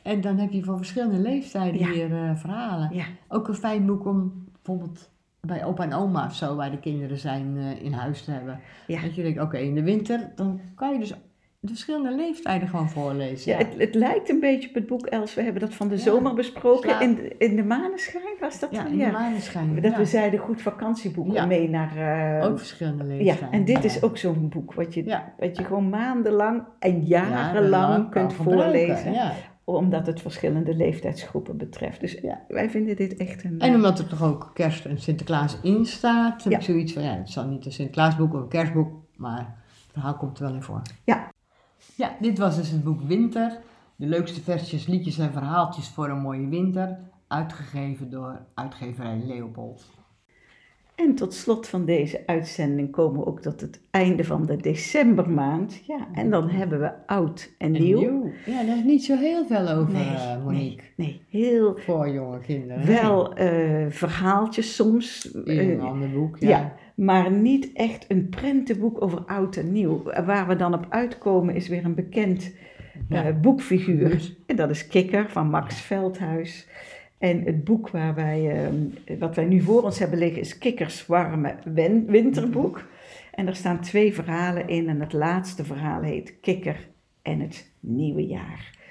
En 0.03 0.21
dan 0.21 0.37
heb 0.37 0.51
je 0.51 0.63
van 0.63 0.77
verschillende 0.77 1.17
leeftijden 1.17 2.11
eh, 2.11 2.35
verhalen. 2.35 2.89
Ja, 2.93 3.05
Ook 3.27 3.47
een 3.47 3.55
fijn 3.55 3.85
boek 3.85 4.05
om 4.05 4.45
bijvoorbeeld 4.51 5.11
bij 5.47 5.65
opa 5.65 5.83
en 5.83 5.93
oma 5.93 6.25
of 6.25 6.35
zo, 6.35 6.55
waar 6.55 6.71
de 6.71 6.79
kinderen 6.79 7.17
zijn, 7.17 7.55
eh, 7.57 7.85
in 7.85 7.93
huis 7.93 8.23
te 8.23 8.31
hebben. 8.31 8.59
Ja. 8.87 9.01
Dat 9.01 9.15
je 9.15 9.21
denkt, 9.23 9.41
oké, 9.41 9.57
in 9.57 9.75
de 9.75 9.83
winter, 9.83 10.31
dan 10.35 10.59
kan 10.75 10.93
je 10.93 10.99
dus 10.99 11.09
de 11.59 11.67
verschillende 11.67 12.15
leeftijden 12.15 12.67
gewoon 12.67 12.89
voorlezen. 12.89 13.51
Ja, 13.51 13.57
het, 13.57 13.67
het 13.77 13.95
lijkt 13.95 14.29
een 14.29 14.39
beetje 14.39 14.69
op 14.69 14.75
het 14.75 14.87
boek 14.87 15.05
Els. 15.05 15.33
We 15.33 15.41
hebben 15.41 15.61
dat 15.61 15.73
van 15.73 15.87
de 15.87 15.95
Ja. 15.95 16.01
zomer 16.01 16.33
besproken. 16.33 17.01
In, 17.01 17.15
de- 17.15 17.35
in 17.37 17.55
de 17.55 17.63
maneschijn 17.63 18.23
was 18.39 18.59
dat 18.59 18.69
ja, 18.71 18.85
in 18.85 18.91
de 18.91 18.97
Ja. 18.97 19.11
maneschijn. 19.11 19.81
Dat 19.81 19.91
ja. 19.91 19.97
we 19.97 20.05
zeiden 20.05 20.39
goed 20.39 20.61
vakantieboeken 20.61 21.33
Ja. 21.33 21.45
mee 21.45 21.69
naar... 21.69 21.97
eh, 22.41 22.49
Ook 22.49 22.57
verschillende 22.57 23.03
ja, 23.03 23.09
leeftijden. 23.23 23.51
en 23.59 23.65
dit 23.65 23.83
is 23.83 23.93
ja. 23.93 23.99
ook 24.03 24.17
zo'n 24.17 24.49
boek 24.49 24.73
wat 24.73 24.93
je, 24.93 25.05
Ja. 25.05 25.33
wat 25.39 25.57
je 25.57 25.63
gewoon 25.63 25.89
maandenlang 25.89 26.63
en 26.79 27.01
jarenlang 27.01 27.53
Jarenlang 27.53 28.09
kunt 28.09 28.33
voorlezen. 28.33 29.13
Omdat 29.63 30.05
het 30.07 30.21
verschillende 30.21 30.75
leeftijdsgroepen 30.75 31.57
betreft. 31.57 31.99
Dus 31.99 32.11
Ja. 32.21 32.41
wij 32.47 32.69
vinden 32.69 32.95
dit 32.95 33.15
echt 33.17 33.43
een... 33.43 33.59
En 33.59 33.75
omdat 33.75 33.99
er 33.99 34.07
toch 34.07 34.23
ook 34.23 34.51
kerst 34.53 34.85
en 34.85 34.99
Sinterklaas 34.99 35.57
in 35.61 35.85
staat, 35.85 36.43
heb 36.43 36.51
Ja. 36.51 36.57
ik 36.59 36.63
zoiets 36.63 36.93
van, 36.93 37.03
ja, 37.03 37.15
het 37.15 37.29
zal 37.29 37.47
niet 37.47 37.65
een 37.65 37.71
Sinterklaasboek 37.71 38.33
of 38.33 38.41
een 38.41 38.47
kerstboek, 38.47 38.91
maar 39.15 39.37
het 39.37 39.91
verhaal 39.91 40.13
komt 40.17 40.37
er 40.39 40.45
wel 40.45 40.53
in 40.53 40.61
voor. 40.63 40.81
Ja. 41.03 41.31
Ja, 41.95 42.15
dit 42.19 42.37
was 42.37 42.55
dus 42.55 42.69
het 42.69 42.83
boek 42.83 43.01
Winter. 43.01 43.59
De 43.95 44.05
leukste 44.05 44.41
versjes, 44.41 44.85
liedjes 44.87 45.17
en 45.17 45.31
verhaaltjes 45.31 45.87
voor 45.89 46.09
een 46.09 46.21
mooie 46.21 46.47
winter. 46.47 46.99
uitgegeven 47.27 48.09
door 48.09 48.45
uitgeverij 48.53 49.21
Leopold. 49.25 49.83
En 50.95 51.15
tot 51.15 51.33
slot 51.33 51.67
van 51.67 51.85
deze 51.85 52.23
uitzending 52.25 52.91
komen 52.91 53.19
we 53.19 53.25
ook 53.25 53.41
tot 53.41 53.61
het 53.61 53.81
einde 53.91 54.23
van 54.23 54.45
de 54.45 54.55
decembermaand. 54.57 55.81
Ja, 55.87 56.07
en 56.13 56.29
dan 56.29 56.49
hebben 56.49 56.79
we 56.79 56.91
oud 57.07 57.49
en 57.57 57.71
nieuw. 57.71 58.31
Ja, 58.45 58.63
daar 58.63 58.77
is 58.77 58.83
niet 58.83 59.03
zo 59.03 59.15
heel 59.17 59.45
veel 59.45 59.69
over, 59.69 59.93
Nee, 59.93 60.03
eh, 60.15 60.43
Monique. 60.43 60.83
Nee, 60.95 61.21
heel 61.29 61.77
Voor 61.77 62.09
jonge 62.09 62.39
kinderen. 62.39 62.85
wel 62.87 63.33
eh, 63.35 63.85
verhaaltjes 63.89 64.75
soms. 64.75 65.31
In 65.31 65.45
eh, 65.59 65.69
een 65.69 65.81
ander 65.81 66.09
boek, 66.11 66.37
ja. 66.39 66.49
ja. 66.49 66.73
maar 66.95 67.31
niet 67.31 67.71
echt 67.73 68.05
een 68.07 68.29
prentenboek 68.29 69.01
over 69.01 69.19
oud 69.19 69.55
en 69.55 69.71
nieuw. 69.71 70.03
Waar 70.25 70.47
we 70.47 70.55
dan 70.55 70.73
op 70.73 70.85
uitkomen 70.89 71.55
is 71.55 71.67
weer 71.67 71.85
een 71.85 71.95
bekend 71.95 72.51
eh, 73.09 73.23
Ja. 73.23 73.31
boekfiguur. 73.33 74.35
En 74.45 74.55
dat 74.55 74.69
is 74.69 74.87
Kikker 74.87 75.29
van 75.29 75.49
Max 75.49 75.81
Veldhuis. 75.81 76.67
En 77.23 77.41
het 77.43 77.63
boek 77.63 77.89
waar 77.89 78.15
wij, 78.15 78.65
eh, 79.05 79.19
wat 79.19 79.35
wij 79.35 79.45
nu 79.45 79.61
voor 79.61 79.83
ons 79.83 79.99
hebben 79.99 80.19
liggen 80.19 80.41
is 80.41 80.57
Kikkers 80.57 81.05
Warme 81.05 81.55
Winterboek. 82.07 82.87
En 83.31 83.47
er 83.47 83.55
staan 83.55 83.81
twee 83.81 84.13
verhalen 84.13 84.67
in 84.67 84.89
en 84.89 84.99
het 84.99 85.13
laatste 85.13 85.63
verhaal 85.65 86.01
heet 86.01 86.39
Kikker 86.41 86.89
en 87.21 87.39
het 87.39 87.71
Nieuwe 87.79 88.27
Jaar. 88.27 88.82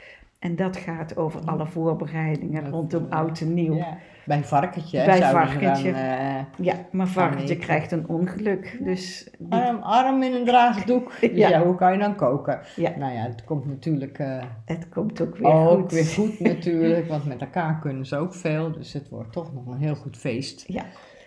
En 0.42 0.56
dat 0.56 0.76
gaat 0.76 1.16
over 1.16 1.40
alle 1.44 1.66
voorbereidingen 1.66 2.70
rondom 2.70 3.06
ja. 3.10 3.16
oud 3.16 3.40
en 3.40 3.54
nieuw. 3.54 3.74
Ja. 3.74 3.96
Bij 4.24 4.44
varkentje. 4.44 5.04
Bij 5.04 5.20
varkentje. 5.30 5.92
Dan, 5.92 6.00
eh, 6.00 6.40
Ja, 6.56 6.74
maar 6.92 7.06
varkentje 7.06 7.56
krijgt 7.56 7.92
een 7.92 8.08
ongeluk. 8.08 8.78
Dus 8.84 9.30
die- 9.38 9.60
arm, 9.60 9.78
arm 9.82 10.22
in 10.22 10.32
een 10.34 10.44
draagdoek. 10.44 11.12
Dus 11.20 11.30
Ja. 11.38 11.48
ja. 11.48 11.64
hoe 11.64 11.74
kan 11.74 11.92
je 11.92 11.98
dan 11.98 12.14
koken? 12.14 12.60
Ja. 12.76 12.92
Nou 12.98 13.12
ja, 13.12 13.22
het 13.22 13.44
komt 13.44 13.66
natuurlijk 13.66 14.18
eh, 14.18 14.42
het 14.64 14.88
komt 14.88 15.20
ook 15.20 15.36
weer 15.36 15.52
ook 15.52 15.80
goed. 15.80 15.92
weer 15.92 16.04
goed 16.04 16.40
natuurlijk. 16.54 17.08
Want 17.08 17.24
met 17.26 17.40
elkaar 17.40 17.78
kunnen 17.78 18.06
ze 18.06 18.16
ook 18.16 18.34
veel. 18.34 18.72
Dus 18.72 18.92
het 18.92 19.08
wordt 19.08 19.32
toch 19.32 19.54
nog 19.54 19.66
een 19.66 19.78
heel 19.80 19.94
goed 19.94 20.16
feest. 20.16 20.64
Ja, 20.66 20.84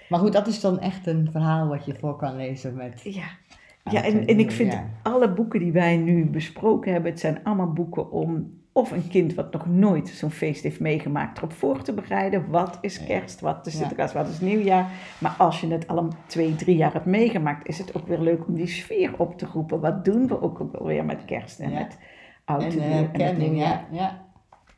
Maar 0.09 0.19
goed, 0.19 0.33
dat 0.33 0.47
is 0.47 0.61
dan 0.61 0.79
echt 0.79 1.07
een 1.07 1.29
verhaal 1.31 1.67
wat 1.67 1.85
je 1.85 1.95
voor 1.99 2.15
kan 2.15 2.35
lezen 2.35 2.75
met... 2.75 3.01
ja. 3.03 3.27
ja 3.83 4.03
en, 4.03 4.25
en 4.25 4.39
ik 4.39 4.51
vind 4.51 4.77
alle 5.03 5.33
boeken 5.33 5.59
die 5.59 5.71
wij 5.71 5.97
nu 5.97 6.25
besproken 6.29 6.91
hebben, 6.91 7.11
het 7.11 7.19
zijn 7.19 7.39
allemaal 7.43 7.73
boeken 7.73 8.11
om 8.11 8.63
of 8.77 8.91
een 8.91 9.07
kind 9.07 9.33
wat 9.33 9.51
nog 9.51 9.65
nooit 9.67 10.09
zo'n 10.09 10.31
feest 10.31 10.63
heeft 10.63 10.79
meegemaakt 10.79 11.37
erop 11.37 11.53
voor 11.53 11.81
te 11.81 11.93
bereiden. 11.93 12.49
Wat 12.49 12.77
is 12.81 13.05
kerst, 13.05 13.39
wat 13.39 13.65
is. 13.67 13.77
Sinterklaas, 13.77 14.13
wat 14.13 14.27
is 14.27 14.39
nieuwjaar. 14.39 14.89
Maar 15.17 15.35
als 15.37 15.61
je 15.61 15.67
het 15.67 15.87
al 15.87 15.97
een 15.97 16.11
twee, 16.27 16.55
drie 16.55 16.75
jaar 16.75 16.93
hebt 16.93 17.05
meegemaakt, 17.05 17.67
is 17.67 17.77
het 17.77 17.95
ook 17.95 18.07
weer 18.07 18.19
leuk 18.19 18.47
om 18.47 18.55
die 18.55 18.67
sfeer 18.67 19.13
op 19.17 19.37
te 19.37 19.45
roepen. 19.53 19.79
Wat 19.79 20.05
doen 20.05 20.27
we 20.27 20.41
ook 20.41 20.65
weer 20.83 21.05
met 21.05 21.25
kerst 21.25 21.59
en 21.59 21.69
Ja. 21.71 21.79
met 21.79 21.97
oud 22.45 22.63
en 22.75 22.79
eh, 23.13 23.27
en 23.27 23.55
ja. 23.55 23.85
ja. 23.91 24.23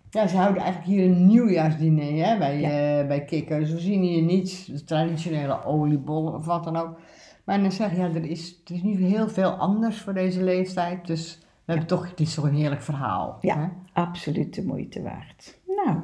Ja, 0.10 0.28
ze 0.28 0.38
houden 0.38 0.62
eigenlijk 0.64 0.92
hier 0.94 1.06
een 1.06 1.28
nieuwjaarsdiner 1.28 2.26
hè, 2.28 2.38
bij, 2.38 2.60
Ja. 2.60 3.00
eh, 3.00 3.08
bij 3.08 3.26
Kikker. 3.26 3.60
We 3.60 3.80
zien 3.80 4.02
hier 4.02 4.22
niets, 4.22 4.66
de 4.66 4.84
traditionele 4.84 5.64
oliebollen 5.66 6.34
of 6.34 6.46
wat 6.46 6.64
dan 6.64 6.76
ook. 6.78 7.00
Maar 7.44 7.62
dan 7.62 7.72
zeg 7.72 7.92
je, 7.92 7.98
ja, 7.98 8.04
er 8.14 8.26
is, 8.30 8.62
er 8.66 8.74
is 8.76 8.84
niet 8.84 9.00
heel 9.00 9.30
veel 9.30 9.50
anders 9.52 10.02
voor 10.02 10.14
deze 10.14 10.44
leeftijd. 10.44 11.08
Dus 11.08 11.40
we 11.66 11.74
hebben 11.74 11.88
toch, 11.88 12.10
het 12.10 12.20
is 12.20 12.34
toch 12.34 12.46
een 12.46 12.54
heerlijk 12.56 12.82
verhaal. 12.82 13.38
Ja. 13.42 13.58
Hè? 13.58 13.68
Absoluut 13.98 14.54
de 14.56 14.64
moeite 14.66 15.02
waard. 15.02 15.60
Nou, 15.66 15.98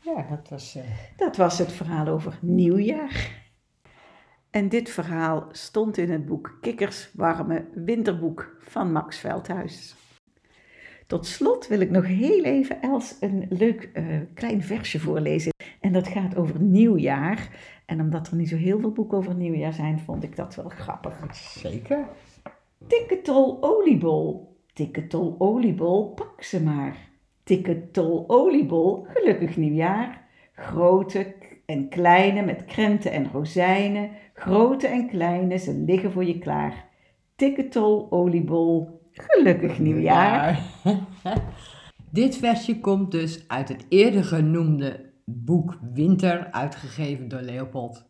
ja 0.00 0.26
dat 0.30 0.48
was... 0.48 0.74
eh, 0.74 0.82
Dat 1.16 1.36
was 1.36 1.58
het 1.58 1.72
verhaal 1.72 2.06
over 2.06 2.38
nieuwjaar. 2.40 3.44
En 4.50 4.68
dit 4.68 4.90
verhaal 4.90 5.46
stond 5.50 5.98
in 5.98 6.10
het 6.10 6.26
boek 6.26 6.58
Kikkers 6.60 7.10
Warme 7.14 7.64
Winterboek 7.74 8.56
van 8.60 8.92
Max 8.92 9.18
Veldhuis. 9.18 9.94
Tot 11.06 11.26
slot 11.26 11.66
wil 11.66 11.80
ik 11.80 11.90
nog 11.90 12.06
heel 12.06 12.44
even 12.44 12.82
Els 12.82 13.16
een 13.20 13.46
leuk 13.48 13.90
eh, 13.92 14.04
klein 14.34 14.62
versje 14.62 15.00
voorlezen. 15.00 15.52
En 15.80 15.92
dat 15.92 16.08
gaat 16.08 16.36
over 16.36 16.60
nieuwjaar. 16.60 17.48
En 17.84 18.00
omdat 18.00 18.28
er 18.28 18.36
niet 18.36 18.48
zo 18.48 18.56
heel 18.56 18.80
veel 18.80 18.92
boeken 18.92 19.18
over 19.18 19.34
nieuwjaar 19.34 19.72
zijn, 19.72 19.98
vond 19.98 20.22
ik 20.22 20.36
dat 20.36 20.54
wel 20.54 20.68
grappig. 20.68 21.34
zeker. 21.34 22.06
Tikketol 22.86 23.58
oliebol, 23.60 24.56
tikketol 24.72 25.34
oliebol, 25.38 26.08
pak 26.14 26.42
ze 26.42 26.62
maar. 26.62 27.05
Tikketol 27.46 28.24
oliebol, 28.26 29.06
gelukkig 29.08 29.56
nieuwjaar. 29.56 30.22
Grote 30.54 31.34
en 31.66 31.88
kleine 31.88 32.42
met 32.42 32.64
krenten 32.64 33.12
en 33.12 33.30
rozijnen, 33.32 34.10
grote 34.34 34.86
en 34.86 35.08
kleine, 35.08 35.56
ze 35.56 35.74
liggen 35.74 36.12
voor 36.12 36.24
je 36.24 36.38
klaar. 36.38 36.84
Tikketol 37.36 38.06
oliebol, 38.10 39.00
gelukkig 39.12 39.78
nieuwjaar. 39.78 40.58
Dit 42.10 42.36
versje 42.36 42.80
komt 42.80 43.10
dus 43.10 43.44
uit 43.48 43.68
het 43.68 43.86
eerder 43.88 44.24
genoemde 44.24 45.04
boek 45.24 45.78
Winter, 45.92 46.48
uitgegeven 46.50 47.28
door 47.28 47.40
Leopold. 47.40 48.04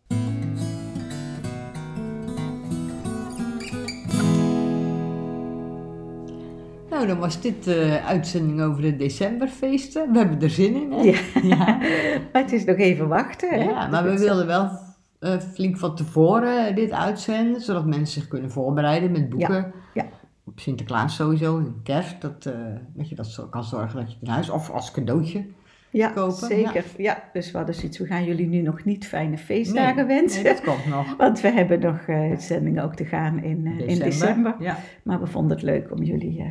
Nou, 6.96 7.08
dan 7.08 7.18
was 7.18 7.40
dit 7.40 7.64
de 7.64 8.00
uitzending 8.06 8.62
over 8.62 8.82
de 8.82 8.96
decemberfeesten. 8.96 10.12
We 10.12 10.18
hebben 10.18 10.40
er 10.40 10.50
zin 10.50 10.74
in, 10.74 10.92
hè? 10.92 11.00
Ja. 11.00 11.18
ja. 11.56 11.78
Maar 12.32 12.42
het 12.42 12.52
is 12.52 12.64
nog 12.64 12.76
even 12.76 13.08
wachten. 13.08 13.48
Hè? 13.48 13.64
Ja, 13.64 13.86
maar 13.86 14.04
we 14.04 14.18
wilden 14.18 14.46
wel 14.46 14.70
eh, 15.18 15.38
flink 15.38 15.78
van 15.78 15.96
tevoren 15.96 16.74
dit 16.74 16.90
uitzenden, 16.92 17.60
zodat 17.60 17.86
mensen 17.86 18.20
zich 18.20 18.28
kunnen 18.28 18.50
voorbereiden 18.50 19.12
met 19.12 19.28
boeken. 19.28 19.72
ja. 19.94 20.04
Op 20.44 20.60
Sinterklaas 20.60 21.16
sowieso, 21.16 21.58
en 21.58 21.80
kerst, 21.82 22.20
dat, 22.20 22.46
eh, 22.46 22.52
dat 22.94 23.08
je 23.08 23.14
dat 23.14 23.46
kan 23.50 23.64
zorgen 23.64 23.96
dat 23.96 24.08
je 24.08 24.12
het 24.18 24.28
in 24.28 24.34
huis, 24.34 24.50
of 24.50 24.70
als 24.70 24.90
cadeautje. 24.90 25.44
Ja, 25.90 26.08
kopen, 26.08 26.46
zeker. 26.46 26.84
Ja. 26.96 27.22
dus 27.32 27.50
we 27.50 27.56
hadden 27.56 27.74
zoiets, 27.74 27.98
we 27.98 28.06
gaan 28.06 28.24
jullie 28.24 28.46
nu 28.46 28.60
nog 28.60 28.84
niet 28.84 29.06
fijne 29.06 29.38
feestdagen 29.38 30.06
wensen. 30.06 30.42
Nee, 30.42 30.52
dat 30.52 30.62
komt 30.62 30.86
nog. 30.96 31.16
Want 31.16 31.40
we 31.40 31.48
hebben 31.48 31.80
nog 31.80 31.98
eh 32.06 32.36
zendingen 32.38 32.84
ook 32.84 32.94
te 32.94 33.04
gaan 33.04 33.42
in, 33.42 33.66
eh, 33.66 33.88
in 33.88 33.98
december. 33.98 34.54
Ja. 34.58 34.78
Maar 35.02 35.20
we 35.20 35.26
vonden 35.26 35.56
het 35.56 35.66
leuk 35.66 35.90
om 35.92 36.02
jullie 36.02 36.40
eh, 36.40 36.46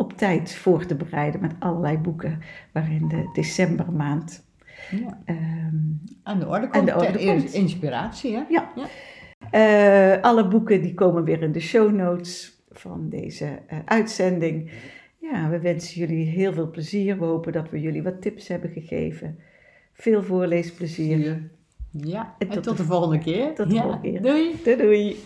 op 0.00 0.12
tijd 0.12 0.54
voor 0.54 0.86
te 0.86 0.94
bereiden 0.96 1.40
met 1.40 1.54
allerlei 1.58 1.98
boeken 1.98 2.38
waarin 2.72 3.08
de 3.08 3.30
decembermaand. 3.32 4.44
ja. 4.90 5.18
ehm, 5.24 5.76
Aan 6.22 6.38
de 6.40 6.46
orde 6.48 6.68
komt, 6.68 6.74
Aan 6.90 6.98
de 7.00 7.06
orde 7.06 7.24
komt. 7.24 7.52
inspiratie, 7.52 8.34
hè? 8.34 8.42
ja. 8.48 8.72
Ja. 8.74 8.86
Eh, 9.50 10.22
alle 10.22 10.48
boeken 10.48 10.82
die 10.82 10.94
komen 10.94 11.24
weer 11.24 11.42
in 11.42 11.52
de 11.52 11.60
show 11.60 11.92
notes 11.92 12.62
van 12.70 13.08
deze 13.08 13.58
eh, 13.66 13.78
uitzending. 13.84 14.70
Ja, 15.20 15.48
we 15.48 15.60
wensen 15.60 16.00
jullie 16.00 16.26
heel 16.26 16.52
veel 16.52 16.70
plezier. 16.70 17.18
We 17.18 17.24
hopen 17.24 17.52
dat 17.52 17.70
we 17.70 17.80
jullie 17.80 18.02
wat 18.02 18.22
tips 18.22 18.48
hebben 18.48 18.70
gegeven. 18.70 19.38
Veel 19.92 20.22
voorleesplezier. 20.22 21.50
Ja, 21.92 22.34
En 22.38 22.48
en 22.48 22.54
tot 22.54 22.62
tot, 22.62 22.76
de- 22.76 22.82
de 22.82 22.88
volgende 22.88 23.18
keer. 23.18 23.54
tot 23.54 23.68
de 23.68 23.74
Ja. 23.74 23.82
volgende 23.82 24.10
keer. 24.10 24.22
Doei! 24.22 24.54
Doei 24.64 24.76
doei! 24.76 25.16